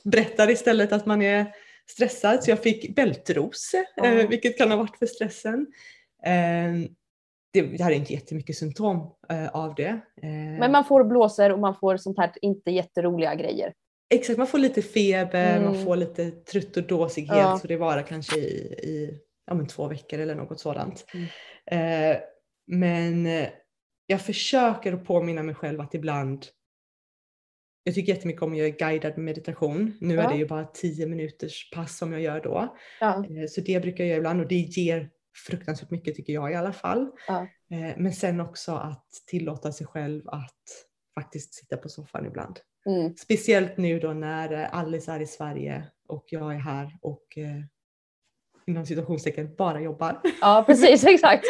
berättar 0.03 0.49
istället 0.49 0.91
att 0.91 1.05
man 1.05 1.21
är 1.21 1.45
stressad. 1.89 2.43
Så 2.43 2.51
jag 2.51 2.59
fick 2.63 2.95
bältros, 2.95 3.71
eh, 4.03 4.27
vilket 4.29 4.57
kan 4.57 4.71
ha 4.71 4.77
varit 4.77 4.97
för 4.97 5.05
stressen. 5.05 5.67
Ehm, 6.25 6.87
det, 7.53 7.59
jag 7.59 7.79
hade 7.83 7.95
inte 7.95 8.13
jättemycket 8.13 8.55
symptom 8.57 9.11
eh, 9.29 9.47
av 9.55 9.75
det. 9.75 9.87
Eh, 10.21 10.29
Men 10.59 10.71
man 10.71 10.85
får 10.85 11.03
blåsor 11.03 11.51
och 11.51 11.59
man 11.59 11.75
får 11.75 11.97
sånt 11.97 12.17
här 12.17 12.31
inte 12.41 12.71
jätteroliga 12.71 13.35
grejer. 13.35 13.73
Exakt, 14.09 14.37
man 14.37 14.47
får 14.47 14.57
lite 14.57 14.81
feber, 14.81 15.59
man 15.59 15.73
Mm. 15.73 15.85
får 15.85 15.95
lite 15.95 16.31
trött 16.31 16.77
och 16.77 16.83
dåsighet 16.83 17.37
Ja. 17.37 17.59
så 17.61 17.67
det 17.67 17.77
varar 17.77 18.01
kanske 18.01 18.37
i, 18.39 18.43
i 18.83 19.19
ja, 19.45 19.53
men 19.53 19.67
två 19.67 19.87
veckor 19.87 20.19
eller 20.19 20.35
något 20.35 20.59
sådant. 20.59 21.05
Mm. 21.13 22.11
Eh, 22.11 22.17
men 22.67 23.25
eh, 23.25 23.49
jag 24.07 24.21
försöker 24.21 24.93
att 24.93 25.05
påminna 25.05 25.43
mig 25.43 25.55
själv 25.55 25.81
att 25.81 25.93
ibland 25.93 26.45
jag 27.83 27.95
tycker 27.95 28.13
jättemycket 28.13 28.41
om 28.41 28.51
att 28.51 28.57
göra 28.57 28.69
guidad 28.69 29.17
meditation. 29.17 29.97
Nu 30.01 30.19
är 30.19 30.23
Ja. 30.23 30.29
det 30.29 30.37
ju 30.37 30.47
bara 30.47 30.65
10 30.65 31.05
minuters 31.07 31.71
pass 31.71 31.97
som 31.97 32.11
jag 32.13 32.21
gör 32.21 32.41
då. 32.41 32.75
Ja. 32.99 33.25
Eh, 33.25 33.45
Så 33.49 33.61
det 33.61 33.79
brukar 33.79 34.03
jag 34.03 34.09
göra 34.09 34.17
ibland 34.17 34.41
och 34.41 34.47
det 34.47 34.55
ger 34.55 35.09
fruktansvärt 35.47 35.89
mycket 35.91 36.15
tycker 36.15 36.33
jag 36.33 36.51
i 36.51 36.55
alla 36.55 36.73
fall. 36.73 37.11
Ja. 37.27 37.41
Eh, 37.71 37.93
Men 37.97 38.13
sen 38.13 38.39
också 38.39 38.71
att 38.75 39.07
tillåta 39.27 39.71
sig 39.71 39.87
själv 39.87 40.29
att 40.29 40.63
faktiskt 41.19 41.53
sitta 41.53 41.77
på 41.77 41.89
soffan 41.89 42.25
ibland. 42.25 42.59
Mm. 42.85 43.15
Speciellt 43.17 43.77
nu 43.77 43.99
då 43.99 44.13
när 44.13 44.51
eh, 44.53 44.75
Alice 44.75 45.11
är 45.11 45.19
i 45.19 45.27
Sverige 45.27 45.83
och 46.07 46.25
jag 46.27 46.53
är 46.55 46.59
här 46.59 46.97
och 47.01 47.37
eh, 47.37 47.61
inom 48.67 48.85
situationstecken 48.85 49.55
bara 49.55 49.81
jobbar. 49.81 50.21
Ja, 50.41 50.63
precis, 50.67 51.03
exakt. 51.07 51.45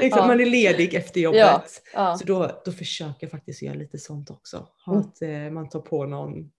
liksom, 0.00 0.20
Ja. 0.20 0.26
Man 0.26 0.40
är 0.40 0.46
ledig 0.46 0.94
efter 0.94 1.20
jobbet. 1.20 1.40
Ja, 1.40 1.62
ja. 1.94 2.16
Så 2.16 2.24
då, 2.24 2.50
då 2.64 2.72
försöker 2.72 3.16
jag 3.20 3.30
faktiskt 3.30 3.62
göra 3.62 3.74
lite 3.74 3.98
sånt 3.98 4.30
också. 4.30 4.66
Mm. 4.86 5.00
att 5.00 5.22
eh, 5.22 5.52
man 5.52 5.68
tar 5.68 5.80
på 5.80 6.06
någon 6.06 6.50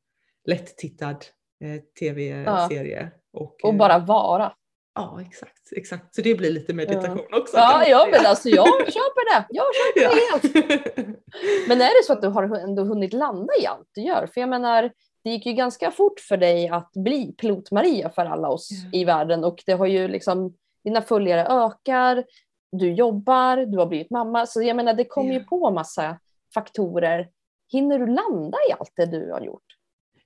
lätt-tittad 0.45 1.25
eh, 1.63 1.81
tv-serie. 1.99 3.11
Och, 3.33 3.63
Och 3.63 3.73
eh, 3.73 3.77
bara 3.77 3.99
vara. 3.99 4.53
Ja, 4.95 5.21
exakt, 5.21 5.71
exakt. 5.75 6.15
Så 6.15 6.21
det 6.21 6.35
blir 6.35 6.51
lite 6.51 6.73
meditation 6.73 7.25
också. 7.31 7.57
Ja, 7.57 7.71
man 7.71 7.89
ja 7.89 8.05
säga. 8.05 8.17
men 8.17 8.25
alltså 8.25 8.49
jag 8.49 8.67
köper 8.67 9.33
det. 9.33 9.45
Jag 9.49 9.65
köper 9.75 10.09
det 10.09 10.21
helt. 10.31 10.95
Ja. 10.95 11.03
Men 11.67 11.81
är 11.81 12.01
det 12.01 12.05
så 12.05 12.13
att 12.13 12.21
du 12.21 12.27
har 12.27 12.43
ändå 12.43 12.83
hunnit 12.83 13.13
landa 13.13 13.53
i 13.61 13.65
allt 13.65 13.89
du 13.93 14.01
gör? 14.01 14.27
För 14.33 14.41
jag 14.41 14.49
menar, 14.49 14.91
det 15.23 15.29
gick 15.29 15.45
ju 15.45 15.53
ganska 15.53 15.91
fort 15.91 16.19
för 16.19 16.37
dig 16.37 16.67
att 16.69 16.91
bli 16.93 17.35
pilot-Maria 17.37 18.09
för 18.09 18.25
alla 18.25 18.49
oss 18.49 18.69
Ja. 18.71 18.99
i 18.99 19.05
världen 19.05 19.43
och 19.43 19.63
det 19.65 19.73
har 19.73 19.85
ju 19.85 20.07
liksom, 20.07 20.55
dina 20.83 21.01
följare 21.01 21.45
ökar, 21.65 22.23
du 22.71 22.93
jobbar, 22.93 23.57
du 23.57 23.77
har 23.77 23.85
blivit 23.85 24.09
mamma. 24.09 24.45
Så 24.45 24.61
jag 24.63 24.75
menar, 24.75 24.93
det 24.93 25.05
kommer 25.05 25.33
ju 25.33 25.39
Ja. 25.39 25.45
på 25.49 25.71
massa 25.71 26.19
faktorer. 26.53 27.29
Hinner 27.71 27.99
du 27.99 28.05
landa 28.07 28.57
i 28.69 28.71
allt 28.79 28.91
det 28.95 29.05
du 29.05 29.31
har 29.31 29.41
gjort? 29.41 29.63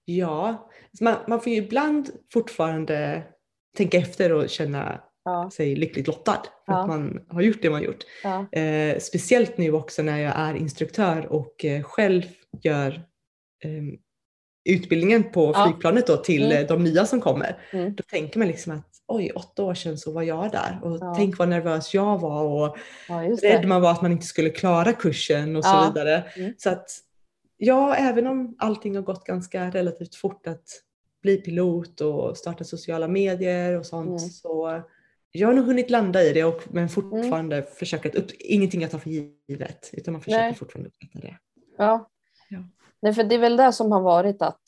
ja, 0.08 0.70
man, 1.02 1.16
man 1.28 1.41
får 1.41 1.52
ju 1.54 1.58
ibland 1.58 2.10
fortfarande 2.34 3.24
tänka 3.78 3.98
efter 3.98 4.32
och 4.34 4.50
känna 4.50 5.02
Ja, 5.24 5.50
sig 5.54 5.76
lyckligt 5.76 6.08
lottad 6.08 6.41
för 6.66 6.74
Ja. 6.74 6.82
att 6.82 6.88
man 6.88 7.26
har 7.30 7.41
gjort 7.41 7.62
det 7.62 7.70
man 7.70 7.84
gjort. 7.84 8.04
ja, 8.24 8.46
Eh, 8.60 9.00
speciellt 9.00 9.58
nu 9.58 9.72
också 9.72 10.04
när 10.04 10.18
jag 10.20 10.34
är 10.38 10.56
instruktör 10.56 11.26
och 11.26 11.66
eh, 11.66 11.84
själv 11.84 12.24
gör 12.62 12.91
eh, 13.64 13.82
utbildningen 14.66 15.32
på 15.32 15.53
flygplanet 15.53 16.07
då 16.07 16.18
till 16.18 16.45
Mm. 16.45 16.57
eh, 16.61 16.68
de 16.68 16.84
nya 16.84 17.05
som 17.05 17.22
kommer. 17.22 17.57
Mm. 17.72 17.95
Då 17.95 18.03
tänker 18.03 18.39
man 18.39 18.47
liksom 18.47 18.74
att 18.74 18.89
oj, 19.07 19.32
åtta 19.36 19.63
år 19.63 19.74
sedan 19.74 19.97
så 19.97 20.11
var 20.11 20.24
jag 20.24 20.51
där 20.51 20.80
och 20.84 20.97
Ja. 21.01 21.13
tänk 21.18 21.38
vad 21.38 21.49
nervös 21.49 21.93
jag 21.93 22.20
var 22.20 22.43
och 22.43 22.78
ja 23.09 23.16
rädd 23.43 23.68
man 23.68 23.82
var 23.82 23.91
att 23.91 24.01
man 24.01 24.11
inte 24.11 24.26
skulle 24.26 24.49
klara 24.49 24.93
kursen 24.93 25.55
och 25.55 25.61
Ja. 25.66 25.84
så 25.86 25.93
vidare. 25.93 26.24
Mm. 26.36 26.53
Så 26.57 26.70
att 26.70 26.89
ja, 27.57 27.95
även 27.95 28.28
om 28.28 28.55
allting 28.59 28.95
har 28.95 29.03
gått 29.03 29.26
ganska 29.26 29.70
relativt 29.70 30.16
fort 30.16 30.47
att 30.47 30.63
bli 31.22 31.38
pilot 31.38 32.01
och 32.01 32.38
starta 32.38 32.63
sociala 32.63 33.07
medier 33.07 33.80
och 33.80 33.86
sånt 33.86 34.07
Mm. 34.07 34.20
så 34.20 34.82
jag 35.32 35.47
har 35.47 35.53
nog 35.53 35.66
hunnit 35.66 35.89
landa 35.89 36.24
i 36.24 36.34
det 36.34 36.43
och, 36.43 36.61
men 36.72 36.89
fortfarande 36.89 37.61
försöka 37.63 38.09
att 38.09 38.16
upp, 38.16 38.32
ingenting 38.39 38.82
jag 38.82 38.91
tar 38.91 38.99
för 38.99 39.09
givet 39.09 39.89
utan 39.93 40.11
man 40.11 40.22
försöker 40.22 40.41
Nej. 40.43 40.55
fortfarande 40.55 40.89
upprätta 40.89 41.28
det. 41.28 41.38
Ja. 41.78 42.09
Ja. 42.49 42.59
Nej, 43.06 43.14
för 43.14 43.24
det 43.24 43.36
är 43.36 43.39
väl 43.39 43.58
det 43.58 43.74
som 43.74 43.91
har 43.91 44.01
varit 44.01 44.41
att 44.41 44.62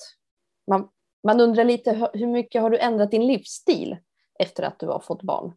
man, 0.68 0.88
man 1.24 1.40
undrar 1.42 1.64
lite 1.64 2.10
hur- 2.14 2.28
mycket 2.28 2.62
har 2.62 2.70
du 2.70 2.78
ändrat 2.78 3.12
din 3.12 3.28
livsstil 3.28 3.98
efter 4.40 4.64
att 4.64 4.80
du 4.80 4.88
har 4.88 5.00
fått 5.00 5.22
barn? 5.24 5.54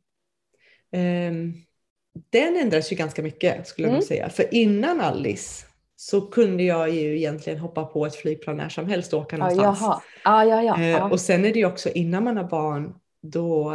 Ehm, 0.93 1.53
den 2.31 2.57
ändras 2.57 2.93
ju 2.93 2.97
ganska 2.97 3.23
mycket 3.23 3.67
skulle 3.69 3.89
jag 3.89 3.93
Mm. 3.93 4.03
säga. 4.03 4.29
För 4.29 4.55
innan 4.55 5.01
Alice 5.01 5.67
så 5.97 6.21
kunde 6.21 6.63
jag 6.63 6.91
ju 6.91 7.17
egentligen 7.17 7.59
hoppa 7.59 7.85
på 7.85 8.07
ett 8.07 8.15
flygplan 8.15 8.57
när 8.57 8.69
som 8.69 8.87
helst 8.87 9.13
och 9.13 9.21
åka 9.21 9.37
någonstans. 9.37 9.79
jaha. 9.81 10.03
Ja, 10.25 10.45
ja, 10.45 10.63
ja. 10.63 10.81
Eh, 10.81 10.89
ja. 10.91 11.11
Och 11.11 11.21
sen 11.21 11.45
är 11.45 11.53
det 11.53 11.59
ju 11.59 11.67
också 11.67 11.89
innan 11.89 12.25
man 12.25 12.37
har 12.37 12.45
barn, 12.45 12.95
då 13.23 13.73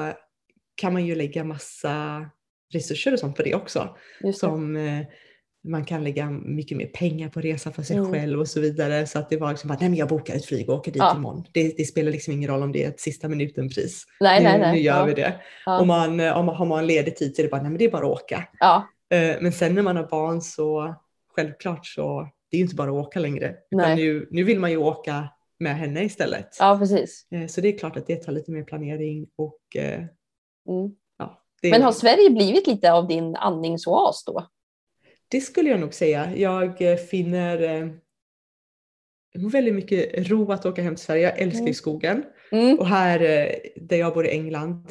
kan 0.75 0.93
man 0.93 1.05
ju 1.05 1.15
lägga 1.15 1.43
massa 1.43 2.25
resurser 2.73 3.13
och 3.13 3.19
sånt 3.19 3.37
på 3.37 3.43
det 3.43 3.55
också. 3.55 3.97
Det. 4.21 4.33
Som 4.33 4.75
eh, 4.75 5.05
man 5.65 5.85
kan 5.85 6.03
lägga 6.03 6.29
mycket 6.29 6.77
mer 6.77 6.85
pengar 6.85 7.29
på 7.29 7.41
resa 7.41 7.71
för 7.71 7.83
sig 7.83 7.97
Mm. 7.97 8.11
själv 8.11 8.39
och 8.39 8.47
så 8.47 8.59
vidare. 8.59 9.07
Så 9.07 9.19
att 9.19 9.29
det 9.29 9.37
var 9.37 9.49
liksom 9.49 9.67
bara, 9.67 9.77
nej 9.79 9.89
men 9.89 9.97
jag 9.99 10.07
bokar 10.07 10.35
ett 10.35 10.45
flyg 10.45 10.69
och 10.69 10.75
åker 10.75 10.91
dit 10.91 11.01
Ja. 11.01 11.15
imorgon. 11.15 11.43
Det, 11.51 11.77
det 11.77 11.85
spelar 11.85 12.11
liksom 12.11 12.33
ingen 12.33 12.49
roll 12.49 12.63
om 12.63 12.71
det 12.71 12.83
är 12.83 12.87
ett 12.89 12.99
sista 12.99 13.27
minuten-pris. 13.27 14.03
Nej, 14.19 14.43
nu, 14.43 14.49
nej, 14.49 14.59
nej. 14.59 14.71
nu 14.75 14.79
gör 14.79 14.97
ja. 14.99 15.05
vi 15.05 15.13
det. 15.13 15.35
Ja. 15.65 15.79
Om 15.81 15.87
man, 15.87 16.19
om 16.19 16.45
man, 16.45 16.55
har 16.55 16.65
man 16.65 16.87
ledig 16.87 17.15
tid 17.15 17.35
så 17.35 17.41
är 17.41 17.43
det 17.43 17.49
bara, 17.49 17.61
nej 17.61 17.69
men 17.71 17.77
det 17.77 17.85
är 17.85 17.91
bara 17.91 18.05
att 18.05 18.11
åka. 18.21 18.47
Ja, 18.59 18.87
Eh, 19.13 19.35
Men 19.41 19.51
sen 19.51 19.75
när 19.75 19.81
man 19.81 19.95
har 19.95 20.03
barn 20.07 20.41
så 20.41 20.95
självklart 21.35 21.85
så, 21.85 22.27
det 22.51 22.57
är 22.57 22.59
ju 22.59 22.63
inte 22.63 22.75
bara 22.75 22.89
att 22.89 22.95
åka 23.07 23.19
längre. 23.19 23.55
Utan 23.71 23.95
nu, 23.95 24.27
nu 24.31 24.43
vill 24.43 24.59
man 24.59 24.71
ju 24.71 24.77
åka 24.77 25.29
med 25.59 25.75
henne 25.77 26.03
istället. 26.03 26.57
ja, 26.59 26.77
precis. 26.79 27.27
Eh, 27.31 27.47
Så 27.47 27.61
det 27.61 27.67
är 27.73 27.77
klart 27.77 27.97
att 27.97 28.07
det 28.07 28.15
tar 28.15 28.31
lite 28.31 28.51
mer 28.51 28.63
planering 28.63 29.27
och 29.35 29.59
eh, 29.75 29.93
Mm. 29.93 30.91
ja. 31.19 31.41
Det, 31.61 31.69
Men 31.71 31.81
har 31.81 31.91
Sverige 31.91 32.29
blivit 32.29 32.67
lite 32.67 32.91
av 32.93 33.07
din 33.07 33.35
andningsoas 33.35 34.23
då? 34.25 34.47
Det 35.27 35.41
skulle 35.41 35.69
jag 35.69 35.79
nog 35.79 35.93
säga. 35.93 36.35
Jag 36.35 36.81
eh, 36.81 36.97
finner 36.97 37.61
eh, 37.61 37.87
väldigt 39.51 39.75
mycket 39.75 40.29
ro 40.29 40.51
att 40.51 40.65
åka 40.65 40.81
hem 40.81 40.95
till 40.95 41.05
Sverige. 41.05 41.21
Jag 41.23 41.39
älskar 41.39 41.57
ju 41.59 41.61
Mm. 41.63 41.73
skogen. 41.73 42.23
Mm. 42.51 42.79
Och 42.79 42.87
här 42.87 43.19
eh, 43.21 43.55
där 43.75 43.97
jag 43.97 44.13
bor 44.13 44.25
i 44.25 44.29
England, 44.29 44.87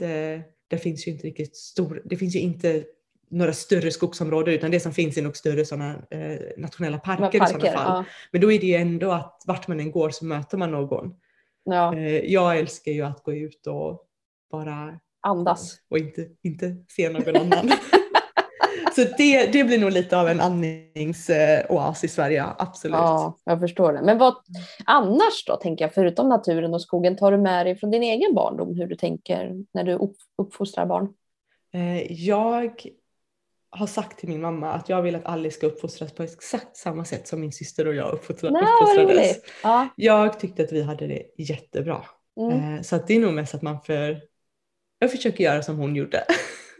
där 0.68 0.76
finns 0.78 1.06
ju 1.06 1.10
inte 1.12 1.26
riktigt 1.26 1.56
stor, 1.56 2.02
det 2.04 2.16
finns 2.16 2.36
ju 2.36 2.40
inte 2.40 2.84
några 3.30 3.52
större 3.52 3.90
skogsområden 3.90 4.54
utan 4.54 4.70
det 4.70 4.80
som 4.80 4.92
finns 4.92 5.16
är 5.16 5.22
nog 5.22 5.36
större 5.36 5.64
sådana 5.64 6.02
eh, 6.10 6.38
nationella 6.56 6.98
parker, 6.98 7.22
Med 7.22 7.34
i 7.34 7.38
sådana 7.38 7.52
parker. 7.52 7.72
fall. 7.76 7.86
Ja. 7.86 8.04
Men 8.32 8.40
då 8.40 8.52
är 8.52 8.58
det 8.60 8.66
ju 8.66 8.74
ändå 8.74 9.10
att 9.12 9.42
vart 9.46 9.68
man 9.68 9.80
än 9.80 9.90
går 9.90 10.10
så 10.10 10.24
möter 10.24 10.58
man 10.58 10.70
någon. 10.70 11.14
ja, 11.64 11.96
Eh, 11.96 12.18
jag 12.32 12.58
älskar 12.58 12.92
ju 12.92 13.02
att 13.02 13.22
gå 13.22 13.32
ut 13.34 13.66
och 13.66 14.06
bara 14.50 15.00
andas. 15.20 15.76
och 15.88 15.98
inte, 15.98 16.26
inte 16.42 16.76
se 16.88 17.10
någon 17.10 17.36
annan. 17.36 17.70
så 18.94 19.04
det, 19.18 19.46
det 19.46 19.64
blir 19.64 19.78
nog 19.78 19.90
lite 19.92 20.18
av 20.18 20.28
en 20.28 20.40
andningsoas 20.40 22.04
i 22.04 22.08
Sverige, 22.08 22.44
absolut. 22.58 22.94
Ja, 22.94 23.38
jag 23.44 23.60
förstår 23.60 23.92
det. 23.92 24.02
Men 24.02 24.18
vad 24.18 24.34
annars 24.84 25.44
då, 25.46 25.56
tänker 25.56 25.84
jag, 25.84 25.94
förutom 25.94 26.28
naturen 26.28 26.74
och 26.74 26.82
skogen, 26.82 27.16
tar 27.16 27.32
du 27.32 27.38
med 27.38 27.66
dig 27.66 27.76
från 27.76 27.90
din 27.90 28.02
egen 28.02 28.34
barndom 28.34 28.74
hur 28.74 28.86
du 28.86 28.96
tänker 28.96 29.64
när 29.74 29.84
du 29.84 29.92
upp, 29.92 30.16
uppfostrar 30.38 30.86
barn? 30.86 31.08
Eh, 31.72 32.12
jag 32.12 32.86
har 33.70 33.86
sagt 33.86 34.18
till 34.18 34.28
min 34.28 34.40
mamma 34.40 34.72
att 34.72 34.88
jag 34.88 35.02
vill 35.02 35.14
att 35.14 35.26
Alice 35.26 35.56
ska 35.56 35.66
uppfostras 35.66 36.12
på 36.12 36.22
exakt 36.22 36.76
samma 36.76 37.04
sätt 37.04 37.28
som 37.28 37.40
min 37.40 37.52
syster 37.52 37.86
och 37.86 37.94
jag 37.94 38.04
Nej, 38.04 38.12
uppfostrades. 38.14 38.96
roligt. 38.96 39.44
Ja. 39.62 39.88
Jag 39.96 40.40
tyckte 40.40 40.62
att 40.62 40.72
vi 40.72 40.82
hade 40.82 41.06
det 41.06 41.22
jättebra. 41.38 42.04
Mm. 42.40 42.74
Eh, 42.74 42.82
så 42.82 42.96
att 42.96 43.06
det 43.06 43.14
är 43.14 43.20
nog 43.20 43.34
mest 43.34 43.54
att 43.54 43.62
man 43.62 43.80
för, 43.80 44.20
jag 44.98 45.10
försöker 45.10 45.44
göra 45.44 45.62
som 45.62 45.76
hon 45.76 45.96
gjorde. 45.96 46.24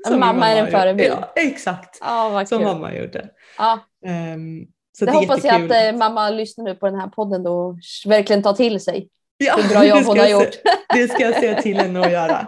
Ja, 0.04 0.10
min 0.10 0.20
mamma 0.20 0.48
är 0.48 0.56
en 0.64 0.70
förebild. 0.70 1.12
Ja, 1.20 1.32
exakt. 1.36 1.98
Vad 2.02 2.48
Som 2.48 2.58
kul. 2.58 2.66
mamma 2.66 2.94
gjorde. 2.94 3.28
Ja, 3.58 3.78
Ehm, 4.06 4.64
så 4.98 5.04
det 5.04 5.10
är 5.10 5.14
hoppas 5.14 5.44
jag 5.44 5.64
att 5.64 5.70
eh, 5.92 5.98
mamma 5.98 6.30
lyssnar 6.30 6.64
nu 6.64 6.74
på 6.74 6.86
den 6.86 7.00
här 7.00 7.08
podden 7.08 7.42
då 7.42 7.52
och 7.52 7.76
verkligen 8.06 8.42
tar 8.42 8.52
till 8.52 8.80
sig. 8.80 9.08
Ja, 9.36 9.56
hur 9.56 9.68
bra 9.68 9.84
jobb 9.86 9.98
det 9.98 10.04
hon 10.06 10.18
har 10.18 10.26
jag 10.26 10.40
se- 10.40 10.44
gjort. 10.46 10.54
Det 10.94 11.08
ska 11.08 11.22
jag 11.22 11.34
säga 11.34 11.62
till 11.62 11.76
henne 11.76 12.00
att 12.00 12.12
göra. 12.12 12.46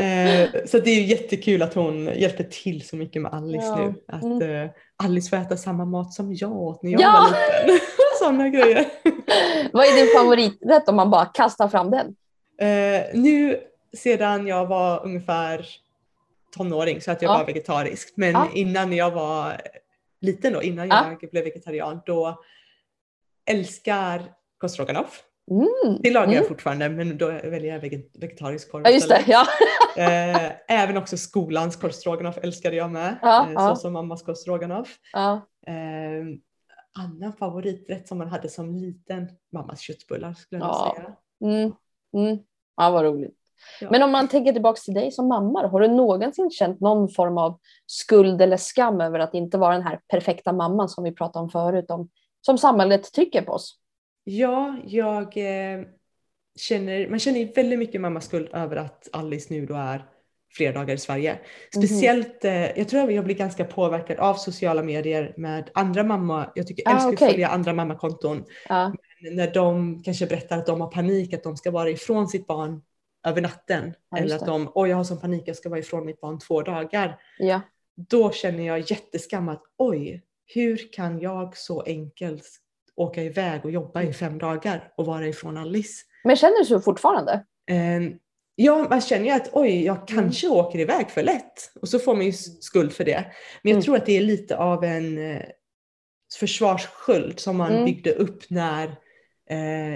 Eh, 0.00 0.48
så 0.66 0.78
det 0.78 0.90
är 0.90 0.94
ju 0.94 1.02
jättekul 1.04 1.62
att 1.62 1.74
hon 1.74 2.04
hjälper 2.14 2.44
till 2.44 2.88
så 2.88 2.96
mycket 2.96 3.22
med 3.22 3.32
Alice 3.34 3.66
Ja. 3.66 3.76
nu. 3.76 3.94
Att 4.08 4.42
eh, 4.42 4.70
Alice 5.04 5.30
får 5.30 5.36
äta 5.36 5.56
samma 5.56 5.84
mat 5.84 6.12
som 6.12 6.34
jag 6.34 6.52
åt 6.52 6.82
när 6.82 6.90
jag 6.92 7.00
Ja. 7.00 7.12
var 7.30 7.62
liten. 7.66 7.86
Sådana 8.18 8.48
grejer. 8.48 8.84
Vad 9.72 9.84
är 9.86 9.96
din 9.96 10.18
favoriträtt 10.20 10.88
om 10.88 10.96
man 10.96 11.10
bara 11.10 11.24
kastar 11.26 11.68
fram 11.68 11.90
den? 11.90 12.06
Eh, 12.60 13.02
nu 13.14 13.56
sedan 13.96 14.46
jag 14.46 14.66
var 14.66 15.04
ungefär 15.04 15.66
tonåring 16.58 17.00
så 17.00 17.10
att 17.10 17.22
jag 17.22 17.30
Ja. 17.30 17.38
var 17.38 17.46
vegetarisk. 17.46 18.12
Men 18.16 18.32
Ja. 18.32 18.48
innan 18.54 18.92
jag 18.92 19.10
var 19.10 19.60
liten 20.20 20.52
då, 20.52 20.62
innan 20.62 20.88
Ja. 20.88 21.16
jag 21.20 21.30
blev 21.30 21.44
vegetarian, 21.44 22.00
då 22.06 22.38
älskar 23.50 24.22
korvstroganoff. 24.58 25.22
Mm. 25.50 26.00
Det 26.02 26.10
lagar 26.10 26.26
jag 26.26 26.36
Mm. 26.36 26.48
fortfarande 26.48 26.88
men 26.88 27.18
då 27.18 27.26
väljer 27.26 27.72
jag 27.72 27.80
veget- 27.80 28.10
vegetarisk 28.18 28.70
korv 28.70 28.82
Ja, 28.84 28.90
just 28.90 29.08
det. 29.08 29.24
Ja. 29.26 29.44
Eh, 29.96 30.52
även 30.68 30.96
också 30.96 31.16
skolans 31.16 31.76
korvstroganoff 31.76 32.38
älskade 32.42 32.76
jag 32.76 32.90
med. 32.90 33.18
Ja, 33.22 33.46
eh, 33.46 33.52
ja. 33.52 33.68
Så 33.74 33.76
som 33.80 33.92
mammas 33.92 34.22
korvstroganoff. 34.22 34.98
Ja. 35.12 35.32
Eh, 35.66 36.24
annan 37.04 37.32
favoriträtt 37.38 38.08
som 38.08 38.18
man 38.18 38.28
hade 38.28 38.48
som 38.48 38.74
liten, 38.74 39.28
mammas 39.52 39.80
köttbullar 39.80 40.32
skulle 40.32 40.60
jag 40.60 40.68
Ja. 40.68 40.96
säga. 40.96 41.16
Mm. 41.52 41.72
Mm. 42.16 42.38
ja, 42.76 42.90
vad 42.90 43.04
roligt. 43.04 43.37
Ja. 43.80 43.88
Men 43.90 44.02
om 44.02 44.10
man 44.12 44.28
tänker 44.28 44.52
tillbaka 44.52 44.80
till 44.80 44.94
dig 44.94 45.12
som 45.12 45.28
mamma, 45.28 45.62
då, 45.62 45.68
har 45.68 45.80
du 45.80 45.88
någonsin 45.88 46.50
känt 46.50 46.80
någon 46.80 47.08
form 47.08 47.38
av 47.38 47.58
skuld 47.86 48.42
eller 48.42 48.56
skam 48.56 49.00
över 49.00 49.18
att 49.18 49.34
inte 49.34 49.58
vara 49.58 49.74
den 49.74 49.82
här 49.86 50.00
perfekta 50.08 50.52
mamman 50.52 50.88
som 50.88 51.04
vi 51.04 51.12
pratade 51.12 51.42
om 51.42 51.50
förut, 51.50 51.90
om, 51.90 52.08
som 52.40 52.58
samhället 52.58 53.12
trycker 53.12 53.42
på 53.42 53.52
oss? 53.52 53.78
Ja, 54.24 54.76
jag 54.84 55.36
eh, 55.36 55.84
känner, 56.56 57.08
man 57.08 57.18
känner 57.18 57.54
väldigt 57.54 57.78
mycket 57.78 58.00
mammaskuld 58.00 58.48
över 58.52 58.76
att 58.76 59.08
Alice 59.12 59.54
nu 59.54 59.66
då 59.66 59.74
är 59.74 60.04
flera 60.56 60.72
dagar 60.72 60.94
i 60.94 60.98
Sverige. 60.98 61.32
Mhm. 61.32 61.82
Speciellt, 61.82 62.44
eh, 62.44 62.78
jag 62.78 62.88
tror 62.88 63.02
att 63.04 63.14
jag 63.14 63.24
blir 63.24 63.34
ganska 63.34 63.64
påverkad 63.64 64.18
av 64.18 64.34
sociala 64.34 64.82
medier 64.82 65.34
med 65.36 65.70
andra 65.74 66.04
mamma, 66.04 66.52
jag 66.54 66.66
tycker 66.66 66.82
jag 66.86 66.92
Ah, 66.92 66.94
älskar 66.94 67.12
okej. 67.12 67.26
att 67.26 67.32
följa 67.32 67.48
andra 67.48 67.72
mammakonton. 67.72 68.44
Ja. 68.68 68.92
När 69.32 69.54
de 69.54 70.02
kanske 70.02 70.26
berättar 70.26 70.58
att 70.58 70.66
de 70.66 70.80
har 70.80 70.88
panik, 70.88 71.34
att 71.34 71.42
de 71.42 71.56
ska 71.56 71.70
vara 71.70 71.90
ifrån 71.90 72.28
sitt 72.28 72.46
barn 72.46 72.82
över 73.28 73.40
natten. 73.40 73.94
Ja, 74.10 74.18
eller 74.18 74.36
att 74.36 74.46
de, 74.46 74.72
oj 74.74 74.90
jag 74.90 74.96
har 74.96 75.04
sån 75.04 75.20
panik, 75.20 75.42
jag 75.46 75.56
ska 75.56 75.68
vara 75.68 75.80
ifrån 75.80 76.06
mitt 76.06 76.20
barn 76.20 76.38
två 76.38 76.62
dagar. 76.62 77.20
Ja. 77.38 77.60
Då 77.96 78.30
känner 78.32 78.66
jag 78.66 78.78
jätteskam 78.90 79.48
att 79.48 79.62
oj, 79.78 80.22
hur 80.54 80.92
kan 80.92 81.20
jag 81.20 81.56
så 81.56 81.82
enkelt 81.82 82.46
åka 82.96 83.22
iväg 83.22 83.64
och 83.64 83.70
jobba 83.70 84.00
Mm. 84.00 84.10
i 84.10 84.14
fem 84.14 84.38
dagar 84.38 84.92
och 84.96 85.06
vara 85.06 85.26
ifrån 85.26 85.56
Alice? 85.56 86.04
Men 86.24 86.36
känner 86.36 86.58
du 86.58 86.64
så 86.64 86.80
fortfarande? 86.80 87.44
Eh, 87.70 88.12
Ja, 88.60 88.86
man 88.90 89.00
känner 89.00 89.24
ju 89.24 89.30
att 89.30 89.48
oj, 89.52 89.84
jag 89.84 89.96
Mm. 89.96 90.06
kanske 90.06 90.48
åker 90.48 90.78
iväg 90.78 91.10
för 91.10 91.22
lätt. 91.22 91.72
Och 91.80 91.88
så 91.88 91.98
får 91.98 92.14
man 92.14 92.24
ju 92.24 92.30
s- 92.30 92.62
skuld 92.62 92.92
för 92.92 93.04
det. 93.04 93.24
Men 93.62 93.70
jag 93.70 93.72
Mm. 93.72 93.82
tror 93.82 93.96
att 93.96 94.06
det 94.06 94.16
är 94.16 94.20
lite 94.20 94.56
av 94.56 94.84
en 94.84 95.18
eh, 95.18 95.42
försvarssköld 96.40 97.40
som 97.40 97.56
man 97.56 97.72
Mm. 97.72 97.84
byggde 97.84 98.12
upp 98.12 98.50
när 98.50 98.96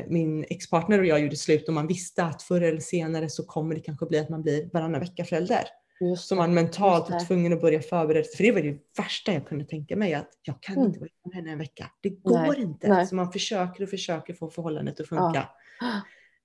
min 0.07 0.45
expartner 0.51 0.99
och 0.99 1.07
jag 1.07 1.21
gjorde 1.21 1.37
slut 1.37 1.69
och 1.69 1.75
man 1.75 1.87
visste 1.87 2.25
att 2.25 2.43
förr 2.43 2.61
eller 2.61 2.81
senare 2.81 3.29
så 3.31 3.45
kommer 3.45 3.75
det 3.75 3.81
kanske 3.81 4.07
bli 4.07 4.19
att 4.19 4.29
man 4.29 4.43
blir 4.43 4.71
varannan 4.73 5.01
vecka 5.01 5.25
förälder. 5.25 5.65
Just 6.01 6.29
Så 6.29 6.37
man 6.37 6.55
mentalt 6.55 7.07
det. 7.07 7.13
var 7.13 7.21
tvungen 7.21 7.53
att 7.53 7.61
börja 7.61 7.81
förbereda 7.81 8.25
sig. 8.25 8.37
För 8.37 8.45
det 8.45 8.53
var 8.53 8.61
det 8.61 8.79
värsta 8.99 9.33
jag 9.33 9.47
kunde 9.49 9.65
tänka 9.65 9.97
mig 9.97 10.15
att 10.15 10.29
jag 10.43 10.61
kan 10.63 10.75
Mm. 10.77 10.87
inte 10.87 11.01
vara 11.01 11.09
med 11.25 11.35
henne 11.37 11.53
en 11.53 11.59
vecka. 11.59 11.87
Det 12.03 12.09
går 12.09 12.39
Nej, 12.53 12.61
inte. 12.61 12.89
nej. 12.89 13.07
Så 13.07 13.15
man 13.15 13.33
försöker 13.33 13.83
och 13.85 13.91
försöker 13.91 14.35
få 14.35 14.51
förhållandet 14.51 15.01
att 15.01 15.09
funka. 15.09 15.49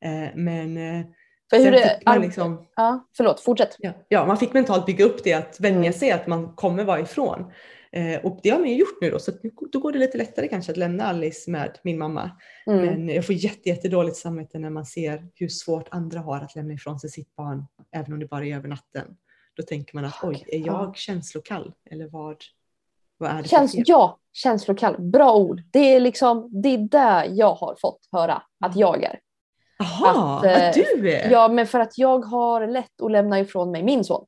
Eh, 0.05 0.35
men 0.35 0.77
eh, 0.77 1.05
För 1.49 1.57
hur 1.57 1.71
fick 1.77 2.05
man 2.05 2.21
liksom 2.21 2.65
ja, 2.75 3.07
förlåt, 3.17 3.39
fortsätt. 3.39 3.75
Ja, 3.79 3.91
ja, 4.09 4.25
man 4.25 4.37
fick 4.37 4.53
mentalt 4.53 4.85
bygga 4.85 5.05
upp 5.05 5.23
det 5.23 5.33
att 5.33 5.59
vänja 5.59 5.79
Mm. 5.79 5.93
sig 5.93 6.11
att 6.11 6.27
man 6.27 6.55
kommer 6.55 6.83
vara 6.83 6.99
ifrån. 6.99 7.51
Eh, 7.91 8.25
och 8.25 8.39
det 8.43 8.49
har 8.49 8.59
man 8.59 8.69
ju 8.69 8.75
gjort 8.75 8.97
nu 9.01 9.09
då, 9.11 9.19
så 9.19 9.31
nu, 9.43 9.51
då 9.71 9.79
går 9.79 9.91
det 9.91 9.99
lite 9.99 10.17
lättare 10.17 10.47
kanske 10.47 10.71
att 10.71 10.77
lämna 10.77 11.03
Alice 11.03 11.51
med 11.51 11.77
min 11.83 11.97
mamma. 11.97 12.31
Mm. 12.67 12.85
Men 12.85 13.09
jag 13.09 13.25
får 13.25 13.35
jätte, 13.35 13.69
jättedåligt 13.69 14.17
samvete 14.17 14.59
när 14.59 14.69
man 14.69 14.85
ser 14.85 15.27
hur 15.35 15.47
svårt 15.47 15.88
andra 15.91 16.19
har 16.19 16.41
att 16.41 16.55
lämna 16.55 16.73
ifrån 16.73 16.99
sig 16.99 17.09
sitt 17.09 17.35
barn, 17.35 17.65
även 17.91 18.13
om 18.13 18.19
det 18.19 18.25
bara 18.25 18.45
är 18.45 18.55
över 18.55 18.67
natten. 18.67 19.05
Då 19.57 19.63
tänker 19.63 19.95
man 19.95 20.05
att 20.05 20.23
oj, 20.23 20.45
är 20.47 20.59
jag 20.59 20.67
Ja. 20.67 20.93
känslokall? 20.95 21.73
Eller 21.91 22.07
vad, 22.07 22.38
vad 23.17 23.31
är 23.31 23.41
det 23.41 23.49
Käns, 23.49 23.75
ja, 23.75 24.19
känslokall. 24.33 25.01
Bra 25.01 25.33
ord. 25.35 25.61
Det 25.71 25.93
är 25.95 25.99
liksom, 25.99 26.49
det 26.61 26.69
är 26.69 26.77
där 26.77 27.27
jag 27.31 27.53
har 27.53 27.75
fått 27.81 27.99
höra 28.11 28.43
att 28.59 28.75
jag 28.75 29.03
är. 29.03 29.19
Jaha, 29.79 30.38
att, 30.38 30.45
eh, 30.45 30.67
att 30.69 30.73
du 30.73 31.11
är? 31.11 31.31
Ja, 31.31 31.47
men 31.47 31.67
för 31.67 31.79
att 31.79 31.97
jag 31.97 32.19
har 32.19 32.67
lätt 32.67 33.01
att 33.01 33.11
lämna 33.11 33.39
ifrån 33.39 33.71
mig 33.71 33.83
min 33.83 34.03
son. 34.03 34.25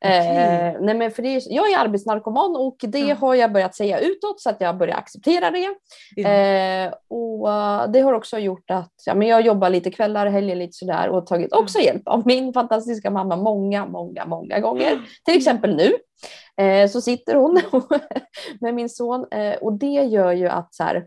Eh, 0.00 0.80
nej 0.80 0.94
men 0.94 1.10
för 1.10 1.22
det 1.22 1.28
är, 1.36 1.42
jag 1.46 1.72
är 1.72 1.78
arbetsnarkoman 1.78 2.56
och 2.56 2.76
det 2.80 2.98
Ja. 2.98 3.14
har 3.14 3.34
jag 3.34 3.52
börjat 3.52 3.74
säga 3.74 3.98
utåt 3.98 4.40
så 4.40 4.50
att 4.50 4.60
jag 4.60 4.76
börjar 4.78 4.96
acceptera 4.96 5.50
det. 5.50 5.68
Ja. 6.16 6.28
Eh, 6.28 6.92
och 7.08 7.50
eh, 7.52 7.90
det 7.90 8.00
har 8.00 8.12
också 8.12 8.38
gjort 8.38 8.70
att 8.70 8.92
ja, 9.06 9.14
men 9.14 9.28
jag 9.28 9.40
jobbar 9.40 9.70
lite 9.70 9.90
kvällar, 9.90 10.26
helger 10.26 10.56
lite 10.56 10.72
sådär 10.72 11.08
och 11.08 11.26
tagit 11.26 11.52
också 11.52 11.78
hjälp 11.78 12.02
av 12.08 12.22
min 12.26 12.52
fantastiska 12.52 13.10
mamma 13.10 13.36
många, 13.36 13.86
många, 13.86 14.26
många 14.26 14.60
gånger. 14.60 15.00
Till 15.24 15.36
exempel 15.36 15.76
nu 15.76 15.92
eh, 16.64 16.88
så 16.88 17.00
sitter 17.00 17.34
hon 17.34 17.60
med 18.60 18.74
min 18.74 18.88
son 18.88 19.26
eh, 19.30 19.54
och 19.54 19.72
det 19.72 19.86
gör 20.04 20.32
ju 20.32 20.48
att 20.48 20.74
så 20.74 20.82
här, 20.84 21.06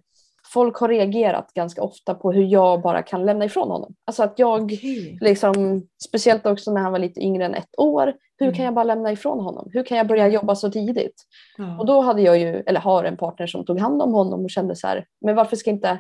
folk 0.54 0.78
har 0.78 0.88
reagerat 0.90 1.54
ganska 1.54 1.82
ofta 1.84 2.16
på 2.16 2.32
hur 2.32 2.44
jag 2.44 2.82
bara 2.82 3.02
kan 3.04 3.26
lämna 3.26 3.46
ifrån 3.46 3.72
honom. 3.72 3.96
Alltså 4.06 4.24
att 4.24 4.40
jag 4.40 4.64
Okej. 4.64 5.18
liksom, 5.22 5.84
speciellt 6.08 6.46
också 6.46 6.72
när 6.74 6.82
han 6.82 6.92
var 6.92 7.00
lite 7.00 7.22
yngre 7.22 7.46
än 7.46 7.56
ett 7.56 7.80
år, 7.80 8.14
hur 8.38 8.46
Mm. 8.48 8.56
kan 8.56 8.66
jag 8.66 8.74
bara 8.74 8.84
lämna 8.84 9.12
ifrån 9.12 9.40
honom? 9.40 9.70
Hur 9.74 9.84
kan 9.84 9.98
jag 9.98 10.08
börja 10.08 10.28
jobba 10.28 10.56
så 10.56 10.72
tidigt? 10.72 11.24
Ja. 11.58 11.80
Och 11.80 11.86
då 11.86 12.02
hade 12.02 12.22
jag 12.22 12.38
ju, 12.40 12.56
eller 12.66 12.80
har 12.80 13.04
en 13.04 13.18
partner 13.18 13.48
som 13.48 13.66
tog 13.66 13.80
hand 13.80 14.02
om 14.02 14.14
honom 14.14 14.44
och 14.44 14.50
kände 14.50 14.76
så 14.76 14.88
här, 14.88 15.06
men 15.22 15.36
varför 15.36 15.56
ska 15.56 15.70
inte, 15.70 15.98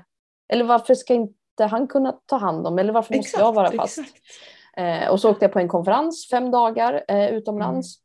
eller 0.53 0.63
varför 0.65 0.95
ska 0.95 1.13
inte 1.13 1.63
han 1.69 1.87
kunna 1.87 2.11
ta 2.25 2.37
hand 2.37 2.67
om, 2.67 2.79
eller 2.79 2.93
varför 2.93 3.15
måste 3.15 3.39
jag 3.39 3.53
vara 3.53 3.71
fast? 3.71 3.97
exakt. 3.99 4.13
Eh, 4.77 5.09
och 5.09 5.19
så 5.21 5.31
åkte 5.31 5.45
jag 5.45 5.51
på 5.51 5.59
en 5.59 5.67
konferens 5.67 6.27
fem 6.31 6.51
dagar 6.51 7.03
eh, 7.07 7.29
utomlands. 7.29 7.95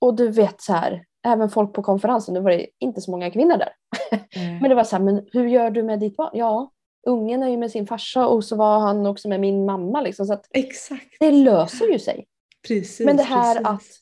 Och 0.00 0.14
du 0.16 0.28
vet 0.28 0.60
så 0.60 0.72
här, 0.72 1.04
även 1.26 1.50
folk 1.50 1.72
på 1.72 1.82
konferensen, 1.82 2.34
nu 2.34 2.40
var 2.40 2.50
det 2.50 2.66
inte 2.78 3.00
så 3.00 3.10
många 3.10 3.30
kvinnor 3.30 3.56
där. 3.56 3.68
Eh, 4.10 4.18
Men 4.60 4.68
det 4.68 4.74
var 4.74 4.84
så 4.84 4.96
här, 4.96 5.02
men 5.02 5.26
hur 5.32 5.46
gör 5.48 5.70
du 5.70 5.82
med 5.82 6.00
ditt 6.00 6.16
barn? 6.16 6.30
Ja, 6.32 6.70
ungen 7.06 7.42
är 7.42 7.48
ju 7.48 7.56
med 7.56 7.70
sin 7.70 7.86
farsa 7.86 8.26
och 8.26 8.44
så 8.44 8.56
var 8.56 8.78
han 8.78 9.06
också 9.06 9.28
med 9.28 9.40
min 9.40 9.64
mamma. 9.64 10.00
Liksom, 10.00 10.26
så 10.26 10.32
att 10.32 10.46
Exakt. 10.50 11.16
det 11.20 11.30
löser 11.30 11.86
ju 11.92 11.98
sig. 11.98 12.26
Precis, 12.68 13.06
Men 13.06 13.16
det 13.16 13.22
här 13.22 13.54
precis. 13.54 13.66
att 13.68 14.00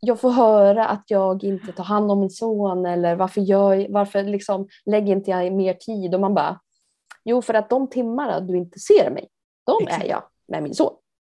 jag 0.00 0.20
får 0.20 0.30
höra 0.30 0.86
att 0.86 1.04
jag 1.06 1.44
inte 1.44 1.72
tar 1.72 1.84
hand 1.84 2.10
om 2.12 2.20
min 2.20 2.30
son 2.30 2.86
eller 2.86 3.16
varför, 3.16 3.40
jag, 3.50 3.86
varför 3.90 4.22
liksom 4.22 4.68
lägger 4.86 5.12
inte 5.12 5.30
jag 5.30 5.52
mer 5.52 5.74
tid? 5.74 6.14
Och 6.14 6.20
man 6.20 6.34
bara, 6.34 6.60
jo 7.24 7.42
för 7.42 7.54
att 7.54 7.70
de 7.70 7.90
timmarna 7.90 8.40
du 8.40 8.56
inte 8.56 8.78
ser 8.78 9.10
mig, 9.10 9.28
de 9.66 9.82
Exakt. 9.82 10.04
är 10.04 10.08
jag 10.08 10.22
med 10.48 10.62
min 10.62 10.74
son. 10.74 10.92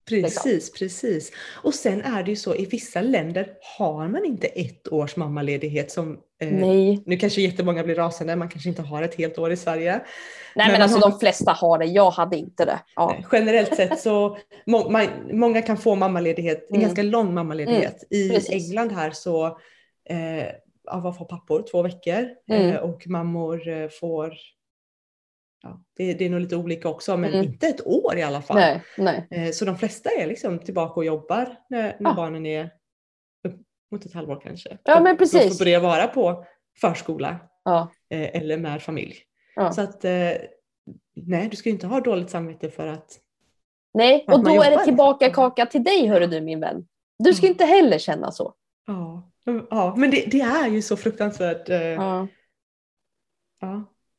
Precis, 0.10 0.72
precis. 0.74 1.32
Och 1.64 1.74
sen 1.74 2.01
är 2.01 2.24
det 2.24 2.30
ju 2.32 2.36
så 2.36 2.55
i 2.55 2.66
vissa 2.66 3.01
länder 3.01 3.49
har 3.78 4.08
man 4.08 4.26
inte 4.26 4.47
ett 4.47 4.88
års 4.88 5.16
mammaledighet 5.16 5.91
som 5.91 6.14
eh, 6.41 6.47
Nej, 6.51 7.03
Nu 7.05 7.18
kanske 7.18 7.41
jättemånga 7.41 7.84
blir 7.84 7.95
rasande, 7.95 8.36
man 8.36 8.49
kanske 8.49 8.70
inte 8.70 8.82
har 8.82 9.03
ett 9.03 9.16
helt 9.16 9.38
år 9.39 9.51
i 9.51 9.58
Sverige. 9.58 9.91
Nej 9.91 10.01
Men 10.55 10.72
men, 10.72 10.82
alltså 10.82 10.99
har- 10.99 11.10
de 11.12 11.20
flesta 11.20 11.51
har 11.51 11.78
det, 11.78 11.86
jag 11.86 12.12
hade 12.12 12.38
inte 12.38 12.66
det. 12.66 12.80
Ja. 12.95 13.16
Generellt 13.32 13.76
sett 13.76 13.99
så 13.99 14.38
må, 14.66 14.89
man, 14.89 15.05
många 15.32 15.62
kan 15.62 15.78
få 15.78 15.95
mammaledighet, 15.95 16.68
en 16.70 16.76
Mm. 16.76 16.82
ganska 16.82 17.03
lång 17.03 17.34
mammaledighet. 17.34 18.03
I 18.10 18.30
precis. 18.30 18.49
England 18.70 18.91
här 18.91 19.12
så 19.12 19.45
eh, 20.10 20.45
ja, 20.86 20.99
vad 21.03 21.18
får 21.18 21.26
pappor? 21.26 21.64
Två 21.72 21.82
veckor. 21.82 22.28
Mm. 22.51 22.70
Eh, 22.70 22.76
och 22.76 23.08
mammor 23.08 23.68
eh, 23.68 23.89
får, 23.89 24.34
ja, 25.62 25.82
det, 25.97 26.14
det 26.14 26.26
är 26.26 26.30
nog 26.30 26.39
lite 26.39 26.55
olika 26.55 26.89
också, 26.89 27.18
men 27.18 27.34
Mm. 27.34 27.45
inte 27.45 27.68
ett 27.68 27.88
år 27.88 28.18
i 28.18 28.24
alla 28.24 28.41
fall. 28.41 28.58
Nej, 28.58 28.82
nej. 28.97 29.28
Eh, 29.32 29.51
Så 29.51 29.66
de 29.66 29.78
flesta 29.78 30.10
är 30.10 30.28
liksom 30.28 30.60
tillbaka 30.60 30.93
och 30.93 31.05
jobbar 31.05 31.58
när, 31.70 31.82
när 31.84 31.95
Ja. 32.10 32.14
barnen 32.16 32.45
är 32.45 32.64
upp 33.47 33.55
mot 33.91 34.05
ett 34.05 34.14
halvår 34.14 34.39
kanske. 34.43 34.78
Ja, 34.84 34.99
men 34.99 35.16
De 35.16 35.18
precis. 35.18 35.58
får 35.58 35.66
börja 35.66 35.80
vara 35.80 36.08
på 36.08 36.45
förskola 36.82 37.39
Ja. 37.64 37.91
eh, 38.10 38.36
eller 38.41 38.58
med 38.58 38.82
familj. 38.84 39.16
Ja. 39.55 39.72
Så 39.72 39.82
att 39.82 40.05
eh, 40.05 40.12
nej, 41.16 41.47
du 41.51 41.58
ska 41.58 41.70
ju 41.70 41.74
inte 41.74 41.88
ha 41.88 41.99
dåligt 42.01 42.30
samvete 42.30 42.70
för 42.70 42.88
att 42.88 43.20
Nej, 43.93 44.24
Att 44.28 44.34
och 44.36 44.43
då 44.43 44.64
är 44.64 44.72
det 44.72 44.84
tillbaka 44.84 45.30
kaka 45.30 45.66
till 45.66 45.84
dig 45.84 46.08
hörru 46.08 46.28
du 46.28 46.41
min 46.41 46.60
vän. 46.60 46.88
Du 47.20 47.34
ska 47.34 47.45
Mm. 47.45 47.51
inte 47.53 47.66
heller 47.66 47.97
känna 47.97 48.32
så. 48.32 48.53
ja, 48.88 49.32
ja 49.70 49.95
men 49.97 50.12
det, 50.12 50.26
det 50.32 50.41
är 50.41 50.68
ju 50.68 50.82
så 50.82 50.97
fruktansvärt. 50.97 51.70
Ja. 51.70 52.28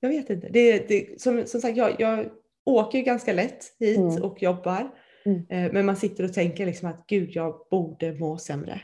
Ja. 0.00 0.08
jag 0.08 0.16
vet 0.16 0.30
inte. 0.30 0.48
Det, 0.48 0.88
det, 0.88 1.20
som, 1.20 1.46
som 1.46 1.60
sagt, 1.60 1.76
jag, 1.76 1.96
jag 1.98 2.26
åker 2.66 2.98
ganska 3.00 3.32
lätt 3.32 3.64
hit 3.78 3.98
Mm. 3.98 4.22
och 4.22 4.42
jobbar. 4.42 4.90
Mm. 5.24 5.46
Eh, 5.66 5.72
men 5.72 5.86
man 5.86 5.96
sitter 5.96 6.24
och 6.24 6.32
tänker 6.32 6.66
liksom 6.66 6.88
att 6.88 7.04
gud, 7.06 7.30
jag 7.32 7.54
borde 7.70 8.12
må 8.12 8.38
sämre. 8.38 8.80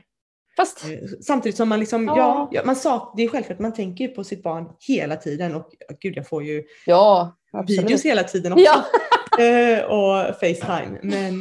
Fast, 0.56 0.84
Eh, 0.84 0.98
Samtidigt 1.20 1.56
som 1.56 1.68
man 1.68 1.80
liksom, 1.80 2.04
Ja. 2.06 2.48
ja, 2.52 2.62
man 2.64 2.76
sak, 2.76 3.14
det 3.16 3.22
är 3.22 3.28
självklart, 3.28 3.58
man 3.58 3.74
tänker 3.74 4.04
ju 4.04 4.10
på 4.14 4.24
sitt 4.24 4.42
barn 4.42 4.68
hela 4.88 5.16
tiden 5.16 5.54
och 5.54 5.70
gud 6.00 6.16
jag 6.16 6.28
får 6.28 6.44
ju 6.44 6.64
ja, 6.86 7.36
absolut. 7.52 7.84
videos 7.84 8.04
hela 8.04 8.22
tiden 8.22 8.52
också. 8.52 8.64
Ja. 8.64 8.84
Eh, 9.40 9.84
och 9.84 10.34
Facetime. 10.40 10.98
Men, 11.02 11.40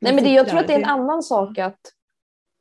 Nej, 0.00 0.14
men 0.14 0.24
det, 0.24 0.30
jag 0.30 0.48
tror 0.48 0.58
att 0.60 0.66
det 0.66 0.72
är 0.72 0.78
en 0.78 0.84
annan 0.84 1.22
sak 1.22 1.58
att 1.58 1.80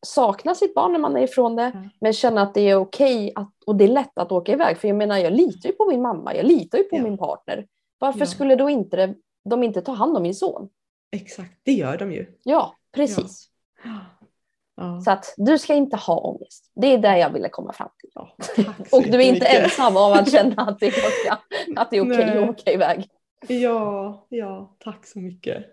sakna 0.06 0.56
sitt 0.56 0.74
barn 0.76 0.92
när 0.92 1.00
man 1.00 1.18
är 1.18 1.22
ifrån 1.22 1.56
det, 1.56 1.72
Ja. 1.74 1.90
men 2.00 2.14
känna 2.14 2.42
att 2.42 2.54
det 2.54 2.62
är 2.62 2.76
okej 2.76 3.32
att, 3.36 3.54
och 3.66 3.76
det 3.76 3.84
är 3.84 3.88
lätt 3.88 4.18
att 4.18 4.32
åka 4.32 4.52
iväg. 4.52 4.78
För 4.78 4.88
jag 4.88 4.98
menar, 4.98 5.18
jag 5.18 5.34
litar 5.34 5.70
ju 5.70 5.76
på 5.76 5.86
min 5.86 6.02
mamma, 6.02 6.36
jag 6.36 6.46
litar 6.46 6.78
ju 6.78 6.84
på 6.84 6.96
Ja. 6.96 7.04
min 7.04 7.18
partner. 7.18 7.68
Varför 8.00 8.20
Ja. 8.20 8.26
skulle 8.26 8.56
då 8.56 8.70
inte 8.70 8.98
det, 8.98 9.16
de 9.50 9.64
inte 9.64 9.82
ta 9.82 9.92
hand 9.92 10.18
om 10.18 10.24
min 10.24 10.36
son? 10.36 10.70
Exakt, 11.12 11.60
det 11.64 11.72
gör 11.74 11.98
de 11.98 12.12
ju. 12.12 12.26
Ja, 12.44 12.76
precis. 12.96 13.50
Ja. 14.76 15.02
Så 15.02 15.12
att 15.12 15.34
du 15.38 15.58
ska 15.58 15.74
inte 15.74 15.98
ha 15.98 16.18
ångest. 16.20 16.72
Det 16.76 16.88
är 16.88 16.98
det 16.98 17.18
jag 17.18 17.30
ville 17.30 17.50
komma 17.50 17.74
fram 17.74 17.90
till. 18.00 18.10
Och 18.92 19.04
du 19.04 19.18
är 19.24 19.34
inte 19.34 19.46
ensam 19.46 19.98
av 19.98 20.14
att 20.14 20.32
känna 20.32 20.62
att 20.62 20.80
det 20.80 20.88
är, 20.88 20.92
okej- 20.92 21.38
att 21.76 21.90
det 21.92 21.98
är 21.98 22.02
okej 22.02 22.26
Nej. 22.26 22.44
att 22.44 22.50
åka 22.50 22.72
iväg. 22.72 23.08
Ja, 23.48 24.26
ja, 24.30 24.76
tack 24.80 25.06
så 25.08 25.20
mycket. 25.20 25.66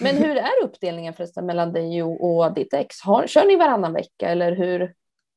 Men 0.00 0.16
hur 0.16 0.36
är 0.36 0.62
uppdelningen 0.64 1.14
förresten 1.14 1.46
mellan 1.46 1.72
dig 1.72 2.02
och, 2.02 2.54
ditt 2.54 2.74
ex? 2.74 3.00
Har, 3.00 3.26
kör 3.26 3.44
ni 3.46 3.56
varannan 3.56 3.92
vecka 3.92 4.28
eller 4.28 4.52
hur? 4.56 4.82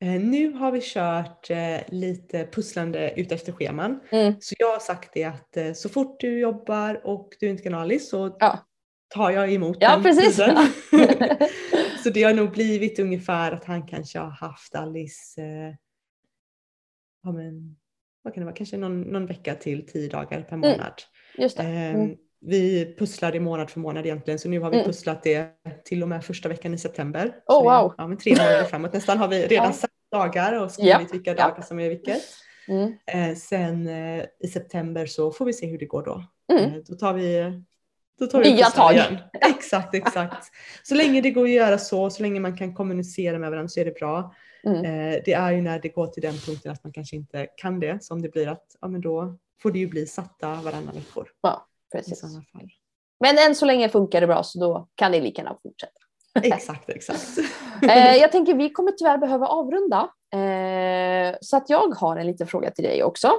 Eh, 0.00 0.08
nu 0.20 0.52
har 0.52 0.72
vi 0.72 0.80
kört 0.82 1.50
eh, 1.50 1.78
lite 1.88 2.46
pusslande 2.52 3.12
ut 3.20 3.32
efter 3.32 3.52
scheman. 3.52 4.00
Mm. 4.10 4.34
Så 4.40 4.54
jag 4.58 4.72
har 4.72 4.78
sagt 4.78 5.10
det 5.14 5.24
att 5.24 5.56
eh, 5.56 5.72
så 5.72 5.88
fort 5.88 6.20
du 6.20 6.38
jobbar 6.40 7.00
och 7.06 7.28
du 7.40 7.48
inte 7.48 7.62
kan 7.62 7.72
ha 7.74 7.80
Alice 7.80 8.06
så 8.06 8.36
Ja. 8.40 8.58
tar 9.08 9.30
jag 9.30 9.52
emot 9.52 9.76
Ja, 9.80 9.90
den 9.94 10.02
precis. 10.02 10.36
tiden. 10.36 10.56
så 12.04 12.10
det 12.10 12.22
har 12.22 12.34
nog 12.34 12.50
blivit 12.50 12.98
ungefär 12.98 13.52
att 13.52 13.64
han 13.64 13.86
kanske 13.86 14.18
har 14.18 14.30
haft 14.30 14.74
Alice 14.74 15.42
eh, 15.42 15.74
ja, 17.22 17.32
men, 17.32 17.76
vad 18.22 18.34
kan 18.34 18.40
det 18.40 18.44
vara, 18.44 18.56
kanske 18.56 18.76
någon, 18.76 19.00
någon 19.02 19.26
vecka 19.26 19.54
till 19.54 19.86
tio 19.86 20.08
dagar 20.08 20.42
per 20.42 20.56
Mm. 20.56 20.70
månad. 20.70 20.94
Just 21.38 21.56
det. 21.56 21.62
Ehm, 21.62 21.94
Mm. 22.00 22.16
Vi 22.40 22.94
pusslade 22.98 23.40
månad 23.40 23.70
för 23.70 23.80
månad 23.80 24.06
egentligen 24.06 24.38
så 24.38 24.48
nu 24.48 24.60
har 24.60 24.70
vi 24.70 24.76
Mm. 24.76 24.86
pusslat 24.86 25.22
det 25.22 25.48
till 25.84 26.02
och 26.02 26.08
med 26.08 26.24
första 26.24 26.48
veckan 26.48 26.74
i 26.74 26.78
september. 26.78 27.34
Oh, 27.46 27.62
wow. 27.64 27.94
Ja, 27.98 28.06
men 28.06 28.16
tre 28.18 28.32
månader 28.32 28.64
framåt 28.64 28.92
nästan 28.92 29.18
har 29.18 29.28
vi 29.28 29.46
redan 29.46 29.66
Ja. 29.66 29.72
satt 29.72 29.90
dagar 30.12 30.52
och 30.52 30.70
Ja, 30.78 30.94
skrivit 30.96 31.14
vilka 31.14 31.30
ja. 31.30 31.36
dagar 31.48 31.62
som 31.62 31.80
är 31.80 31.88
vilket. 31.88 32.22
Mm. 32.68 32.92
Eh, 33.06 33.36
sen 33.36 33.86
eh, 33.88 34.24
i 34.40 34.48
september 34.48 35.06
så 35.06 35.30
får 35.30 35.44
vi 35.44 35.52
se 35.52 35.66
hur 35.66 35.78
det 35.78 35.86
går 35.86 36.02
då. 36.04 36.24
Mm. 36.52 36.64
Eh, 36.64 36.80
då 36.88 36.94
tar 36.94 37.12
vi 37.14 37.52
då 38.18 38.26
tar 38.26 38.38
vi 38.42 38.52
Nya 38.54 38.64
pusslar 38.64 38.84
tag. 38.84 38.94
igen. 38.94 39.16
Exakt, 39.56 39.94
exakt. 39.94 40.46
Så 40.82 40.94
länge 40.94 41.20
det 41.20 41.30
går 41.30 41.44
att 41.44 41.50
göra 41.50 41.78
så, 41.78 42.10
så 42.10 42.22
länge 42.22 42.40
man 42.40 42.56
kan 42.56 42.74
kommunicera 42.74 43.38
med 43.38 43.50
varandra 43.50 43.68
så 43.68 43.80
är 43.80 43.84
det 43.84 43.94
bra. 43.94 44.34
Mm. 44.64 44.82
Det 45.24 45.32
är 45.32 45.52
ju 45.52 45.60
när 45.62 45.78
det 45.78 45.88
går 45.88 46.06
till 46.06 46.22
den 46.22 46.34
punkten 46.46 46.72
att 46.72 46.84
man 46.84 46.92
kanske 46.92 47.16
inte 47.16 47.46
kan 47.56 47.80
det 47.80 48.02
som 48.04 48.22
det 48.22 48.28
blir 48.28 48.48
att 48.48 48.66
ja, 48.80 48.88
men 48.88 49.00
då 49.00 49.36
får 49.62 49.70
det 49.70 49.78
ju 49.78 49.86
bli 49.86 50.06
satta 50.06 50.54
varannan 50.54 50.94
veckor 50.94 51.28
i 51.28 51.30
Precis. 51.98 52.20
sådana 52.20 52.44
fall. 52.52 52.68
Men 53.20 53.38
än 53.38 53.54
så 53.54 53.66
länge 53.66 53.88
funkar 53.88 54.20
det 54.20 54.26
bra 54.26 54.42
så 54.42 54.60
då 54.60 54.88
kan 54.94 55.12
ni 55.12 55.20
lika 55.20 55.42
gärna 55.42 55.56
fortsätta. 55.62 55.92
Exakt, 56.42 56.88
exakt. 56.88 57.38
Eh, 57.82 58.14
jag 58.16 58.32
tänker 58.32 58.54
vi 58.54 58.70
kommer 58.70 58.92
tyvärr 58.92 59.18
behöva 59.18 59.46
avrunda. 59.46 60.08
Eh, 60.32 61.36
så 61.40 61.56
att 61.56 61.70
jag 61.70 61.94
har 61.94 62.16
en 62.16 62.26
liten 62.26 62.46
fråga 62.46 62.70
till 62.70 62.84
dig 62.84 63.04
också. 63.04 63.32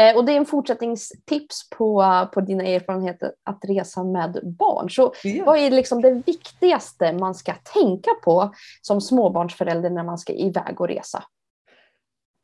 Eh, 0.00 0.16
och 0.16 0.24
det 0.24 0.32
är 0.32 0.36
en 0.36 0.46
fortsättningstips 0.46 1.70
på, 1.70 2.04
på 2.32 2.40
dina 2.40 2.64
erfarenheter 2.64 3.32
att 3.44 3.64
resa 3.64 4.04
med 4.04 4.40
barn. 4.58 4.90
Så 4.90 5.14
Ja. 5.22 5.44
vad 5.44 5.58
är 5.58 5.70
liksom 5.70 6.02
det 6.02 6.10
viktigaste 6.10 7.12
man 7.12 7.34
ska 7.34 7.54
tänka 7.54 8.10
på 8.24 8.54
som 8.82 9.00
småbarnsförälder 9.00 9.90
när 9.90 10.04
man 10.04 10.18
ska 10.18 10.32
iväg 10.32 10.80
och 10.80 10.88
resa? 10.88 11.24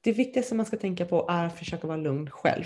Det 0.01 0.13
viktigaste 0.13 0.55
man 0.55 0.67
ska 0.67 0.77
tänka 0.77 1.05
på 1.05 1.29
är 1.29 1.45
att 1.47 1.59
försöka 1.59 1.87
vara 1.87 1.97
lugn 1.97 2.31
själv. 2.31 2.65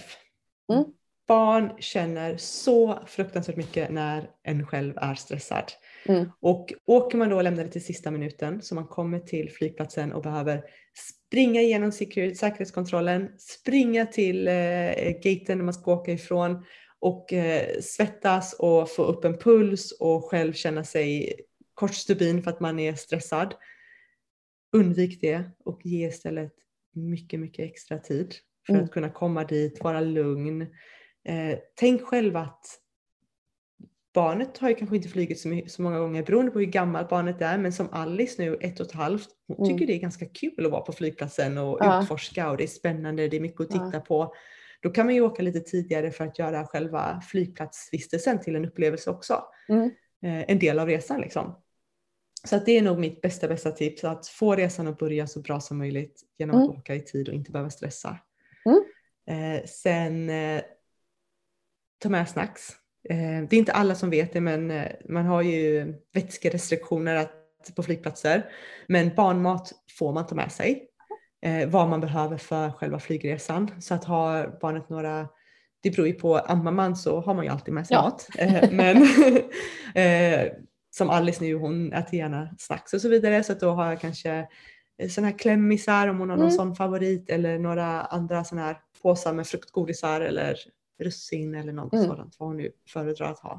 Mm. 0.73 0.85
Barn 1.29 1.71
känner 1.79 2.37
så 2.37 2.99
fruktansvärt 3.07 3.57
mycket 3.57 3.91
när 3.91 4.31
en 4.43 4.67
själv 4.67 4.95
är 4.97 5.15
stressad. 5.15 5.73
Mm. 6.07 6.31
Och 6.41 6.73
åker 6.87 7.19
man 7.19 7.29
då 7.29 7.37
och 7.37 7.43
lämnar 7.43 7.65
det 7.65 7.71
till 7.71 7.85
sista 7.85 8.11
minuten 8.11 8.63
så 8.63 8.75
man 8.75 8.87
kommer 8.87 9.21
till 9.21 9.51
flygplatsen 9.51 10.13
och 10.13 10.23
behöver 10.23 10.63
springa 11.27 11.61
igenom 11.61 11.93
security, 11.93 12.35
säkerhetskontrollen, 12.35 13.29
springa 13.39 14.07
till 14.07 14.49
eh, 14.49 14.55
gaten 15.23 15.59
när 15.59 15.65
man 15.65 15.75
ska 15.75 15.93
åka 15.93 16.13
ifrån 16.13 16.65
och 16.99 17.33
eh, 17.33 17.81
svettas 17.81 18.53
och 18.59 18.91
få 18.91 19.05
upp 19.05 19.25
en 19.25 19.39
puls 19.39 19.93
och 20.01 20.25
själv 20.25 20.53
känna 20.53 20.85
sig 20.85 21.35
kort 21.75 21.95
stubin 21.95 22.43
för 22.43 22.51
att 22.51 22.61
man 22.61 22.79
är 22.79 22.95
stressad. 22.95 23.55
Undvik 24.73 25.21
det 25.21 25.51
och 25.65 25.81
ge 25.85 26.09
istället 26.09 26.53
mycket, 26.95 27.41
mycket 27.41 27.71
extra 27.71 27.99
tid 27.99 28.35
för 28.67 28.73
Mm. 28.73 28.85
att 28.85 28.91
kunna 28.91 29.11
komma 29.11 29.45
dit, 29.45 29.85
vara 29.85 30.01
lugn. 30.01 30.67
Eh, 31.25 31.59
tänk 31.75 32.03
själv 32.03 32.37
att 32.37 32.67
barnet 34.15 34.59
har 34.59 34.69
ju 34.69 34.75
kanske 34.75 34.97
inte 34.97 35.09
flugit 35.09 35.41
så, 35.71 35.83
många 35.83 35.99
gånger 35.99 36.23
beroende 36.23 36.51
på 36.51 36.59
hur 36.59 36.67
gammalt 36.67 37.09
barnet 37.09 37.43
är 37.43 37.59
men 37.59 37.73
som 37.73 37.89
Alice 37.93 38.43
nu, 38.43 38.59
ett 38.61 38.81
och 38.81 38.87
ett 38.87 38.93
halvt, 38.93 39.29
hon 39.47 39.57
Mm. 39.67 39.69
tycker 39.79 39.87
det 39.87 39.99
är 39.99 40.01
ganska 40.01 40.27
kul 40.27 40.67
att 40.67 40.73
vara 40.73 40.81
på 40.83 40.93
flygplatsen 40.93 41.59
och 41.59 41.79
Ja. 41.81 42.03
utforska 42.03 42.51
och 42.51 42.57
det 42.57 42.65
är 42.65 42.69
spännande, 42.69 43.29
det 43.29 43.37
är 43.37 43.41
mycket 43.41 43.61
att 43.61 43.75
Ja. 43.75 43.87
titta 43.87 44.01
på. 44.01 44.35
Då 44.81 44.91
kan 44.91 45.07
man 45.07 45.15
ju 45.15 45.21
åka 45.21 45.43
lite 45.43 45.61
tidigare 45.61 46.11
för 46.11 46.25
att 46.25 46.39
göra 46.39 46.67
själva 46.67 47.21
flygplatsvistelsen 47.31 48.41
till 48.41 48.57
en 48.57 48.65
upplevelse 48.65 49.11
också. 49.11 49.45
Mm. 49.69 49.85
Eh, 50.23 50.51
en 50.51 50.59
del 50.59 50.79
av 50.79 50.87
resan 50.89 51.21
liksom. 51.21 51.63
Så 52.45 52.57
att 52.57 52.67
det 52.67 52.79
är 52.79 52.83
nog 52.83 52.99
mitt 52.99 53.21
bästa, 53.21 53.49
bästa 53.49 53.71
tips, 53.71 54.05
att 54.05 54.27
få 54.27 54.55
resan 54.55 54.87
att 54.87 54.99
börja 54.99 55.27
så 55.27 55.41
bra 55.41 55.61
som 55.61 55.79
möjligt 55.79 56.21
genom 56.39 56.57
att 56.57 56.65
Mm. 56.69 56.77
åka 56.79 56.95
i 56.95 57.01
tid 57.01 57.29
och 57.29 57.35
inte 57.35 57.51
behöva 57.53 57.71
stressa. 57.71 58.19
Mm. 58.65 58.83
Eh, 59.57 59.65
sen 59.65 60.31
eh, 60.31 60.63
ta 61.99 62.09
med 62.09 62.29
snacks. 62.29 62.71
Eh, 63.09 63.17
det 63.19 63.57
är 63.57 63.59
inte 63.59 63.73
alla 63.73 63.95
som 63.95 64.11
vet 64.11 64.33
det 64.33 64.41
men 64.41 64.71
eh, 64.71 64.87
man 65.09 65.27
har 65.27 65.43
ju 65.43 65.95
vätskerestriktioner 66.15 67.17
att, 67.17 67.33
på 67.77 67.83
flygplatser. 67.83 68.51
Men 68.87 69.15
barnmat 69.15 69.73
får 69.99 70.13
man 70.13 70.27
ta 70.27 70.35
med 70.35 70.53
sig. 70.53 70.85
Eh, 71.43 71.69
vad 71.69 71.89
man 71.89 72.01
behöver 72.01 72.37
för 72.37 72.71
själva 72.71 72.99
flygresan. 73.01 73.71
Så 73.81 73.95
att 73.95 74.05
ha 74.05 74.47
barnet 74.61 74.89
några 74.89 75.29
det 75.83 75.91
beror 75.91 76.07
ju 76.07 76.13
på, 76.15 76.39
ammar 76.39 76.73
man 76.73 76.97
så 76.97 77.21
har 77.21 77.35
man 77.35 77.45
ju 77.45 77.51
alltid 77.51 77.75
med 77.75 77.87
sig 77.87 77.95
Ja. 77.95 78.03
mat. 78.03 78.29
Men 78.73 79.07
som 80.91 81.11
Alice 81.11 81.45
nu, 81.45 81.55
hon 81.55 81.93
äter 81.93 82.15
gärna 82.15 82.55
snacks 82.59 82.95
och 82.95 83.01
så 83.01 83.09
vidare. 83.09 83.43
Så 83.45 83.53
att 83.53 83.61
då 83.61 83.71
har 83.71 83.87
jag 83.91 84.01
kanske 84.01 84.47
sådana 85.11 85.31
här 85.31 85.39
klämmisar 85.39 86.09
om 86.09 86.19
hon 86.19 86.31
har 86.31 86.37
någon 86.37 86.47
Mm. 86.47 86.57
sån 86.57 86.75
favorit 86.77 87.31
eller 87.31 87.59
några 87.59 88.03
andra 88.03 88.45
sådana 88.45 88.67
här 88.67 88.79
påsar 89.03 89.33
med 89.33 89.47
fruktgodisar 89.47 90.21
eller 90.21 90.57
russin 90.99 91.55
eller 91.55 91.73
något 91.73 91.93
Mm. 91.93 92.07
sådant 92.07 92.37
vad 92.39 92.49
hon 92.49 92.57
nu 92.57 92.73
föredrar 92.89 93.31
att 93.31 93.39
ha. 93.39 93.53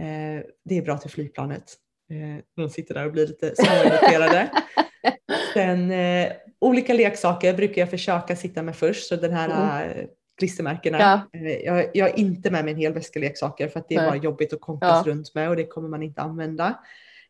Eh, 0.00 0.42
det 0.64 0.78
är 0.78 0.82
bra 0.82 0.98
till 0.98 1.10
flygplanet. 1.10 1.72
Eh, 2.10 2.44
de 2.56 2.70
sitter 2.70 2.94
där 2.94 3.06
och 3.06 3.12
blir 3.12 3.26
lite 3.26 3.54
småirriterade. 3.56 4.50
Sen 5.54 5.90
eh, 5.90 6.32
olika 6.58 6.94
leksaker 6.94 7.54
brukar 7.54 7.82
jag 7.82 7.90
försöka 7.90 8.36
sitta 8.36 8.62
med 8.62 8.76
först 8.76 9.06
så 9.08 9.16
den 9.16 9.32
här 9.32 9.88
eh, 9.96 10.04
klistermärkena. 10.38 10.98
Ja. 11.00 11.40
Eh, 11.40 11.56
jag, 11.56 11.90
jag 11.94 12.08
är 12.08 12.18
inte 12.18 12.50
med 12.50 12.64
mig 12.64 12.72
en 12.74 12.80
hel 12.80 12.92
väska 12.92 13.18
leksaker 13.18 13.68
för 13.68 13.80
att 13.80 13.88
det 13.88 13.94
är 13.94 14.00
Nej. 14.00 14.10
bara 14.10 14.16
jobbigt 14.16 14.52
att 14.52 14.60
konkas 14.60 15.02
Ja. 15.06 15.12
runt 15.12 15.34
med 15.34 15.48
och 15.48 15.56
det 15.56 15.66
kommer 15.66 15.88
man 15.88 16.02
inte 16.02 16.20
använda. 16.22 16.78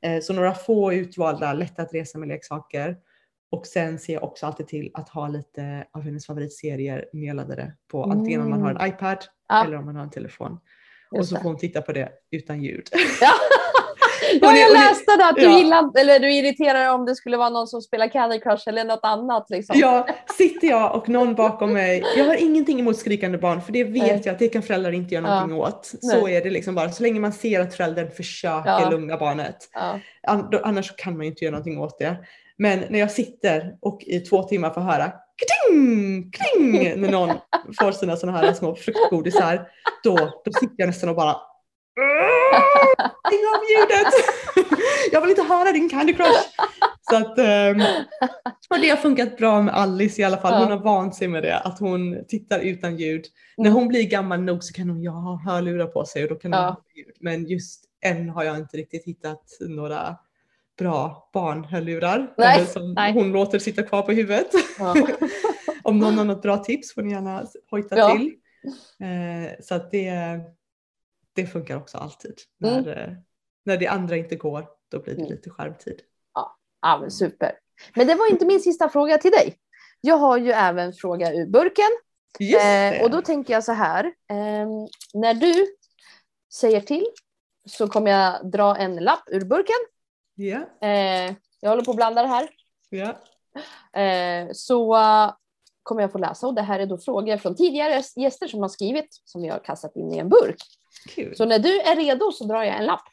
Eh, 0.03 0.21
så 0.21 0.33
några 0.33 0.55
få 0.55 0.93
utvalda, 0.93 1.53
lätta 1.53 1.83
att 1.83 1.95
resa 1.95 2.19
med 2.19 2.29
leksaker. 2.29 2.97
Och 3.55 3.67
sen 3.67 3.99
ser 3.99 4.13
jag 4.15 4.25
också 4.25 4.47
alltid 4.47 4.69
till 4.69 4.91
att 4.95 5.09
ha 5.09 5.29
lite 5.29 5.85
av 5.93 6.03
hennes 6.03 6.27
favoritserier 6.27 7.05
nedladdade 7.13 7.73
på 7.91 8.05
antingen 8.05 8.41
om 8.43 8.51
man 8.51 8.63
har 8.63 8.71
en 8.71 8.89
iPad 8.89 9.19
Ja. 9.49 9.65
eller 9.65 9.77
om 9.77 9.85
man 9.85 9.97
har 9.97 10.03
en 10.03 10.11
telefon. 10.11 10.59
och 11.11 11.19
Just 11.19 11.29
så 11.31 11.35
det. 11.37 11.43
får 11.43 11.49
hon 11.49 11.59
titta 11.59 11.83
på 11.83 11.93
det 11.93 12.09
utan 12.31 12.63
ljud. 12.63 12.89
Ja. 13.21 13.31
Ja, 14.41 14.51
Och 14.51 14.57
jag 14.57 14.69
och 14.71 14.75
läste 14.77 15.17
det 15.19 15.27
att 15.29 15.37
du 15.37 15.43
ja. 15.43 15.59
gillade, 15.59 16.01
eller 16.01 16.19
du 16.21 16.33
irriterar 16.33 16.95
om 16.95 17.05
det 17.07 17.15
skulle 17.15 17.37
vara 17.37 17.49
någon 17.51 17.67
som 17.67 17.83
spelar 17.83 18.09
Candy 18.09 18.41
Crush 18.41 18.69
eller 18.69 18.85
något 18.85 19.01
annat. 19.03 19.47
Liksom. 19.51 19.77
Ja, 19.79 20.07
sitter 20.39 20.69
jag 20.69 20.95
och 20.95 21.09
någon 21.09 21.35
bakom 21.35 21.73
mig. 21.73 22.05
Jag 22.17 22.25
har 22.25 22.35
ingenting 22.35 22.81
emot 22.81 22.97
skrikande 22.97 23.39
barn 23.39 23.63
för 23.63 23.73
det 23.73 23.85
vet 23.85 24.03
Nej. 24.03 24.23
jag 24.25 24.33
att 24.33 24.39
det 24.39 24.49
kan 24.49 24.63
föräldrar 24.63 24.93
inte 24.93 25.15
göra 25.15 25.27
Ja. 25.27 25.35
någonting 25.35 25.57
åt. 25.59 25.87
Så 25.87 26.25
Nej. 26.25 26.37
är 26.37 26.45
det 26.45 26.51
liksom 26.51 26.75
bara. 26.75 26.91
Så 26.93 27.03
länge 27.03 27.21
man 27.21 27.33
ser 27.33 27.61
att 27.61 27.75
föräldern 27.75 28.11
försöker 28.11 28.71
Ja. 28.71 28.91
lugna 28.91 29.17
barnet. 29.17 29.57
Ja. 29.73 30.01
Annars 30.63 30.97
kan 30.97 31.17
man 31.17 31.23
ju 31.27 31.31
inte 31.31 31.45
göra 31.45 31.53
någonting 31.53 31.79
åt 31.79 31.99
det. 31.99 32.17
Men 32.59 32.79
när 32.91 32.99
jag 32.99 33.11
sitter 33.11 33.77
och 33.81 34.03
i 34.07 34.21
två 34.21 34.43
timmar 34.43 34.71
får 34.71 34.81
höra 34.81 35.13
kling, 35.69 36.31
kling 36.33 37.01
när 37.01 37.11
någon 37.13 37.31
får 37.81 37.93
sina 37.93 38.17
sådana 38.17 38.39
här 38.39 38.53
små 38.53 38.75
fruktgodisar. 38.75 39.69
Då, 40.05 40.17
då 40.45 40.53
sitter 40.53 40.75
jag 40.77 40.87
nästan 40.87 41.09
och 41.09 41.17
bara 41.17 41.37
Stäng 43.27 43.45
av 43.55 43.61
ljudet! 43.71 44.13
Jag 45.13 45.21
vill 45.21 45.31
inte 45.31 45.43
höra 45.43 45.73
din 45.73 45.89
Candy 45.91 46.13
Crush! 46.13 46.43
Så 47.11 47.17
att, 47.17 47.39
ehm, 47.39 47.81
och 48.71 48.79
det 48.83 48.89
har 48.89 48.97
funkat 48.97 49.37
bra 49.37 49.63
med 49.63 49.75
Alice 49.75 50.21
i 50.23 50.25
alla 50.25 50.37
fall. 50.37 50.53
Hon 50.63 50.69
Ja. 50.71 50.77
har 50.77 50.85
vant 50.85 51.15
sig 51.15 51.29
med 51.29 51.43
det, 51.43 51.59
att 51.59 51.79
hon 51.79 52.25
tittar 52.29 52.59
utan 52.61 52.97
ljud. 52.97 53.25
När 53.57 53.65
Mm. 53.67 53.75
hon 53.79 53.89
blir 53.89 54.03
gammal 54.03 54.41
nog 54.43 54.65
så 54.65 54.73
kan 54.75 54.89
hon 54.91 55.03
ju 55.03 55.09
ha 55.09 55.37
hörlurar 55.47 55.87
på 55.87 56.05
sig 56.05 56.23
och 56.23 56.29
då 56.29 56.35
kan 56.35 56.53
hon 56.53 56.63
Ja. 56.63 56.69
ha 56.69 56.83
ljud. 56.97 57.17
Men 57.21 57.47
just 57.47 57.85
än 58.05 58.29
har 58.29 58.45
jag 58.45 58.57
inte 58.59 58.77
riktigt 58.77 59.05
hittat 59.07 59.43
några 59.61 60.17
bra 60.79 61.31
barnhörlurar 61.33 62.35
Nej, 62.39 62.57
eller 62.57 62.67
som 62.67 62.95
nej. 62.95 63.13
hon 63.13 63.33
låter 63.33 63.59
sitta 63.59 63.83
kvar 63.83 64.03
på 64.03 64.13
huvudet. 64.13 64.47
Ja. 64.79 64.95
Om 65.83 65.99
någon 65.99 66.19
har 66.19 66.25
något 66.25 66.43
bra 66.43 66.57
tips 66.57 66.95
får 66.95 67.03
ni 67.03 67.13
gärna 67.13 67.47
hojta 67.71 67.97
Ja. 67.99 68.11
till. 68.17 68.35
Eh, 69.03 69.53
så 69.61 69.75
att 69.75 69.91
det, 69.91 70.13
det 71.33 71.47
funkar 71.47 71.77
också 71.77 71.99
alltid. 71.99 72.35
När, 72.61 72.79
Mm. 72.79 72.89
eh, 72.89 73.17
när 73.65 73.77
det 73.77 73.87
andra 73.87 74.17
inte 74.17 74.37
går, 74.37 74.67
då 74.91 74.99
blir 75.03 75.15
det 75.15 75.21
Mm. 75.21 75.33
lite 75.33 75.51
skärmtid. 75.51 76.01
Ja, 76.83 76.99
men 77.01 77.11
super. 77.11 77.53
Men 77.95 78.07
det 78.07 78.15
var 78.15 78.31
inte 78.31 78.47
min 78.47 78.61
sista 78.61 78.89
fråga 78.89 79.19
till 79.19 79.31
dig. 79.31 79.57
Jag 80.01 80.17
har 80.17 80.39
ju 80.39 80.51
även 80.51 80.93
fråga 80.93 81.33
ur 81.35 81.47
burken. 81.47 81.91
Eh, 82.61 83.03
och 83.05 83.11
då 83.11 83.23
tänker 83.23 83.53
jag 83.55 83.65
så 83.65 83.73
här. 83.73 84.05
ehm, 84.31 84.69
när 85.15 85.35
du 85.35 85.67
säger 86.55 86.81
till 86.81 87.07
så 87.69 87.89
kommer 87.89 88.11
jag 88.11 88.51
dra 88.51 88.77
en 88.77 88.97
lapp 88.97 89.23
ur 89.27 89.45
burken. 89.45 89.77
Eh, 90.81 91.35
jag 91.61 91.71
håller 91.71 91.85
på 91.85 91.91
att 91.91 91.97
blanda 91.97 92.23
det 92.23 92.29
här. 92.29 92.49
Eh, 93.93 94.49
så 94.53 94.97
uh, 94.97 95.33
kommer 95.83 96.03
jag 96.03 96.13
få 96.13 96.19
läsa 96.19 96.47
och 96.47 96.55
det 96.55 96.63
här 96.63 96.81
är 96.81 96.87
då 96.87 96.99
frågor 96.99 97.37
från 97.37 97.57
tidigare 97.57 98.03
gäster 98.17 98.47
som 98.47 98.63
har 98.63 98.69
skrivit 98.69 99.09
som 99.25 99.43
vi 99.43 99.49
har 99.49 99.59
kastat 99.59 99.97
in 99.97 100.13
i 100.13 100.19
en 100.19 100.29
burk. 100.29 100.57
Kul. 101.09 101.37
Så 101.37 101.45
när 101.45 101.59
du 101.59 101.81
är 101.81 101.97
redo 101.97 102.33
så 102.33 102.45
drar 102.45 102.63
jag 102.63 102.77
en 102.77 102.87
lapp. 102.87 103.05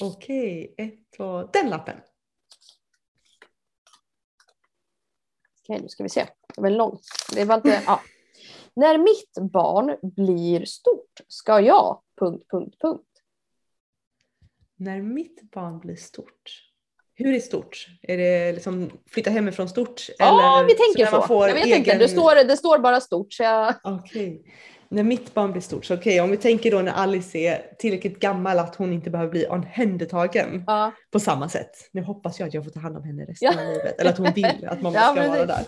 Okej, 0.00 0.74
ett, 0.78 0.94
två, 1.16 1.42
den 1.42 1.70
lappen. 1.70 1.96
Okej, 5.62 5.80
nu 5.82 5.88
ska 5.88 6.02
vi 6.02 6.08
se. 6.08 6.26
Det 6.54 6.62
var 6.62 6.70
lång. 6.70 6.98
Det 7.34 7.44
var 7.44 7.54
inte, 7.54 7.82
ja. 7.86 8.00
När 8.74 8.98
mitt 8.98 9.52
barn 9.52 9.96
blir 10.02 10.64
stort 10.64 11.20
ska 11.28 11.60
jag... 11.60 12.02
Punkt, 12.20 12.46
punkt, 12.50 12.76
punkt. 12.80 13.13
När 14.84 15.02
mitt 15.02 15.50
barn 15.50 15.78
blir 15.78 15.96
stort. 15.96 16.60
Hur 17.14 17.34
är 17.34 17.40
stort? 17.40 17.86
Är 18.02 18.16
det 18.16 18.52
liksom 18.52 18.90
flytta 19.10 19.30
hemifrån 19.30 19.68
stort? 19.68 20.06
Ja, 20.18 20.56
Eller 20.58 20.68
vi 20.68 20.74
tänker 20.74 21.06
så. 21.10 21.18
man 21.18 21.28
får 21.28 21.48
jag 21.48 21.54
vet 21.54 21.66
inte, 21.66 21.78
egen- 21.90 21.98
det 21.98 22.08
står, 22.08 22.44
det 22.48 22.56
står 22.56 22.78
bara 22.78 23.00
stort. 23.00 23.32
Så 23.32 23.42
jag, 23.42 23.74
Okej. 23.84 24.42
När 24.88 25.02
mitt 25.02 25.34
barn 25.34 25.52
blir 25.52 25.62
stort, 25.62 25.84
så 25.84 25.94
okej 25.94 26.20
om 26.20 26.30
vi 26.30 26.36
tänker 26.36 26.70
då 26.70 26.78
när 26.82 26.92
Alice 26.92 27.38
är 27.38 27.74
tillräckligt 27.78 28.18
gammal 28.20 28.58
att 28.58 28.76
hon 28.76 28.92
inte 28.92 29.10
behöver 29.10 29.30
bli 29.30 29.46
omhändertagen 29.46 30.64
ja. 30.66 30.92
på 31.10 31.20
samma 31.20 31.48
sätt. 31.48 31.70
Nu 31.92 32.02
hoppas 32.02 32.40
jag 32.40 32.46
att 32.48 32.54
jag 32.54 32.64
får 32.64 32.70
ta 32.70 32.80
hand 32.80 32.96
om 32.96 33.04
henne 33.04 33.24
resten 33.24 33.52
Ja. 33.56 33.62
av 33.62 33.68
livet. 33.72 34.00
Eller 34.00 34.10
att 34.10 34.18
hon 34.18 34.32
vill 34.34 34.66
att 34.68 34.82
mamma 34.82 34.96
Ja, 35.00 35.12
ska 35.16 35.28
vara 35.28 35.46
där. 35.46 35.64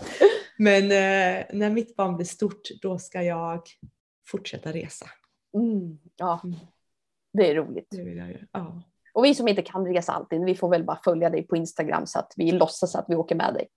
Men 0.57 0.83
eh, 0.83 1.45
när 1.53 1.69
mitt 1.69 1.95
barn 1.95 2.15
blir 2.15 2.25
stort 2.25 2.61
då 2.81 2.99
ska 2.99 3.21
jag 3.21 3.61
fortsätta 4.27 4.71
resa. 4.73 5.05
Mm, 5.55 5.97
ja, 6.17 6.41
Mm. 6.43 6.59
det 7.33 7.51
är 7.51 7.55
roligt. 7.55 7.87
Det 7.91 8.03
vill 8.03 8.17
jag. 8.17 8.37
Ja. 8.51 8.81
Och 9.17 9.25
vi 9.25 9.35
som 9.35 9.47
inte 9.47 9.61
kan 9.61 9.85
resa 9.85 10.11
alltid, 10.11 10.43
vi 10.45 10.55
får 10.55 10.69
väl 10.69 10.83
bara 10.83 10.99
följa 11.03 11.29
dig 11.29 11.47
på 11.47 11.55
Instagram 11.55 12.05
så 12.07 12.19
att 12.19 12.33
vi 12.35 12.51
låtsas 12.51 12.95
att 12.95 13.05
vi 13.07 13.15
åker 13.15 13.35
med 13.35 13.53
dig. 13.53 13.67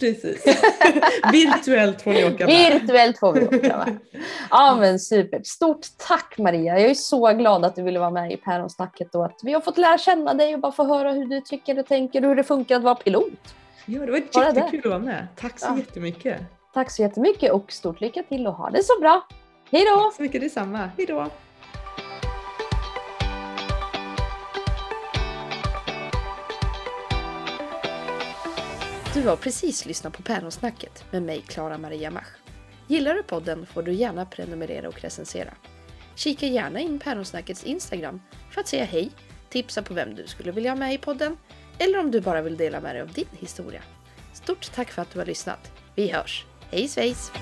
Precis. 0.00 0.44
Virtuellt 1.32 2.02
får 2.02 2.10
ni 2.12 2.24
åka 2.24 2.46
med. 2.46 2.72
Virtuellt 2.80 3.18
får 3.18 3.32
vi 3.32 3.46
åka 3.58 3.76
va? 3.76 3.86
Ja 4.50 4.76
men 4.80 4.98
super. 4.98 5.40
Stort 5.44 5.86
tack 6.08 6.34
Maria. 6.38 6.80
Jag 6.80 6.90
är 6.90 6.94
så 6.94 7.32
glad 7.32 7.64
att 7.64 7.76
du 7.76 7.82
ville 7.82 7.98
vara 7.98 8.10
med 8.10 8.32
i 8.32 8.36
Päronsnacket 8.36 9.14
och 9.14 9.24
att 9.24 9.40
vi 9.42 9.52
har 9.52 9.60
fått 9.60 9.78
lära 9.78 9.98
känna 9.98 10.34
dig 10.34 10.54
och 10.54 10.60
bara 10.60 10.72
få 10.72 10.84
höra 10.84 11.12
hur 11.12 11.24
du 11.26 11.40
tycker 11.40 11.78
och 11.78 11.86
tänker 11.86 12.22
och 12.22 12.28
hur 12.28 12.36
det 12.36 12.44
funkar 12.44 12.76
att 12.76 12.82
vara 12.82 12.94
pilot. 12.94 13.54
Ja, 13.86 14.00
det 14.00 14.10
var 14.12 14.20
Bara 14.34 14.52
det. 14.52 14.60
jättekul 14.60 14.80
att 14.80 15.00
vara 15.00 15.12
med. 15.12 15.26
Tack 15.36 15.58
så 15.60 15.66
Ja. 15.70 15.78
jättemycket. 15.78 16.40
Tack 16.74 16.90
så 16.90 17.02
jättemycket 17.02 17.52
och 17.52 17.72
stort 17.72 18.00
lycka 18.00 18.22
till 18.22 18.46
och 18.46 18.54
ha 18.54 18.70
det 18.70 18.82
så 18.84 19.00
bra. 19.00 19.26
Hej 19.70 19.84
då! 19.84 20.00
Tack 20.04 20.14
så 20.16 20.22
mycket 20.22 20.40
detsamma. 20.40 20.90
Hej 20.96 21.06
då. 21.06 21.26
Du 29.22 29.28
har 29.28 29.36
precis 29.36 29.86
lyssnat 29.86 30.12
på 30.12 30.22
Päronsnacket 30.22 31.04
med 31.10 31.22
mig, 31.22 31.42
Klara 31.46 31.78
Maria 31.78 32.10
Mach. 32.10 32.28
Gillar 32.86 33.14
du 33.14 33.22
podden 33.22 33.66
får 33.66 33.82
du 33.82 33.92
gärna 33.92 34.26
prenumerera 34.26 34.88
och 34.88 35.02
recensera. 35.02 35.54
Kika 36.14 36.46
gärna 36.46 36.80
in 36.80 36.98
Päronsnackets 36.98 37.64
Instagram 37.64 38.20
för 38.50 38.60
att 38.60 38.68
säga 38.68 38.84
hej, 38.84 39.10
tipsa 39.48 39.82
på 39.82 39.94
vem 39.94 40.14
du 40.14 40.26
skulle 40.26 40.52
vilja 40.52 40.70
ha 40.70 40.76
med 40.76 40.94
i 40.94 40.98
podden 40.98 41.36
eller 41.78 41.98
om 41.98 42.10
du 42.10 42.20
bara 42.20 42.42
vill 42.42 42.56
dela 42.56 42.80
med 42.80 42.94
dig 42.94 43.02
av 43.02 43.12
din 43.12 43.28
historia. 43.30 43.82
Stort 44.34 44.72
tack 44.72 44.90
för 44.90 45.02
att 45.02 45.10
du 45.10 45.18
har 45.18 45.26
lyssnat. 45.26 45.72
Vi 45.94 46.12
hörs. 46.12 46.46
Hej 46.70 46.88
svejs! 46.88 47.32